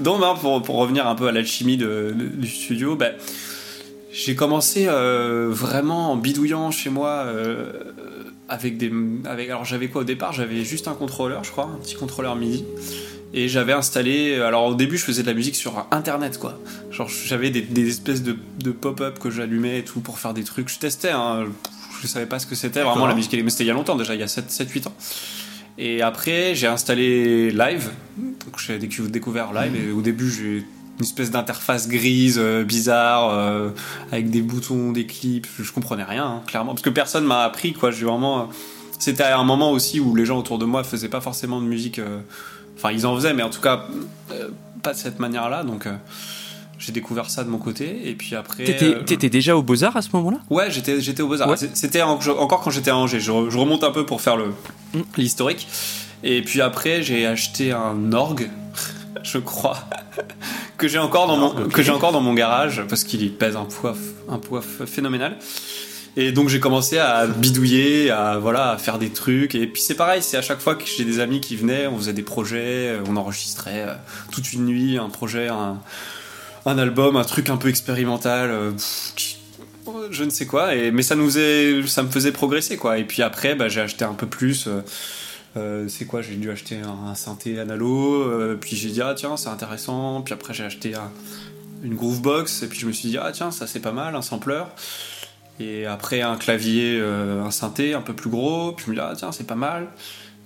Donc, 0.00 0.20
ben, 0.20 0.34
pour, 0.40 0.62
pour, 0.62 0.76
revenir 0.76 1.06
un 1.06 1.14
peu 1.14 1.28
à 1.28 1.32
l'alchimie 1.32 1.76
du 1.76 2.48
studio, 2.48 2.96
ben, 2.96 3.12
j'ai 4.10 4.34
commencé 4.34 4.86
euh, 4.88 5.48
vraiment 5.50 6.12
en 6.12 6.16
bidouillant 6.16 6.70
chez 6.70 6.90
moi 6.90 7.24
euh, 7.26 7.72
avec 8.48 8.78
des. 8.78 8.90
Avec, 9.24 9.48
alors, 9.50 9.64
j'avais 9.64 9.88
quoi 9.88 10.02
au 10.02 10.04
départ? 10.04 10.32
J'avais 10.32 10.64
juste 10.64 10.88
un 10.88 10.94
contrôleur, 10.94 11.44
je 11.44 11.50
crois, 11.50 11.70
un 11.72 11.78
petit 11.78 11.94
contrôleur 11.94 12.34
MIDI. 12.36 12.64
Et 13.34 13.48
j'avais 13.48 13.74
installé. 13.74 14.36
Alors, 14.36 14.66
au 14.66 14.74
début, 14.74 14.96
je 14.96 15.04
faisais 15.04 15.22
de 15.22 15.26
la 15.26 15.34
musique 15.34 15.56
sur 15.56 15.86
internet, 15.90 16.38
quoi. 16.38 16.58
Genre, 16.90 17.08
j'avais 17.08 17.50
des, 17.50 17.60
des, 17.60 17.88
espèces 17.88 18.22
de, 18.22 18.36
de 18.58 18.70
pop-up 18.70 19.18
que 19.18 19.30
j'allumais 19.30 19.80
et 19.80 19.84
tout 19.84 20.00
pour 20.00 20.18
faire 20.18 20.32
des 20.32 20.44
trucs. 20.44 20.70
Je 20.70 20.78
testais, 20.78 21.10
hein 21.10 21.44
je 22.00 22.06
savais 22.06 22.26
pas 22.26 22.38
ce 22.38 22.46
que 22.46 22.54
c'était 22.54 22.82
vraiment 22.82 23.06
la 23.06 23.14
musique 23.14 23.32
mais 23.42 23.50
c'était 23.50 23.64
il 23.64 23.68
y 23.68 23.70
a 23.70 23.74
longtemps 23.74 23.96
déjà 23.96 24.14
il 24.14 24.20
y 24.20 24.24
a 24.24 24.26
7-8 24.26 24.88
ans. 24.88 24.94
Et 25.78 26.02
après 26.02 26.54
j'ai 26.54 26.66
installé 26.66 27.50
Live. 27.50 27.90
Donc 28.16 28.58
j'ai 28.58 28.78
découvert 28.78 29.52
Live 29.52 29.76
et 29.76 29.90
au 29.92 30.02
début 30.02 30.30
j'ai 30.30 30.64
une 30.98 31.04
espèce 31.04 31.30
d'interface 31.30 31.88
grise 31.88 32.38
euh, 32.40 32.64
bizarre 32.64 33.30
euh, 33.30 33.70
avec 34.10 34.30
des 34.30 34.42
boutons 34.42 34.90
des 34.90 35.06
clips 35.06 35.46
je 35.60 35.70
comprenais 35.72 36.04
rien 36.04 36.24
hein, 36.24 36.42
clairement. 36.46 36.72
Parce 36.72 36.82
que 36.82 36.90
personne 36.90 37.24
m'a 37.24 37.42
appris 37.44 37.72
quoi. 37.72 37.90
J'ai 37.90 38.04
vraiment 38.04 38.48
c'était 38.98 39.24
un 39.24 39.44
moment 39.44 39.70
aussi 39.70 40.00
où 40.00 40.16
les 40.16 40.26
gens 40.26 40.38
autour 40.38 40.58
de 40.58 40.64
moi 40.64 40.82
faisaient 40.82 41.08
pas 41.08 41.20
forcément 41.20 41.60
de 41.60 41.66
musique 41.66 42.00
euh, 42.00 42.20
enfin 42.76 42.90
ils 42.90 43.06
en 43.06 43.14
faisaient 43.14 43.34
mais 43.34 43.44
en 43.44 43.50
tout 43.50 43.60
cas 43.60 43.86
pas 44.82 44.92
de 44.92 44.98
cette 44.98 45.18
manière 45.20 45.48
là 45.48 45.62
donc 45.62 45.86
j'ai 46.78 46.92
découvert 46.92 47.28
ça 47.28 47.42
de 47.44 47.48
mon 47.48 47.58
côté 47.58 48.08
et 48.08 48.14
puis 48.14 48.34
après. 48.36 48.64
T'étais 48.64 49.26
euh, 49.26 49.30
déjà 49.30 49.56
au 49.56 49.62
Beaux 49.62 49.82
Arts 49.82 49.96
à 49.96 50.02
ce 50.02 50.10
moment-là? 50.14 50.38
Ouais, 50.48 50.70
j'étais 50.70 51.00
j'étais 51.00 51.22
au 51.22 51.28
Beaux 51.28 51.42
Arts. 51.42 51.56
C'était 51.74 52.02
encore 52.02 52.60
quand 52.60 52.70
j'étais 52.70 52.90
à 52.90 52.96
Angers. 52.96 53.20
Je, 53.20 53.32
remonte 53.32 53.84
un 53.84 53.90
peu 53.90 54.06
pour 54.06 54.20
faire 54.20 54.36
le 54.36 54.46
mm. 54.94 55.02
l'historique. 55.16 55.66
Et 56.22 56.42
puis 56.42 56.60
après, 56.60 57.02
j'ai 57.02 57.26
acheté 57.26 57.72
un 57.72 58.12
orgue, 58.12 58.50
je 59.22 59.38
crois, 59.38 59.88
que 60.78 60.88
j'ai 60.88 60.98
encore 60.98 61.26
dans 61.26 61.36
mon 61.36 61.68
que 61.68 61.82
j'ai 61.82 61.92
encore 61.92 62.12
dans 62.12 62.20
mon 62.20 62.34
garage 62.34 62.82
parce 62.88 63.04
qu'il 63.04 63.32
pèse 63.34 63.56
un 63.56 63.64
poids 63.64 63.96
un 64.28 64.38
poids 64.38 64.62
phénoménal. 64.62 65.36
Et 66.16 66.32
donc 66.32 66.48
j'ai 66.48 66.58
commencé 66.58 66.98
à 66.98 67.26
bidouiller, 67.26 68.10
à 68.10 68.38
voilà, 68.38 68.70
à 68.70 68.78
faire 68.78 68.98
des 68.98 69.10
trucs. 69.10 69.54
Et 69.54 69.66
puis 69.66 69.82
c'est 69.82 69.94
pareil, 69.94 70.22
c'est 70.22 70.36
à 70.36 70.42
chaque 70.42 70.60
fois 70.60 70.74
que 70.74 70.84
j'ai 70.84 71.04
des 71.04 71.20
amis 71.20 71.40
qui 71.40 71.54
venaient, 71.54 71.86
on 71.86 71.96
faisait 71.96 72.12
des 72.12 72.22
projets, 72.22 72.98
on 73.08 73.16
enregistrait 73.16 73.84
euh, 73.86 73.94
toute 74.32 74.52
une 74.52 74.64
nuit 74.64 74.98
un 74.98 75.10
projet, 75.10 75.46
un, 75.46 75.78
un 76.68 76.78
album, 76.78 77.16
un 77.16 77.24
truc 77.24 77.48
un 77.48 77.56
peu 77.56 77.68
expérimental, 77.68 78.50
euh, 78.50 78.72
je 80.10 80.24
ne 80.24 80.30
sais 80.30 80.46
quoi. 80.46 80.74
Mais 80.92 81.02
ça 81.02 81.16
nous 81.16 81.26
faisait, 81.26 81.86
ça 81.86 82.02
me 82.02 82.10
faisait 82.10 82.32
progresser 82.32 82.76
quoi. 82.76 82.98
Et 82.98 83.04
puis 83.04 83.22
après, 83.22 83.54
bah, 83.54 83.68
j'ai 83.68 83.80
acheté 83.80 84.04
un 84.04 84.14
peu 84.14 84.26
plus. 84.26 84.66
Euh, 84.66 84.82
euh, 85.56 85.88
c'est 85.88 86.04
quoi 86.04 86.20
J'ai 86.20 86.34
dû 86.34 86.50
acheter 86.50 86.78
un, 86.80 87.14
synthé 87.14 87.58
analo. 87.58 88.56
puis 88.60 88.76
j'ai 88.76 88.90
dit 88.90 89.00
ah 89.00 89.14
tiens 89.16 89.36
c'est 89.36 89.48
intéressant. 89.48 90.20
Puis 90.22 90.34
après 90.34 90.52
j'ai 90.52 90.64
acheté 90.64 90.94
une 91.82 91.94
groovebox. 91.94 92.62
Et 92.62 92.68
puis 92.68 92.78
je 92.78 92.86
me 92.86 92.92
suis 92.92 93.08
dit 93.08 93.18
ah 93.18 93.30
tiens 93.32 93.50
ça 93.50 93.66
c'est 93.66 93.80
pas 93.80 93.92
mal, 93.92 94.14
un 94.14 94.22
sampler. 94.22 94.62
Et 95.60 95.86
après 95.86 96.20
un 96.20 96.36
clavier, 96.36 97.00
un 97.00 97.50
synthé 97.50 97.94
un 97.94 98.02
peu 98.02 98.12
plus 98.12 98.30
gros. 98.30 98.72
Puis 98.72 98.84
je 98.86 98.90
me 98.90 98.96
dis 98.96 99.02
ah 99.02 99.14
tiens 99.16 99.32
c'est 99.32 99.46
pas 99.46 99.56
mal. 99.56 99.88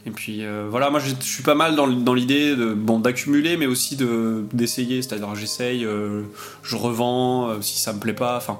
Et 0.04 0.10
puis 0.10 0.44
euh, 0.44 0.66
voilà, 0.68 0.90
moi 0.90 1.00
je 1.00 1.14
suis 1.20 1.44
pas 1.44 1.54
mal 1.54 1.76
dans, 1.76 2.14
l'idée 2.14 2.56
de 2.56 2.74
bon 2.74 2.98
d'accumuler, 2.98 3.56
mais 3.56 3.66
aussi 3.66 3.96
de 3.96 4.44
d'essayer. 4.52 5.00
C'est-à-dire 5.00 5.34
j'essaye, 5.36 5.84
euh, 5.84 6.22
je 6.62 6.76
revends 6.76 7.48
euh, 7.48 7.60
si 7.60 7.78
ça 7.78 7.92
me 7.92 8.00
plaît 8.00 8.12
pas. 8.12 8.36
Enfin, 8.36 8.58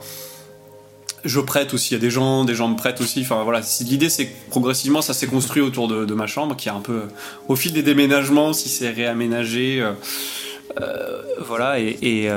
je 1.25 1.41
prête 1.41 1.75
aussi. 1.75 1.97
A 1.97 1.99
des 1.99 2.11
gens, 2.11 2.45
des 2.45 2.55
gens 2.55 2.69
me 2.69 2.77
prêtent 2.77 3.01
aussi. 3.01 3.23
Enfin 3.23 3.43
voilà, 3.43 3.61
l'idée 3.81 4.09
c'est 4.09 4.27
que 4.27 4.51
progressivement 4.51 5.03
ça 5.03 5.15
s'est 5.15 5.27
construit 5.27 5.63
autour 5.63 5.89
de, 5.89 6.05
de, 6.05 6.15
ma 6.15 6.29
chambre, 6.29 6.55
qui 6.55 6.69
est 6.69 6.73
un 6.73 6.81
peu 6.81 7.03
au 7.49 7.57
fil 7.57 7.73
des 7.73 7.83
déménagements, 7.83 8.53
si 8.53 8.69
c'est 8.69 8.91
réaménagé, 8.91 9.85
voilà 11.41 11.81
et, 11.81 11.99
et 12.03 12.31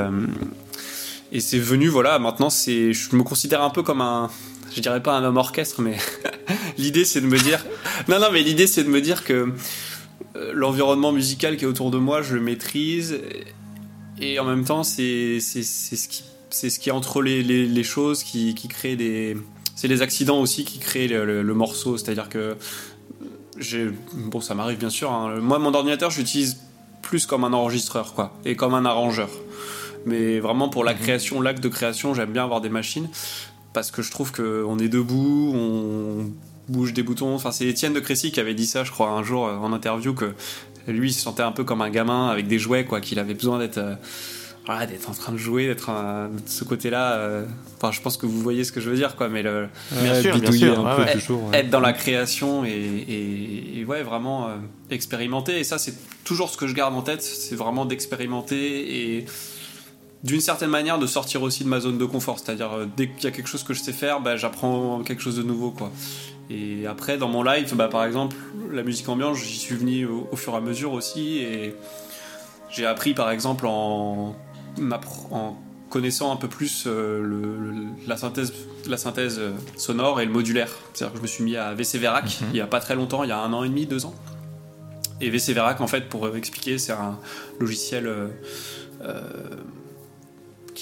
Et 1.32 1.42
c'est 1.42 1.60
venu, 1.60 1.88
voilà, 1.88 2.18
maintenant, 2.18 2.50
c'est, 2.50 2.94
je 2.94 3.16
me 3.16 3.24
considère 3.24 3.62
un 3.62 3.70
peu 3.70 3.84
comme 3.84 4.00
un, 4.00 4.30
je 4.76 4.82
dirais 4.82 5.02
pas 5.02 5.18
un 5.18 5.24
homme 5.24 5.38
orchestre, 5.38 5.82
mais 5.82 5.98
l'idée 6.78 7.06
c'est 7.06 7.22
de 7.22 7.28
me 7.28 7.40
dire, 7.40 7.66
non, 8.08 8.20
non, 8.20 8.28
mais 8.32 8.44
l'idée 8.44 8.68
c'est 8.68 8.84
de 8.84 8.90
me 8.90 9.02
dire 9.02 9.24
que 9.24 9.52
euh, 10.36 10.52
l'environnement 10.54 11.12
musical 11.12 11.56
qui 11.58 11.64
est 11.64 11.68
autour 11.68 11.92
de 11.92 11.98
moi, 11.98 12.22
je 12.22 12.36
le 12.36 12.42
maîtrise, 12.42 13.20
et 14.20 14.40
en 14.40 14.46
même 14.46 14.66
temps, 14.66 14.84
c'est, 14.84 15.40
ce 15.40 16.08
qui, 16.08 16.24
c'est 16.50 16.70
ce 16.70 16.80
qui 16.80 16.90
est 16.90 16.92
entre 16.92 17.22
les, 17.22 17.44
les, 17.44 17.84
choses 17.84 18.24
qui, 18.24 18.54
qui 18.54 18.68
crée 18.68 18.96
des, 18.96 19.38
c'est 19.76 19.88
les 19.88 20.02
accidents 20.02 20.40
aussi 20.40 20.66
qui 20.66 20.80
créent 20.80 21.08
le, 21.08 21.42
le, 21.42 21.54
morceau, 21.54 21.98
c'est-à-dire 21.98 22.30
que 22.30 22.56
bon, 24.14 24.42
ça 24.42 24.56
m'arrive 24.56 24.78
bien 24.78 24.90
sûr. 24.90 25.12
Hein. 25.12 25.40
Moi, 25.42 25.60
mon 25.60 25.74
ordinateur, 25.74 26.12
j'utilise 26.12 26.58
plus 27.02 27.26
comme 27.26 27.44
un 27.44 27.54
enregistreur, 27.54 28.14
quoi, 28.14 28.34
et 28.46 28.56
comme 28.56 28.74
un 28.74 28.86
arrangeur. 28.86 29.30
Mais 30.06 30.40
vraiment 30.40 30.70
pour 30.70 30.84
la 30.84 30.94
mhm. 30.94 31.00
création, 31.00 31.42
l'acte 31.42 31.64
de 31.64 31.70
création, 31.70 32.14
j'aime 32.14 32.32
bien 32.32 32.44
avoir 32.44 32.62
des 32.62 32.70
machines 32.70 33.10
parce 33.76 33.92
que 33.92 34.02
je 34.02 34.10
trouve 34.10 34.32
qu'on 34.32 34.80
est 34.80 34.88
debout, 34.88 35.52
on 35.54 36.32
bouge 36.70 36.94
des 36.94 37.04
boutons. 37.04 37.36
Enfin, 37.36 37.52
c'est 37.52 37.68
Étienne 37.68 37.94
de 37.94 38.00
Crécy 38.00 38.32
qui 38.32 38.40
avait 38.40 38.56
dit 38.56 38.66
ça, 38.66 38.86
je 38.86 38.92
crois, 38.92 39.10
un 39.10 39.22
jour 39.22 39.46
euh, 39.46 39.58
en 39.58 39.74
interview 39.74 40.16
que 40.16 40.34
lui 40.88 41.10
il 41.10 41.14
se 41.14 41.22
sentait 41.22 41.44
un 41.44 41.52
peu 41.52 41.64
comme 41.64 41.82
un 41.82 41.90
gamin 41.90 42.30
avec 42.30 42.48
des 42.48 42.58
jouets, 42.58 42.86
quoi, 42.86 43.02
qu'il 43.02 43.20
avait 43.20 43.36
besoin 43.36 43.60
d'être. 43.60 43.78
Euh, 43.78 43.96
d'être 44.90 45.12
en 45.12 45.14
train 45.14 45.32
de 45.32 45.38
jouer, 45.38 45.68
d'être 45.68 45.92
de 45.92 46.50
ce 46.50 46.64
côté-là. 46.64 47.18
Euh, 47.18 47.46
enfin, 47.78 47.92
je 47.92 48.02
pense 48.02 48.18
que 48.18 48.26
vous 48.26 48.40
voyez 48.40 48.64
ce 48.64 48.72
que 48.72 48.82
je 48.82 48.90
veux 48.90 48.96
dire, 48.96 49.16
quoi. 49.16 49.30
Mais 49.30 49.44
le, 49.44 49.68
bien 49.92 50.20
sûr, 50.20 50.40
bien 50.40 50.52
sûr, 50.52 50.88
un 50.88 50.96
peu 50.96 51.12
toujours, 51.12 51.54
être 51.54 51.70
dans 51.70 51.82
la 51.82 51.94
création 51.94 52.66
et, 52.66 53.76
et, 53.76 53.86
ouais, 53.86 54.02
vraiment 54.02 54.50
expérimenter. 54.90 55.60
Et 55.60 55.64
ça, 55.64 55.78
c'est 55.78 55.94
toujours 56.24 56.50
ce 56.50 56.58
que 56.58 56.66
je 56.66 56.74
garde 56.74 56.96
en 56.96 57.04
tête. 57.04 57.22
C'est 57.22 57.54
vraiment 57.54 57.86
d'expérimenter 57.86 59.18
et 59.18 59.26
d'une 60.26 60.42
certaine 60.42 60.72
manière 60.72 60.98
de 60.98 61.06
sortir 61.06 61.44
aussi 61.44 61.64
de 61.64 61.70
ma 61.70 61.80
zone 61.80 62.00
de 62.00 62.06
confort. 62.06 62.40
C'est-à-dire, 62.40 62.74
euh, 62.74 62.88
dès 62.98 63.10
qu'il 63.10 63.26
y 63.26 63.28
a 63.28 63.32
quelque 63.32 63.48
chose 63.48 63.64
que 63.64 63.76
je 63.76 63.82
sais 63.82 63.94
faire, 63.94 64.22
bah, 64.22 64.36
j'apprends 64.36 65.04
quelque 65.04 65.22
chose 65.22 65.38
de 65.38 65.44
nouveau. 65.44 65.70
quoi. 65.70 65.92
Et 66.50 66.88
après, 66.88 67.18
dans 67.18 67.28
mon 67.28 67.44
live, 67.44 67.76
bah, 67.76 67.88
par 67.88 68.04
exemple, 68.04 68.36
la 68.72 68.82
musique 68.82 69.08
ambiante, 69.08 69.36
j'y 69.36 69.58
suis 69.58 69.76
venu 69.76 70.08
au, 70.08 70.36
fur 70.36 70.54
et 70.54 70.58
à 70.58 70.62
mesure 70.62 70.94
aussi. 70.94 71.38
Et 71.38 71.76
j'ai 72.72 72.88
appris, 72.88 73.14
par 73.14 73.30
exemple, 73.30 73.68
en, 73.68 74.36
en 75.32 75.58
connaissant 75.92 76.34
un 76.34 76.38
peu 76.38 76.48
plus 76.48 76.86
euh, 76.88 77.86
la, 78.08 78.18
synthèse, 78.18 78.52
la 78.88 78.98
synthèse 78.98 79.38
euh, 79.38 79.52
sonore 79.78 80.22
et 80.22 80.26
le 80.26 80.32
modulaire. 80.32 80.72
C'est-à-dire 80.94 81.14
que 81.14 81.18
je 81.20 81.22
me 81.22 81.28
suis 81.28 81.44
mis 81.44 81.56
à 81.56 81.76
VC 81.76 82.00
Verac 82.00 82.42
mhm. 82.42 82.48
il 82.50 82.54
n'y 82.54 82.62
a 82.62 82.68
pas 82.68 82.80
très 82.80 82.96
longtemps, 82.96 83.24
il 83.24 83.30
y 83.30 83.32
a 83.32 83.38
un 83.38 83.54
an 83.54 83.64
et 83.64 83.70
demi, 83.70 83.86
deux 83.86 84.08
ans. 84.08 84.16
Et 85.22 85.30
VC 85.30 85.54
Verac, 85.54 85.82
en 85.82 85.88
fait, 85.88 86.10
pour 86.10 86.36
expliquer, 86.36 86.80
c'est 86.80 86.94
un 86.94 87.20
logiciel 87.60 88.12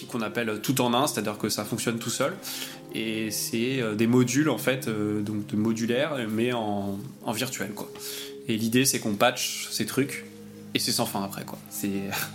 qu'on 0.09 0.21
appelle 0.21 0.59
tout 0.61 0.81
en 0.81 0.93
un, 0.93 1.07
c'est-à-dire 1.07 1.37
que 1.37 1.49
ça 1.49 1.63
fonctionne 1.65 1.99
tout 1.99 2.09
seul. 2.09 2.33
Et 2.95 3.31
c'est 3.31 3.81
euh, 3.81 3.95
des 3.95 4.07
modules 4.07 4.49
en 4.49 4.57
fait, 4.57 4.87
euh, 4.87 5.21
donc 5.21 5.47
de 5.47 5.55
modulaire, 5.55 6.17
mais 6.29 6.53
en, 6.53 6.99
virtuel. 7.33 7.71
Et 8.47 8.57
l'idée 8.57 8.85
c'est 8.85 8.99
qu'on 8.99 9.15
patch 9.15 9.69
ces 9.71 9.85
trucs 9.85 10.25
et 10.75 10.79
c'est 10.79 10.91
sans 10.91 11.05
fin 11.05 11.23
après 11.23 11.43
quoi. 11.43 11.57
C'est 11.69 11.89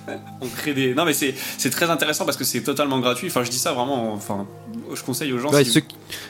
on 0.40 0.48
crée 0.48 0.74
des 0.74 0.94
non 0.94 1.04
mais 1.04 1.12
c'est 1.12 1.34
c'est 1.56 1.70
très 1.70 1.90
intéressant 1.90 2.24
parce 2.24 2.36
que 2.36 2.44
c'est 2.44 2.62
totalement 2.62 3.00
gratuit. 3.00 3.28
Enfin 3.28 3.42
je 3.42 3.50
dis 3.50 3.58
ça 3.58 3.72
vraiment 3.72 4.12
enfin 4.12 4.46
je 4.94 5.02
conseille 5.02 5.32
aux 5.32 5.38
gens 5.38 5.50
ceux, 5.52 5.82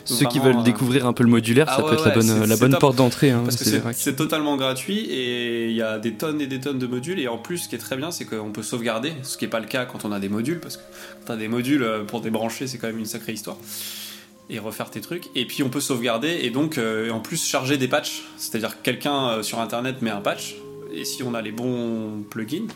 ceux 0.05 0.27
qui 0.27 0.39
veulent 0.39 0.59
euh, 0.59 0.63
découvrir 0.63 1.07
un 1.07 1.13
peu 1.13 1.23
le 1.23 1.31
modulaire, 1.31 1.67
ah 1.69 1.77
ça 1.77 1.83
peut 1.83 1.95
être 1.95 2.07
la 2.07 2.15
bonne 2.15 2.45
la 2.45 2.57
bonne 2.57 2.77
porte 2.79 2.97
d'entrée 2.97 3.31
hein, 3.31 3.43
parce 3.45 3.57
que 3.57 3.65
c'est 3.93 4.17
totalement 4.17 4.57
gratuit 4.57 5.01
et 5.01 5.69
il 5.69 5.77
y 5.77 5.83
a 5.83 5.99
des 5.99 6.15
tonnes 6.15 6.41
et 6.41 6.47
des 6.47 6.61
tonnes 6.61 6.79
de 6.79 6.87
modules 6.87 7.21
et 7.21 7.29
en 7.29 7.39
plus 7.39 7.59
ce 7.59 7.69
qui 7.69 7.75
est 7.75 7.79
très 7.79 7.97
bien 7.97 8.11
c'est 8.11 8.25
qu'on 8.25 8.51
peut 8.51 8.63
sauvegarder, 8.63 9.13
ce 9.23 9.37
qui 9.37 9.45
est 9.45 9.49
pas 9.49 9.61
le 9.61 9.67
cas 9.67 9.85
quand 9.85 10.05
on 10.05 10.13
a 10.13 10.19
des 10.19 10.29
modules 10.29 10.61
parce 10.61 10.77
que 10.77 10.83
quand 11.27 11.33
on 11.33 11.37
a 11.37 11.39
des 11.39 11.49
modules 11.49 11.83
euh, 11.83 12.05
pour 12.05 12.21
débrancher, 12.21 12.67
c'est 12.67 12.79
quand 12.79 12.87
même 12.87 12.99
une 12.99 13.07
sacrée 13.07 13.33
histoire 13.33 13.57
et 14.51 14.59
refaire 14.59 14.91
tes 14.91 15.03
trucs. 15.03 15.25
Et 15.35 15.45
puis 15.45 15.63
on 15.63 15.69
peut 15.69 15.81
sauvegarder 15.81 16.39
et 16.43 16.49
donc 16.49 16.79
euh, 16.79 17.11
en 17.11 17.21
plus 17.21 17.45
charger 17.45 17.77
des 17.77 17.87
patchs. 17.89 18.25
C'est-à-dire 18.39 18.81
quelqu'un 18.83 19.43
sur 19.43 19.61
internet 19.61 20.01
met 20.01 20.11
un 20.11 20.23
patch, 20.23 20.57
et 20.93 21.05
si 21.05 21.23
on 21.23 21.35
a 21.35 21.43
les 21.43 21.53
bons 21.53 22.23
plugins, 22.31 22.69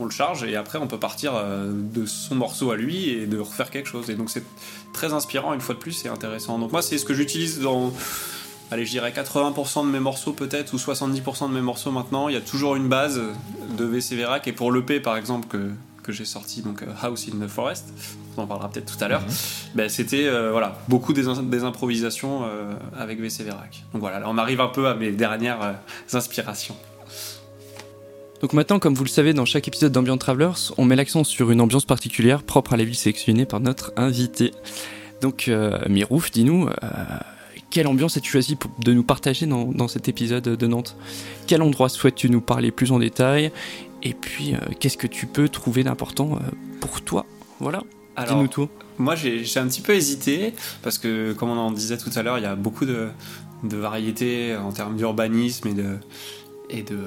on 0.00 0.04
le 0.04 0.10
charge 0.10 0.44
et 0.44 0.56
après 0.56 0.78
on 0.78 0.86
peut 0.86 0.98
partir 0.98 1.32
euh, 1.34 1.70
de 1.72 2.06
son 2.06 2.34
morceau 2.34 2.70
à 2.70 2.76
lui 2.76 3.10
et 3.10 3.26
de 3.26 3.38
refaire 3.38 3.70
quelque 3.70 3.88
chose. 3.88 4.10
Et 4.10 4.14
donc 4.14 4.30
c'est 4.30 4.44
très 4.92 5.12
inspirant 5.12 5.54
une 5.54 5.60
fois 5.60 5.74
de 5.74 5.80
plus, 5.80 5.92
c'est 5.92 6.08
intéressant. 6.08 6.58
Donc 6.58 6.72
moi 6.72 6.82
c'est 6.82 6.98
ce 6.98 7.04
que 7.04 7.14
j'utilise 7.14 7.60
dans, 7.60 7.92
allez 8.70 8.84
je 8.84 8.90
dirais 8.90 9.10
80% 9.10 9.86
de 9.86 9.90
mes 9.90 10.00
morceaux 10.00 10.32
peut-être 10.32 10.72
ou 10.72 10.76
70% 10.76 11.48
de 11.48 11.54
mes 11.54 11.60
morceaux 11.60 11.90
maintenant. 11.90 12.28
Il 12.28 12.34
y 12.34 12.38
a 12.38 12.42
toujours 12.42 12.76
une 12.76 12.88
base 12.88 13.20
de 13.76 13.84
VC 13.84 14.14
Verac 14.14 14.46
et 14.46 14.52
pour 14.52 14.72
l'EP 14.72 15.00
par 15.00 15.16
exemple 15.16 15.48
que, 15.48 15.70
que 16.02 16.12
j'ai 16.12 16.24
sorti 16.24 16.62
donc 16.62 16.82
euh, 16.82 16.86
House 17.02 17.26
in 17.32 17.44
the 17.44 17.48
Forest, 17.48 17.92
on 18.36 18.42
en 18.42 18.46
parlera 18.46 18.70
peut-être 18.70 18.96
tout 18.96 19.02
à 19.04 19.08
l'heure. 19.08 19.22
Mhm. 19.22 19.34
Ben, 19.74 19.88
c'était 19.88 20.26
euh, 20.26 20.52
voilà 20.52 20.78
beaucoup 20.88 21.12
des, 21.12 21.24
des 21.42 21.64
improvisations 21.64 22.42
avec 22.96 23.20
VC 23.20 23.42
Verac. 23.42 23.84
Donc 23.92 24.00
voilà, 24.00 24.20
là 24.20 24.26
on 24.28 24.38
arrive 24.38 24.60
un 24.60 24.68
peu 24.68 24.86
à 24.86 24.94
mes 24.94 25.10
dernières 25.10 25.74
inspirations. 26.12 26.76
Donc 28.40 28.52
maintenant, 28.52 28.78
comme 28.78 28.94
vous 28.94 29.04
le 29.04 29.08
savez, 29.08 29.34
dans 29.34 29.44
chaque 29.44 29.66
épisode 29.66 29.90
d'Ambient 29.90 30.16
Travelers, 30.16 30.72
on 30.76 30.84
met 30.84 30.94
l'accent 30.94 31.24
sur 31.24 31.50
une 31.50 31.60
ambiance 31.60 31.84
particulière 31.84 32.44
propre 32.44 32.74
à 32.74 32.76
la 32.76 32.84
ville 32.84 32.94
sélectionnée 32.94 33.46
par 33.46 33.60
notre 33.60 33.92
invité. 33.96 34.52
Donc 35.20 35.48
euh, 35.48 35.78
Mirouf, 35.88 36.30
dis-nous, 36.30 36.68
euh, 36.68 36.72
quelle 37.70 37.88
ambiance 37.88 38.16
as-tu 38.16 38.30
choisi 38.30 38.56
de 38.78 38.92
nous 38.92 39.02
partager 39.02 39.46
dans, 39.46 39.88
cet 39.88 40.08
épisode 40.08 40.44
de 40.44 40.66
Nantes? 40.68 40.96
Quel 41.48 41.62
endroit 41.62 41.88
souhaites-tu 41.88 42.30
nous 42.30 42.40
parler 42.40 42.70
plus 42.70 42.92
en 42.92 43.00
détail? 43.00 43.50
Et 44.04 44.14
puis, 44.14 44.54
euh, 44.54 44.58
qu'est-ce 44.78 44.96
que 44.96 45.08
tu 45.08 45.26
peux 45.26 45.48
trouver 45.48 45.82
d'important 45.82 46.38
pour 46.80 47.00
toi? 47.00 47.26
Voilà, 47.58 47.82
dis-nous 48.28 48.46
tout. 48.46 48.68
Moi, 48.98 49.16
j'ai 49.16 49.42
un 49.58 49.66
petit 49.66 49.80
peu 49.80 49.94
hésité, 49.94 50.54
parce 50.82 50.98
que, 50.98 51.32
comme 51.32 51.50
on 51.50 51.56
en 51.56 51.72
disait 51.72 51.98
tout 51.98 52.10
à 52.14 52.22
l'heure, 52.22 52.38
il 52.38 52.42
y 52.42 52.46
a 52.46 52.54
beaucoup 52.54 52.84
de, 52.84 53.08
de 53.64 53.76
variétés 53.76 54.56
en 54.56 54.72
termes 54.72 54.96
d'urbanisme 54.96 55.68
et 55.68 55.74
de 55.74 55.96
et 56.70 56.82
de, 56.82 56.98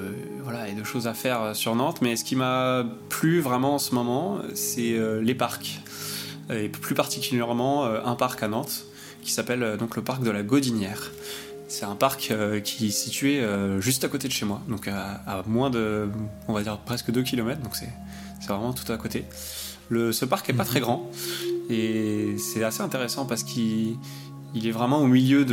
voilà, 0.42 0.68
et 0.68 0.72
de 0.72 0.84
choses 0.84 1.06
à 1.06 1.14
faire 1.14 1.54
sur 1.54 1.74
Nantes. 1.74 2.02
Mais 2.02 2.16
ce 2.16 2.24
qui 2.24 2.36
m'a 2.36 2.84
plu 3.08 3.40
vraiment 3.40 3.74
en 3.74 3.78
ce 3.78 3.94
moment, 3.94 4.38
c'est 4.54 4.92
euh, 4.92 5.20
les 5.20 5.34
parcs. 5.34 5.80
Et 6.50 6.68
plus 6.68 6.94
particulièrement 6.94 7.84
euh, 7.84 8.00
un 8.04 8.14
parc 8.14 8.42
à 8.42 8.48
Nantes 8.48 8.84
qui 9.22 9.32
s'appelle 9.32 9.62
euh, 9.62 9.76
donc 9.76 9.96
le 9.96 10.02
parc 10.02 10.22
de 10.22 10.30
la 10.30 10.42
Godinière. 10.42 11.12
C'est 11.68 11.86
un 11.86 11.94
parc 11.94 12.34
qui 12.64 12.88
est 12.88 12.90
situé 12.90 13.42
juste 13.80 14.04
à 14.04 14.08
côté 14.08 14.28
de 14.28 14.32
chez 14.34 14.44
moi, 14.44 14.60
donc 14.68 14.88
à, 14.88 15.42
moins 15.46 15.70
de, 15.70 16.06
on 16.46 16.52
va 16.52 16.62
dire 16.62 16.76
presque 16.76 17.10
2 17.10 17.22
km, 17.22 17.62
donc 17.62 17.74
c'est 17.76 17.88
vraiment 18.46 18.74
tout 18.74 18.92
à 18.92 18.98
côté. 18.98 19.24
Le, 19.88 20.12
ce 20.12 20.26
parc 20.26 20.50
est 20.50 20.52
pas 20.52 20.64
mhm. 20.64 20.68
très 20.68 20.80
grand 20.80 21.10
et 21.70 22.36
c'est 22.36 22.62
assez 22.62 22.82
intéressant 22.82 23.24
parce 23.24 23.42
qu'il 23.42 23.96
il 24.54 24.66
est 24.66 24.70
vraiment 24.70 24.98
au 24.98 25.06
milieu 25.06 25.46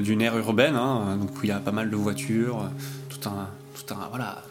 d'une 0.00 0.22
aire 0.22 0.38
urbaine, 0.38 0.76
hein, 0.76 1.18
donc 1.20 1.36
où 1.36 1.40
il 1.42 1.48
y 1.48 1.52
a 1.52 1.58
pas 1.58 1.72
mal 1.72 1.90
de 1.90 1.96
voitures, 1.96 2.70
tout 3.18 3.28
un, 3.28 3.48
tout 3.74 3.94
un 3.94 4.08
voilà, 4.08 4.42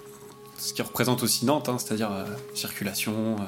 ce 0.57 0.73
qui 0.73 0.81
représente 0.81 1.23
aussi 1.23 1.45
Nantes, 1.45 1.69
hein, 1.69 1.77
c'est-à-dire 1.77 2.11
euh, 2.11 2.25
circulation, 2.53 3.35
euh, 3.35 3.43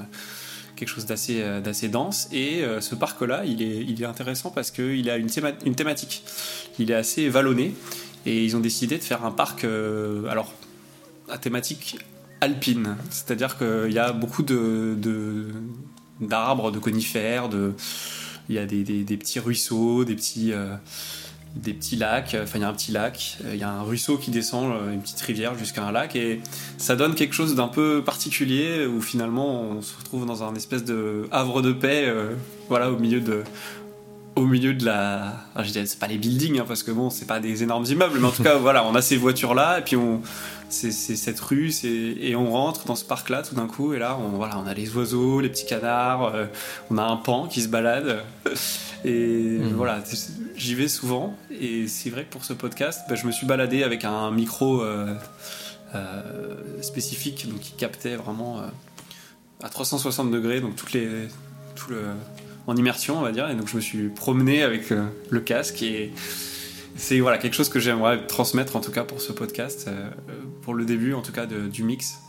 quelque 0.76 0.90
chose 0.90 1.06
d'assez 1.06 1.42
euh, 1.42 1.62
d'assez 1.62 1.90
dense. 1.90 2.28
Et 2.32 2.64
ce 2.80 2.96
parc-là, 2.96 3.44
il 3.46 3.62
est, 3.62 3.84
il 3.84 4.02
est 4.02 4.06
intéressant 4.06 4.52
parce 4.52 4.72
qu'il 4.72 5.10
a 5.10 5.18
une, 5.18 5.30
thématique. 5.76 6.24
Il 6.80 6.92
est 6.92 6.96
assez 6.96 7.30
vallonné 7.30 7.74
et 8.26 8.44
ils 8.44 8.56
ont 8.56 8.60
décidé 8.60 8.98
de 8.98 9.04
faire 9.04 9.26
un 9.26 9.32
parc, 9.32 9.64
alors 9.64 10.54
à 11.30 11.38
thématique 11.38 12.00
alpine, 12.40 12.96
c'est-à-dire 13.10 13.58
qu'il 13.58 13.92
y 13.92 14.00
a 14.00 14.12
beaucoup 14.12 14.44
de 14.44 15.48
d'arbres, 16.20 16.72
de, 16.72 16.80
conifères, 16.80 17.48
de 17.48 17.74
il 18.50 18.56
y 18.56 18.60
a 18.60 18.66
des, 18.66 18.84
des, 18.84 19.18
petits 19.18 19.40
ruisseaux, 19.40 20.06
des 20.06 20.16
petits 20.16 20.54
des 21.56 21.74
petits 21.74 21.96
lacs, 21.96 22.36
enfin 22.42 22.60
il 22.60 22.62
y 22.62 22.66
a 22.66 22.70
un 22.70 22.74
petit 22.74 22.92
lac, 22.92 23.38
euh, 23.44 23.52
il 23.54 23.60
y 23.60 23.64
a 23.64 23.70
un 23.70 23.82
ruisseau 23.82 24.18
qui 24.18 24.32
descend, 24.32 24.72
euh, 24.72 24.94
une 24.94 25.02
petite 25.02 25.22
rivière 25.22 25.58
jusqu'à 25.58 25.84
un 25.84 25.92
lac, 25.92 26.16
et 26.16 26.42
ça 26.78 26.96
donne 26.96 27.16
quelque 27.16 27.34
chose 27.34 27.56
d'un 27.56 27.68
peu 27.68 28.04
particulier 28.04 28.86
où 28.86 29.02
finalement 29.02 29.62
on 29.62 29.82
se 29.82 29.98
retrouve 29.98 30.26
dans 30.26 30.44
un 30.44 30.54
espèce 30.56 30.84
de 30.84 31.28
havre 31.32 31.62
de 31.62 31.72
paix, 31.72 32.06
euh, 32.08 32.34
voilà, 32.70 32.92
au 32.92 32.98
milieu 32.98 33.22
de, 33.22 33.44
au 34.36 34.46
milieu 34.46 34.74
de 34.74 34.86
la, 34.86 35.46
ah, 35.56 35.64
je 35.64 35.72
c'est 35.72 36.00
pas 36.00 36.08
les 36.08 36.18
buildings 36.18 36.60
hein, 36.60 36.66
parce 36.68 36.84
que 36.84 36.92
bon 36.92 37.10
c'est 37.10 37.26
pas 37.26 37.40
des 37.40 37.64
énormes 37.64 37.86
immeubles, 37.86 38.20
mais 38.20 38.28
en 38.28 38.32
tout 38.32 38.44
cas 38.44 38.56
voilà, 38.60 38.86
on 38.86 38.94
a 38.94 39.02
ces 39.02 39.18
voitures 39.18 39.56
là 39.56 39.80
et 39.80 39.82
puis 39.82 39.96
on, 39.96 40.22
c'est 40.70 40.92
cette 40.92 41.40
rue, 41.40 41.72
et 41.84 42.36
on 42.36 42.52
rentre 42.52 42.86
dans 42.86 42.96
ce 42.96 43.06
parc 43.06 43.30
là 43.30 43.42
tout 43.42 43.56
d'un 43.56 43.68
coup 43.68 43.94
et 43.94 44.00
là 44.00 44.18
on 44.18 44.30
voilà, 44.30 44.60
on 44.60 44.68
a 44.68 44.74
les 44.74 44.96
oiseaux, 44.96 45.40
les 45.40 45.50
petits 45.50 45.66
canards, 45.66 46.34
on 46.90 46.98
a 46.98 47.04
un 47.04 47.18
pan 47.18 47.48
qui 47.48 47.62
se 47.62 47.68
balade. 47.68 48.24
Et 49.06 49.58
mhm. 49.60 49.74
voilà, 49.74 50.04
j'y 50.56 50.76
vais 50.76 50.88
souvent. 50.88 51.38
Et 51.52 51.88
c'est 51.88 52.10
vrai 52.10 52.26
que 52.26 52.32
pour 52.32 52.46
ce 52.46 52.54
podcast, 52.54 53.02
bah, 53.10 53.16
je 53.16 53.26
me 53.26 53.32
suis 53.32 53.46
baladé 53.46 53.84
avec 53.84 54.04
un 54.06 54.32
micro 54.32 54.82
euh, 54.82 55.16
euh, 55.96 56.54
spécifique 56.82 57.48
donc 57.50 57.60
qui 57.60 57.74
captait 57.74 58.16
vraiment 58.16 58.60
euh, 58.60 58.68
à 59.64 59.70
360 59.70 60.32
degrés, 60.32 60.62
donc 60.62 60.76
toutes 60.76 60.94
les, 60.94 61.28
tout 61.76 61.92
le, 61.92 62.02
en 62.66 62.76
immersion, 62.76 63.18
on 63.18 63.22
va 63.22 63.32
dire. 63.32 63.50
Et 63.50 63.56
donc 63.56 63.68
je 63.68 63.76
me 63.76 63.82
suis 63.82 64.10
promené 64.10 64.64
avec 64.64 64.90
le 65.30 65.40
casque 65.40 65.82
et 65.84 66.12
c'est 66.98 67.20
voilà, 67.20 67.38
quelque 67.38 67.54
chose 67.54 67.70
que 67.70 67.80
j'aimerais 67.80 68.26
transmettre 68.28 68.76
en 68.76 68.82
tout 68.82 68.92
cas 68.92 69.04
pour 69.04 69.22
ce 69.22 69.32
podcast, 69.32 69.90
pour 70.62 70.74
le 70.74 70.86
début 70.86 71.14
en 71.14 71.22
tout 71.22 71.32
cas 71.32 71.46
du 71.46 71.84
mix. 71.84 72.20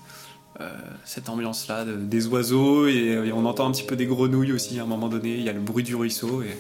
cette 1.05 1.29
ambiance-là 1.29 1.85
des 1.85 2.27
oiseaux 2.27 2.87
et, 2.87 3.33
on 3.33 3.45
entend 3.47 3.67
un 3.67 3.73
petit 3.73 3.85
peu 3.85 3.97
des 3.97 4.07
grenouilles 4.07 4.53
aussi 4.53 4.79
à 4.79 4.83
un 4.83 4.87
moment 4.87 5.09
donné. 5.09 5.35
Il 5.35 5.43
y 5.43 5.49
a 5.49 5.53
le 5.53 5.61
bruit 5.61 5.85
du 5.85 5.95
ruisseau 5.95 6.43
et 6.43 6.57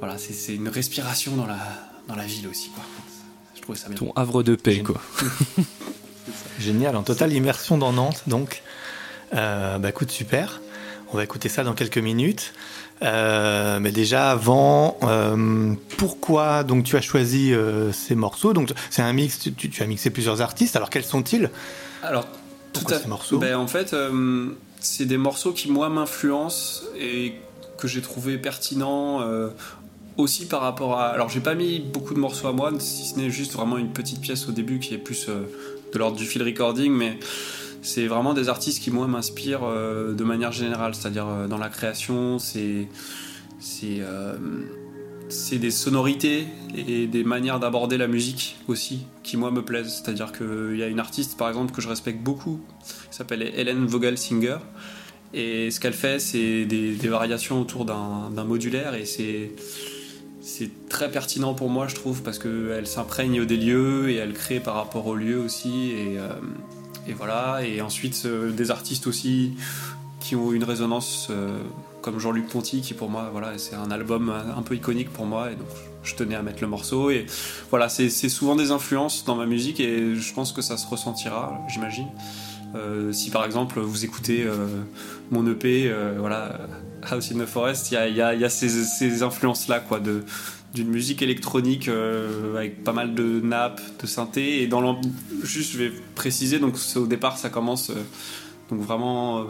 voilà, 0.00 0.16
c'est 0.18 0.54
une 0.54 0.68
respiration 0.68 1.36
dans 1.36 1.46
la, 1.46 1.58
dans 2.06 2.14
la 2.14 2.24
ville 2.24 2.48
aussi. 2.48 2.70
Quoi. 2.70 2.84
Je 3.54 3.62
trouvais 3.62 3.78
ça 3.78 3.88
bien. 3.88 3.96
Ton 3.96 4.12
havre 4.14 4.42
de 4.42 4.54
paix, 4.54 4.82
quoi. 4.82 5.00
Génial, 6.58 6.96
en 6.96 7.02
totale 7.02 7.32
immersion 7.32 7.78
dans 7.78 7.92
Nantes, 7.92 8.24
donc. 8.26 8.62
Euh, 9.34 9.78
bah 9.78 9.90
écoute, 9.90 10.10
super. 10.10 10.60
On 11.12 11.16
va 11.16 11.24
écouter 11.24 11.48
ça 11.48 11.64
dans 11.64 11.74
quelques 11.74 11.98
minutes. 11.98 12.52
Euh, 13.02 13.78
mais 13.80 13.92
déjà 13.92 14.30
avant, 14.30 14.96
euh, 15.02 15.74
pourquoi 15.96 16.64
donc 16.64 16.84
tu 16.84 16.96
as 16.96 17.00
choisi 17.00 17.52
ces 17.92 18.14
morceaux? 18.14 18.52
Donc 18.52 18.72
c'est 18.90 19.02
un 19.02 19.12
mix. 19.12 19.38
Tu, 19.38 19.52
tu, 19.52 19.82
as 19.82 19.86
mixé 19.86 20.10
plusieurs 20.10 20.40
artistes. 20.42 20.76
Alors 20.76 20.90
quels 20.90 21.04
sont-ils? 21.04 21.50
Alors 22.02 22.26
pourquoi 22.72 22.92
tout 22.92 23.00
à, 23.00 23.02
ces 23.02 23.08
morceaux? 23.08 23.38
Ben, 23.38 23.56
En 23.56 23.66
fait, 23.66 23.94
c'est 24.80 25.06
des 25.06 25.18
morceaux 25.18 25.52
qui 25.52 25.70
moi 25.70 25.88
m'influencent 25.88 26.82
et 26.98 27.34
que 27.78 27.88
j'ai 27.88 28.02
trouvé 28.02 28.38
pertinents 28.38 29.22
aussi 30.18 30.46
par 30.46 30.60
rapport 30.60 30.98
à. 30.98 31.06
Alors, 31.06 31.30
j'ai 31.30 31.40
pas 31.40 31.54
mis 31.54 31.80
beaucoup 31.80 32.12
de 32.12 32.18
morceaux 32.18 32.48
à 32.48 32.52
moi, 32.52 32.72
si 32.78 33.06
ce 33.06 33.16
n'est 33.16 33.30
juste 33.30 33.52
vraiment 33.54 33.78
une 33.78 33.92
petite 33.92 34.20
pièce 34.20 34.48
au 34.48 34.52
début 34.52 34.80
qui 34.80 34.92
est 34.92 34.98
plus 34.98 35.28
euh, 35.28 35.44
de 35.92 35.98
l'ordre 35.98 36.16
du 36.16 36.26
field 36.26 36.44
recording, 36.44 36.92
mais 36.92 37.18
c'est 37.82 38.06
vraiment 38.06 38.34
des 38.34 38.48
artistes 38.48 38.82
qui, 38.82 38.90
moi, 38.90 39.06
m'inspirent 39.06 39.64
euh, 39.64 40.14
de 40.14 40.24
manière 40.24 40.52
générale, 40.52 40.94
c'est-à-dire 40.94 41.26
euh, 41.26 41.46
dans 41.46 41.58
la 41.58 41.68
création, 41.68 42.38
c'est. 42.38 42.88
C'est. 43.60 44.00
c'est 45.28 45.58
des 45.58 45.72
sonorités 45.72 46.46
et 46.76 47.08
des 47.08 47.24
manières 47.24 47.58
d'aborder 47.58 47.98
la 47.98 48.06
musique 48.06 48.56
aussi 48.68 49.00
qui 49.24 49.36
moi 49.36 49.50
me 49.50 49.64
plaisent. 49.64 50.00
C'est-à-dire 50.00 50.30
qu'il 50.30 50.76
y 50.76 50.82
a 50.84 50.86
une 50.86 51.00
artiste 51.00 51.36
par 51.36 51.48
exemple 51.48 51.72
que 51.72 51.80
je 51.80 51.88
respecte 51.88 52.22
beaucoup, 52.22 52.60
qui 53.10 53.16
s'appelle 53.16 53.42
Hélène 53.42 53.84
Vogelsinger. 53.84 54.58
Et 55.34 55.72
ce 55.72 55.80
qu'elle 55.80 55.92
fait, 55.92 56.20
c'est 56.20 56.66
des, 56.66 56.92
variations 57.08 57.60
autour 57.60 57.84
d'un 57.84 58.44
modulaire 58.44 58.94
et 58.94 59.04
c'est 59.04 59.50
c'est 60.40 60.88
très 60.88 61.10
pertinent 61.10 61.52
pour 61.52 61.68
moi, 61.68 61.88
je 61.88 61.94
trouve, 61.94 62.22
parce 62.22 62.38
qu'elle 62.38 62.86
s'imprègne 62.86 63.44
des 63.44 63.56
lieux 63.56 64.10
et 64.10 64.14
elle 64.14 64.32
crée 64.32 64.60
par 64.60 64.74
rapport 64.74 65.06
aux 65.06 65.14
lieux 65.14 65.38
aussi. 65.38 65.92
Euh, 67.10 67.14
voilà. 67.16 67.60
Et 67.64 67.80
ensuite, 67.80 68.22
euh, 68.24 68.50
des 68.50 68.70
artistes 68.70 69.06
aussi 69.06 69.52
qui 70.20 70.36
ont 70.36 70.52
une 70.52 70.64
résonance, 70.64 71.28
euh, 71.30 71.58
comme 72.02 72.18
Jean-Luc 72.18 72.48
Ponty, 72.48 72.80
qui 72.80 72.94
pour 72.94 73.08
moi, 73.08 73.28
voilà, 73.32 73.56
c'est 73.58 73.74
un 73.74 73.90
album 73.90 74.30
un, 74.30 74.62
peu 74.62 74.74
iconique 74.74 75.10
pour 75.10 75.26
moi. 75.26 75.52
Et 75.52 75.54
donc, 75.54 75.68
je 76.02 76.14
tenais 76.14 76.34
à 76.34 76.42
mettre 76.42 76.60
le 76.60 76.68
morceau. 76.68 77.10
Et 77.10 77.26
voilà, 77.70 77.88
c'est 77.88 78.10
souvent 78.10 78.56
des 78.56 78.70
influences 78.70 79.24
dans 79.24 79.36
ma 79.36 79.46
musique 79.46 79.80
et 79.80 80.16
je 80.16 80.34
pense 80.34 80.52
que 80.52 80.62
ça 80.62 80.76
se 80.76 80.86
ressentira, 80.86 81.60
j'imagine. 81.68 82.08
si 83.12 83.30
par 83.30 83.44
exemple 83.44 83.80
vous 83.80 84.04
écoutez 84.04 84.46
mon 85.30 85.46
EP, 85.46 85.92
voilà, 86.18 86.60
House 87.02 87.32
in 87.32 87.38
the 87.38 87.46
Forest, 87.46 87.92
il 87.92 88.14
y 88.14 88.22
a, 88.22 88.48
ces, 88.48 89.22
influences-là, 89.22 89.80
quoi, 89.80 90.00
d'une 90.74 90.88
musique 90.88 91.22
électronique 91.22 91.88
euh, 91.88 92.56
avec 92.56 92.84
pas 92.84 92.92
mal 92.92 93.14
de 93.14 93.40
nappes, 93.40 93.80
de 94.00 94.06
synthé. 94.06 94.62
Et 94.62 94.66
dans 94.66 95.00
juste, 95.42 95.72
je 95.72 95.78
vais 95.78 95.92
préciser, 96.14 96.58
donc 96.58 96.76
au 96.96 97.06
départ, 97.06 97.38
ça 97.38 97.48
commence 97.48 97.90
euh, 97.90 97.94
donc 98.70 98.80
vraiment 98.80 99.38
euh, 99.38 99.42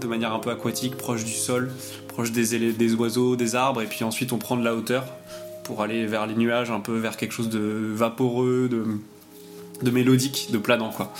de 0.00 0.06
manière 0.06 0.32
un 0.32 0.38
peu 0.38 0.50
aquatique, 0.50 0.96
proche 0.96 1.24
du 1.24 1.32
sol, 1.32 1.70
proche 2.08 2.32
des, 2.32 2.72
des 2.72 2.94
oiseaux, 2.94 3.36
des 3.36 3.54
arbres, 3.54 3.82
et 3.82 3.86
puis 3.86 4.04
ensuite 4.04 4.32
on 4.32 4.38
prend 4.38 4.56
de 4.56 4.64
la 4.64 4.74
hauteur 4.74 5.04
pour 5.64 5.82
aller 5.82 6.06
vers 6.06 6.26
les 6.26 6.34
nuages, 6.34 6.70
un 6.70 6.80
peu 6.80 6.96
vers 6.96 7.16
quelque 7.16 7.32
chose 7.32 7.48
de 7.48 7.92
vaporeux, 7.94 8.68
de, 8.68 8.84
de 9.82 9.90
mélodique, 9.90 10.48
de 10.52 10.58
planant, 10.58 10.90
quoi 10.90 11.12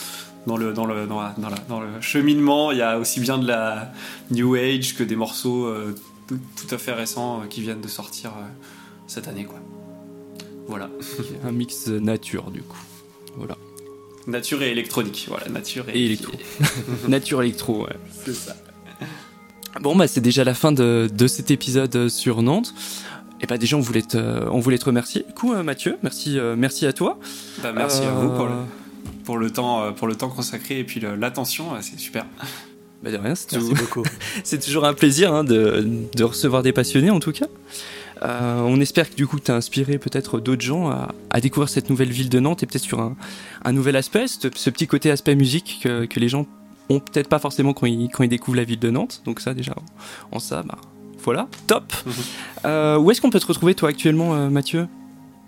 dans 0.47 0.57
le, 0.57 0.73
dans 0.73 0.87
le, 0.87 1.07
dans, 1.07 1.23
dans, 1.69 1.81
le 1.81 2.01
cheminement, 2.01 2.71
il 2.71 2.79
y 2.79 2.83
a 2.83 2.99
aussi 2.99 3.19
bien 3.19 3.37
de 3.37 3.49
la 3.49 3.93
New 4.31 4.55
Age 4.55 4.95
que 4.95 5.03
des 5.03 5.17
morceaux 5.17 5.67
euh, 5.67 5.93
tout, 6.29 6.39
à 6.71 6.79
fait 6.79 6.93
récents 6.93 7.43
qui 7.51 7.63
viennent 7.63 7.81
de 7.81 7.89
sortir 7.89 8.33
cette 9.07 9.29
année. 9.29 9.45
Quoi. 9.45 9.59
Voilà. 10.67 10.91
Un 11.45 11.53
mix 11.53 11.89
nature, 11.89 12.51
du 12.51 12.63
coup. 12.63 12.79
Voilà. 13.37 13.57
Nature 14.27 14.63
et 14.63 14.73
électronique, 14.73 15.27
voilà, 15.29 15.49
nature 15.49 15.85
et, 15.89 16.05
électro. 16.05 16.33
nature 17.09 17.43
électro, 17.43 17.85
ouais. 17.85 17.97
C'est 18.25 18.35
ça. 18.35 18.57
Bon, 19.81 19.95
bah, 19.95 20.09
c'est 20.09 20.21
déjà 20.21 20.43
la 20.43 20.55
fin 20.55 20.73
de, 20.73 21.09
de 21.13 21.27
cet 21.29 21.51
épisode 21.51 22.09
sur 22.09 22.43
Nantes. 22.43 22.75
Et 23.43 23.47
bah 23.47 23.59
déjà 23.59 23.77
on 23.77 23.81
voulait 23.81 24.01
te, 24.01 24.17
on 24.49 24.61
voulait 24.61 24.79
te 24.79 24.87
remercier. 24.87 25.23
Du 25.29 25.35
coup 25.35 25.55
Mathieu, 25.63 25.99
merci, 26.03 26.39
merci 26.57 26.87
à 26.87 26.95
toi. 26.95 27.19
Bah, 27.63 27.71
merci 27.75 28.01
à 28.01 28.11
vous 28.13 28.31
pour 28.31 28.47
le 28.47 28.55
pour 29.27 29.37
le 29.37 29.51
temps, 29.51 29.83
euh, 29.83 29.91
pour 29.91 30.07
le 30.07 30.15
temps 30.15 30.31
consacré 30.31 30.79
et 30.79 30.85
puis 30.85 31.01
l'attention, 31.01 31.75
euh, 31.75 31.79
c'est 31.83 31.99
super. 31.99 32.25
Bah 33.03 33.11
de 33.11 33.19
rien, 33.19 33.35
c'est 33.35 33.49
toujours... 33.49 33.77
toujours 34.65 34.85
un 34.87 34.95
plaisir 34.95 35.35
hein, 35.35 35.45
de, 35.45 35.87
de, 36.15 36.25
recevoir 36.25 36.63
des 36.63 36.73
passionnés 36.73 37.11
en 37.11 37.21
tout 37.21 37.33
cas. 37.33 37.47
Euh, 38.23 38.61
on 38.63 38.81
espère 38.81 39.11
que 39.11 39.15
du 39.15 39.27
coup 39.27 39.39
tu 39.39 39.51
as 39.51 39.55
inspiré 39.55 39.99
peut-être 39.99 40.41
d'autres 40.41 40.63
gens 40.63 40.89
à, 40.89 41.15
à, 41.31 41.41
découvrir 41.41 41.69
cette 41.69 41.91
nouvelle 41.91 42.11
ville 42.11 42.31
de 42.31 42.41
Nantes 42.41 42.63
et 42.63 42.67
peut-être 42.67 42.85
sur 42.85 43.01
un, 43.01 43.15
un, 43.65 43.73
nouvel 43.73 43.95
aspect, 43.95 44.27
ce, 44.27 44.49
petit 44.49 44.87
côté 44.87 45.11
aspect 45.11 45.35
musique 45.35 45.81
que, 45.83 46.07
que 46.07 46.19
les 46.19 46.29
gens 46.29 46.47
ont 46.89 47.01
peut-être 47.01 47.29
pas 47.29 47.39
forcément 47.39 47.75
quand 47.75 47.87
ils, 47.87 48.09
quand 48.09 48.23
ils 48.25 48.29
découvrent 48.29 48.57
la 48.57 48.65
ville 48.65 48.79
de 48.79 48.91
Nantes. 48.91 49.23
Donc 49.25 49.41
ça 49.41 49.53
déjà, 49.53 49.75
en 50.33 50.39
ça, 50.39 50.63
bah, 50.63 50.79
voilà, 51.25 51.49
top. 51.67 51.93
Mhm. 52.65 53.03
où 53.03 53.11
est-ce 53.11 53.21
qu'on 53.21 53.31
peut 53.31 53.41
te 53.41 53.47
retrouver 53.47 53.75
toi 53.75 53.91
actuellement 53.91 54.49
Mathieu? 54.51 54.87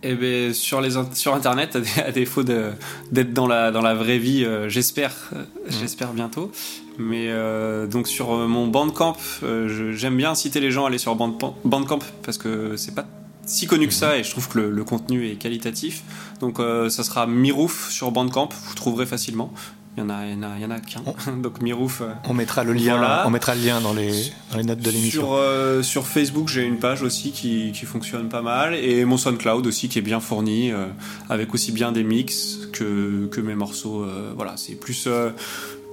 Eh 0.03 0.15
ben, 0.15 0.55
sur, 0.55 0.81
les, 0.81 0.91
sur 1.15 1.35
Internet, 1.35 1.77
à, 2.07 2.13
défaut 2.13 2.43
d'être 2.43 3.33
dans 3.33 3.47
la, 3.47 3.71
dans 3.71 3.83
la 3.83 3.95
vraie 3.95 4.19
vie, 4.19 4.45
euh, 4.45 4.69
j'espère, 4.69 5.15
euh, 5.35 5.45
j'espère 5.69 6.13
bientôt. 6.13 6.53
Mais 6.99 7.29
euh, 7.29 7.87
donc 7.87 8.09
sur 8.09 8.31
mon 8.31 8.67
Bandcamp, 8.67 9.17
j'aime 9.43 10.17
bien 10.17 10.33
inciter 10.33 10.61
les 10.61 10.71
gens 10.71 10.85
à 10.85 10.89
aller 10.89 10.99
sur 10.99 11.15
Bandcamp 11.15 12.01
parce 12.23 12.39
que 12.39 12.77
c'est 12.77 12.95
pas 12.95 13.07
si 13.47 13.67
connu 13.67 13.87
que 13.87 13.95
ça 13.95 14.19
et 14.19 14.25
je 14.25 14.31
trouve 14.31 14.49
que 14.49 14.59
le, 14.59 14.71
le 14.71 14.85
contenu 14.85 15.27
est 15.31 15.37
qualitatif. 15.37 16.03
Donc 16.41 16.59
ça 16.59 17.05
sera 17.05 17.27
Mirouf 17.27 17.91
sur 17.91 18.11
Bandcamp, 18.11 18.49
vous 18.67 18.75
trouverez 18.75 19.07
facilement. 19.07 19.53
Il 19.99 20.03
y 20.03 20.05
en 20.05 20.11
a, 20.11 20.27
il 20.27 20.33
y 20.33 20.37
en 20.37 20.43
a, 20.45 20.57
il 20.57 20.63
y 20.63 20.65
en 20.65 20.71
a 20.71 20.79
qu'un. 20.79 21.03
Donc 21.43 21.61
Mirouf. 21.61 22.03
Euh, 22.03 22.13
on 22.29 22.33
mettra 22.33 22.63
le 22.63 22.73
lien, 22.73 23.25
on 23.27 23.31
mettra 23.31 23.57
le 23.57 23.63
lien 23.63 23.81
dans 23.81 23.93
les, 23.93 24.13
dans 24.53 24.59
les 24.59 24.63
notes 24.63 24.79
de 24.79 24.91
l'émission. 24.93 25.23
Sur, 25.23 25.33
euh, 25.33 25.83
sur 25.83 26.07
Facebook, 26.07 26.47
j'ai 26.47 26.63
une 26.63 26.79
page 26.79 27.03
aussi 27.03 27.33
qui, 27.33 27.73
qui, 27.73 27.85
fonctionne 27.85 28.29
pas 28.29 28.41
mal 28.41 28.77
et 28.77 29.05
mon 29.05 29.17
SoundCloud 29.17 29.67
aussi 29.67 29.89
qui 29.89 29.99
est 29.99 30.03
bien 30.03 30.21
fourni 30.21 30.71
euh, 30.71 30.87
avec 31.29 31.53
aussi 31.53 31.73
bien 31.73 31.91
des 31.91 32.05
mix 32.05 32.61
que, 32.73 33.27
que 33.27 33.41
mes 33.41 33.57
morceaux. 33.57 34.07
voilà, 34.37 34.55
c'est 34.57 34.75
plus 34.75 35.09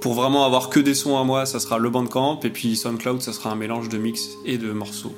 pour 0.00 0.14
vraiment 0.14 0.44
avoir 0.44 0.70
que 0.70 0.80
des 0.80 0.94
sons 0.94 1.18
à 1.18 1.24
moi, 1.24 1.46
ça 1.46 1.60
sera 1.60 1.78
le 1.78 1.90
Bandcamp 1.90 2.40
et 2.44 2.50
puis 2.50 2.76
SoundCloud, 2.76 3.22
ça 3.22 3.32
sera 3.32 3.50
un 3.50 3.56
mélange 3.56 3.88
de 3.88 3.98
mix 3.98 4.28
et 4.44 4.58
de 4.58 4.72
morceaux. 4.72 5.14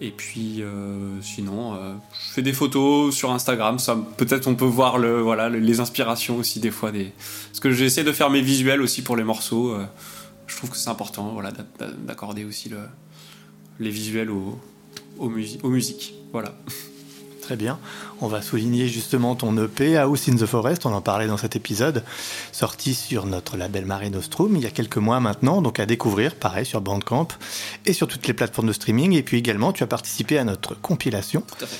Et 0.00 0.10
puis 0.10 0.62
euh, 0.62 1.20
sinon, 1.22 1.74
euh, 1.74 1.94
je 2.12 2.32
fais 2.32 2.42
des 2.42 2.52
photos 2.52 3.14
sur 3.14 3.32
Instagram. 3.32 3.78
Ça, 3.78 3.98
peut-être 4.16 4.46
on 4.46 4.54
peut 4.54 4.64
voir 4.64 4.98
les 4.98 5.80
inspirations 5.80 6.36
aussi 6.36 6.60
des 6.60 6.70
fois. 6.70 6.92
Des... 6.92 7.12
Parce 7.48 7.60
que 7.60 7.72
j'essaie 7.72 8.04
de 8.04 8.12
faire 8.12 8.30
mes 8.30 8.40
visuels 8.40 8.80
aussi 8.80 9.02
pour 9.02 9.16
les 9.16 9.24
morceaux. 9.24 9.72
Euh, 9.72 9.84
je 10.46 10.56
trouve 10.56 10.70
que 10.70 10.76
c'est 10.76 10.90
important 10.90 11.36
d'accorder 12.06 12.44
aussi 12.44 12.68
le, 12.68 12.78
les 13.80 13.90
visuels 13.90 14.30
aux, 14.30 14.58
aux, 15.18 15.30
aux 15.62 15.70
musiques. 15.70 16.14
Voilà. 16.32 16.54
Très 17.48 17.56
bien. 17.56 17.78
On 18.20 18.26
va 18.26 18.42
souligner 18.42 18.88
justement 18.88 19.34
ton 19.34 19.56
EP 19.56 19.96
House 19.96 20.28
in 20.28 20.36
the 20.36 20.44
Forest, 20.44 20.84
on 20.84 20.92
en 20.92 21.00
parlait 21.00 21.26
dans 21.26 21.38
cet 21.38 21.56
épisode, 21.56 22.04
sorti 22.52 22.92
sur 22.92 23.24
notre 23.24 23.56
label 23.56 23.86
Mare 23.86 24.10
Nostrum 24.10 24.54
il 24.54 24.62
y 24.62 24.66
a 24.66 24.70
quelques 24.70 24.98
mois 24.98 25.18
maintenant, 25.18 25.62
donc 25.62 25.80
à 25.80 25.86
découvrir, 25.86 26.34
pareil, 26.34 26.66
sur 26.66 26.82
Bandcamp 26.82 27.28
et 27.86 27.94
sur 27.94 28.06
toutes 28.06 28.26
les 28.26 28.34
plateformes 28.34 28.68
de 28.68 28.74
streaming. 28.74 29.14
Et 29.14 29.22
puis 29.22 29.38
également, 29.38 29.72
tu 29.72 29.82
as 29.82 29.86
participé 29.86 30.36
à 30.36 30.44
notre 30.44 30.78
compilation. 30.78 31.40
Tout 31.40 31.64
à 31.64 31.66
fait. 31.66 31.78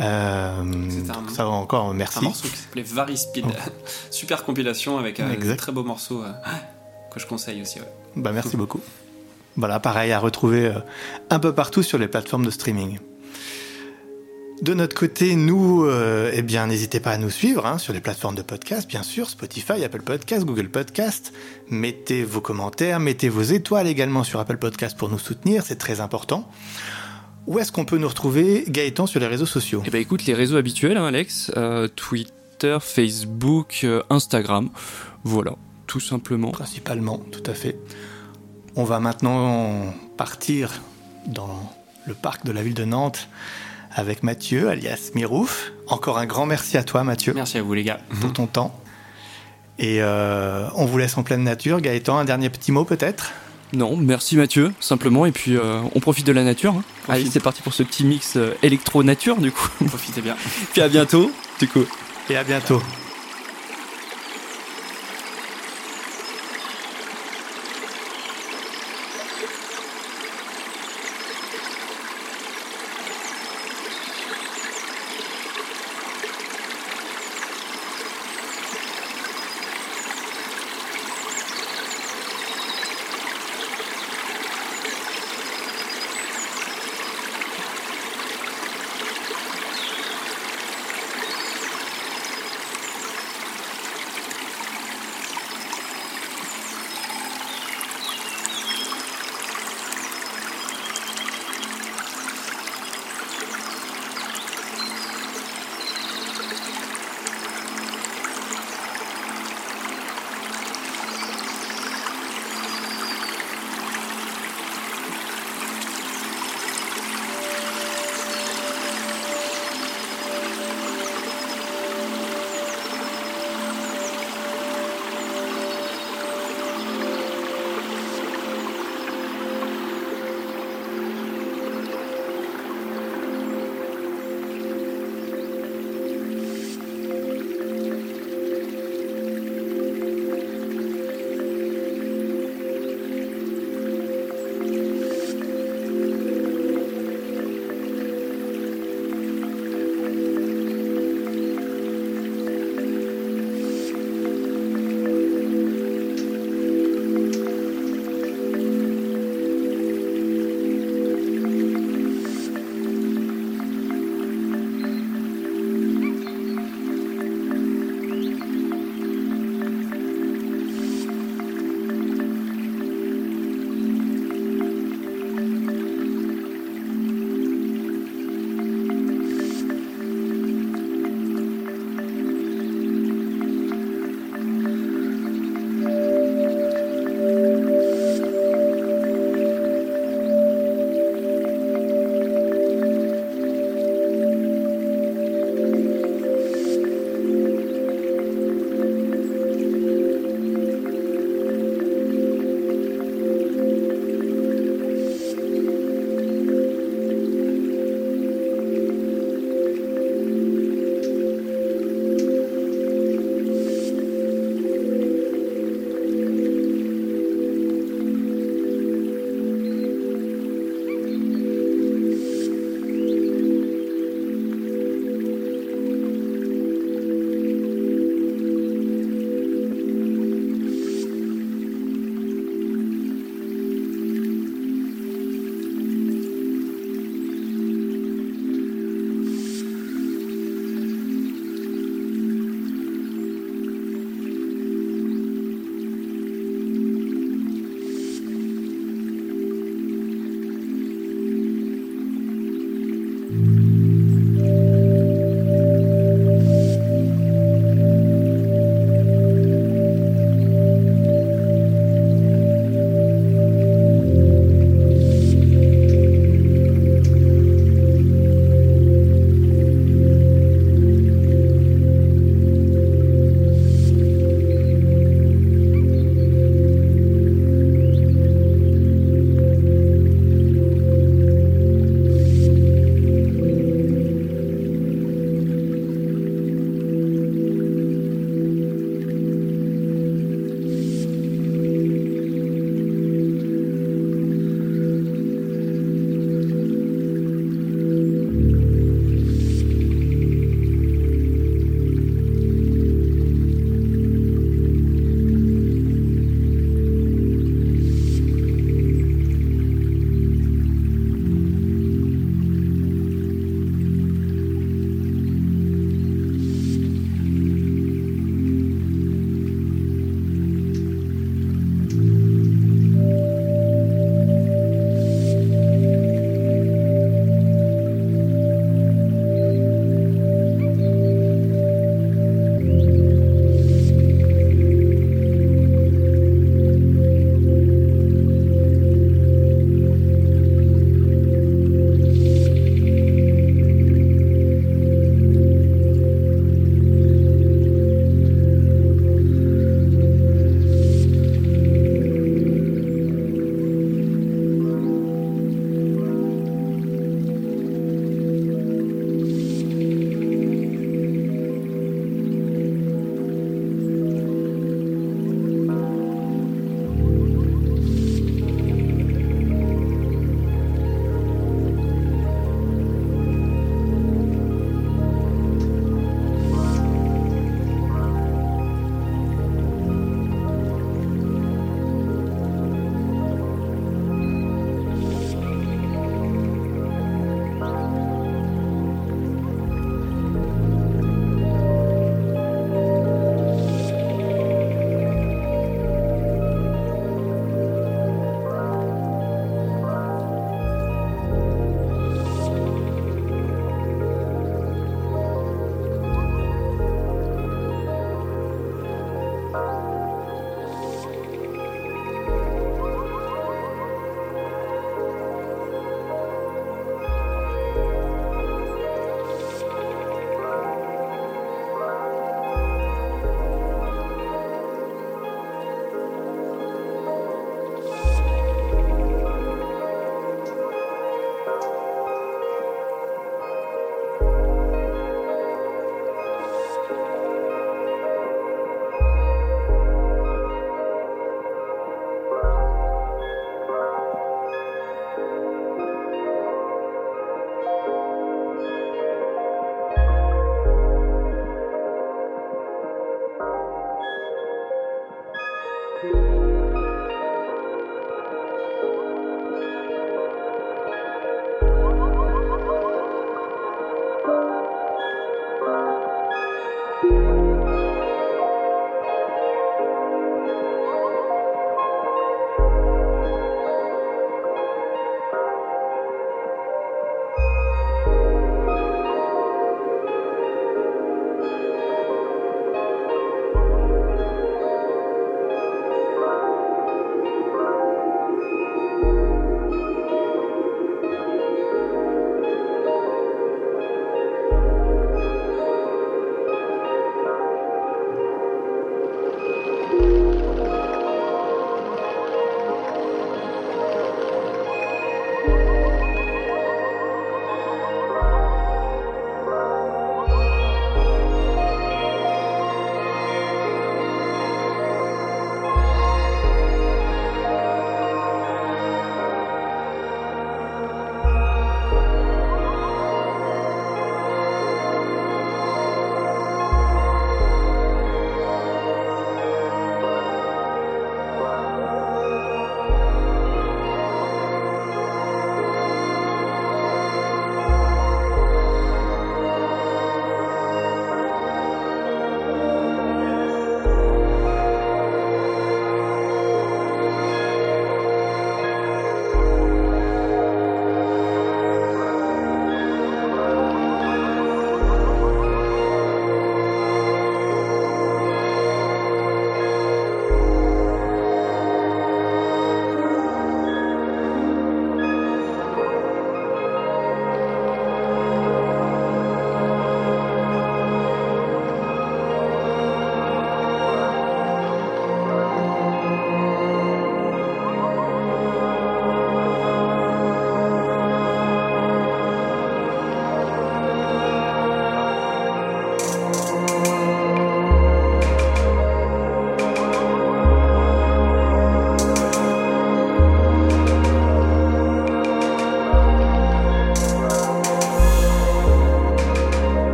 Euh, 0.00 0.90
ça 1.32 1.44
va 1.44 1.50
encore, 1.50 1.94
merci. 1.94 2.18
Un 2.18 2.22
morceau 2.22 2.48
qui 2.48 2.56
s'appelait 2.56 2.82
Varispeed. 2.82 3.44
Oh. 3.46 3.70
Super 4.10 4.42
compilation 4.42 4.98
avec 4.98 5.20
un 5.20 5.30
euh, 5.30 5.54
très 5.54 5.70
beau 5.70 5.84
morceau 5.84 6.24
euh, 6.24 6.32
que 7.14 7.20
je 7.20 7.28
conseille 7.28 7.62
aussi. 7.62 7.78
Bah, 8.16 8.32
merci 8.32 8.56
beaucoup. 8.56 8.80
Voilà, 9.54 9.78
pareil, 9.78 10.10
à 10.10 10.18
retrouver 10.18 10.74
un 11.30 11.38
peu 11.38 11.54
partout 11.54 11.84
sur 11.84 11.96
les 11.96 12.08
plateformes 12.08 12.44
de 12.44 12.50
streaming. 12.50 12.98
De 14.62 14.72
notre 14.72 14.96
côté, 14.96 15.36
nous, 15.36 15.84
euh, 15.84 16.30
eh 16.32 16.40
bien, 16.40 16.66
n'hésitez 16.66 16.98
pas 16.98 17.10
à 17.10 17.18
nous 17.18 17.28
suivre 17.28 17.66
hein, 17.66 17.76
sur 17.76 17.92
les 17.92 18.00
plateformes 18.00 18.34
de 18.34 18.42
podcast, 18.42 18.88
bien 18.88 19.02
sûr, 19.02 19.28
Spotify, 19.28 19.84
Apple 19.84 20.00
Podcast, 20.00 20.46
Google 20.46 20.70
Podcast. 20.70 21.34
Mettez 21.68 22.24
vos 22.24 22.40
commentaires, 22.40 22.98
mettez 22.98 23.28
vos 23.28 23.42
étoiles 23.42 23.86
également 23.86 24.24
sur 24.24 24.40
Apple 24.40 24.56
Podcast 24.56 24.96
pour 24.96 25.10
nous 25.10 25.18
soutenir, 25.18 25.62
c'est 25.62 25.76
très 25.76 26.00
important. 26.00 26.50
Où 27.46 27.58
est-ce 27.58 27.70
qu'on 27.70 27.84
peut 27.84 27.98
nous 27.98 28.08
retrouver, 28.08 28.64
Gaëtan, 28.66 29.06
sur 29.06 29.20
les 29.20 29.26
réseaux 29.26 29.46
sociaux? 29.46 29.82
Eh 29.84 29.90
ben, 29.90 30.00
écoute, 30.00 30.24
les 30.24 30.32
réseaux 30.32 30.56
habituels, 30.56 30.96
hein, 30.96 31.04
Alex, 31.04 31.52
euh, 31.58 31.86
Twitter, 31.88 32.78
Facebook, 32.80 33.80
euh, 33.84 34.02
Instagram, 34.08 34.70
voilà, 35.22 35.54
tout 35.86 36.00
simplement. 36.00 36.50
Principalement, 36.50 37.18
tout 37.30 37.48
à 37.48 37.52
fait. 37.52 37.78
On 38.74 38.84
va 38.84 39.00
maintenant 39.00 39.94
partir 40.16 40.80
dans 41.26 41.72
le 42.06 42.14
parc 42.14 42.46
de 42.46 42.52
la 42.52 42.62
ville 42.62 42.74
de 42.74 42.86
Nantes 42.86 43.28
avec 43.96 44.22
Mathieu, 44.22 44.68
alias 44.68 45.10
Mirouf. 45.14 45.72
Encore 45.88 46.18
un 46.18 46.26
grand 46.26 46.46
merci 46.46 46.76
à 46.76 46.84
toi, 46.84 47.02
Mathieu. 47.02 47.32
Merci 47.34 47.58
à 47.58 47.62
vous, 47.62 47.72
les 47.74 47.82
gars. 47.82 47.98
Pour 48.20 48.32
ton 48.32 48.46
temps. 48.46 48.78
Et 49.78 49.98
euh, 50.00 50.68
on 50.74 50.84
vous 50.84 50.98
laisse 50.98 51.16
en 51.18 51.22
pleine 51.22 51.42
nature. 51.42 51.80
Gaëtan, 51.80 52.18
un 52.18 52.24
dernier 52.24 52.50
petit 52.50 52.72
mot 52.72 52.84
peut-être? 52.84 53.32
Non, 53.72 53.96
merci 53.96 54.36
Mathieu, 54.36 54.72
simplement. 54.80 55.26
Et 55.26 55.32
puis 55.32 55.56
euh, 55.56 55.80
on 55.94 56.00
profite 56.00 56.26
de 56.26 56.32
la 56.32 56.44
nature. 56.44 56.74
hein. 56.74 56.84
Allez, 57.08 57.26
c'est 57.26 57.40
parti 57.40 57.62
pour 57.62 57.74
ce 57.74 57.82
petit 57.82 58.04
mix 58.04 58.36
euh, 58.36 58.54
électro-nature 58.62 59.36
du 59.38 59.50
coup. 59.50 59.68
Profitez 59.86 60.20
bien. 60.20 60.36
puis 60.72 60.82
à 60.82 60.88
bientôt, 60.88 61.30
du 61.58 61.66
coup. 61.66 61.84
Et 62.30 62.36
à 62.36 62.44
bientôt. 62.44 62.80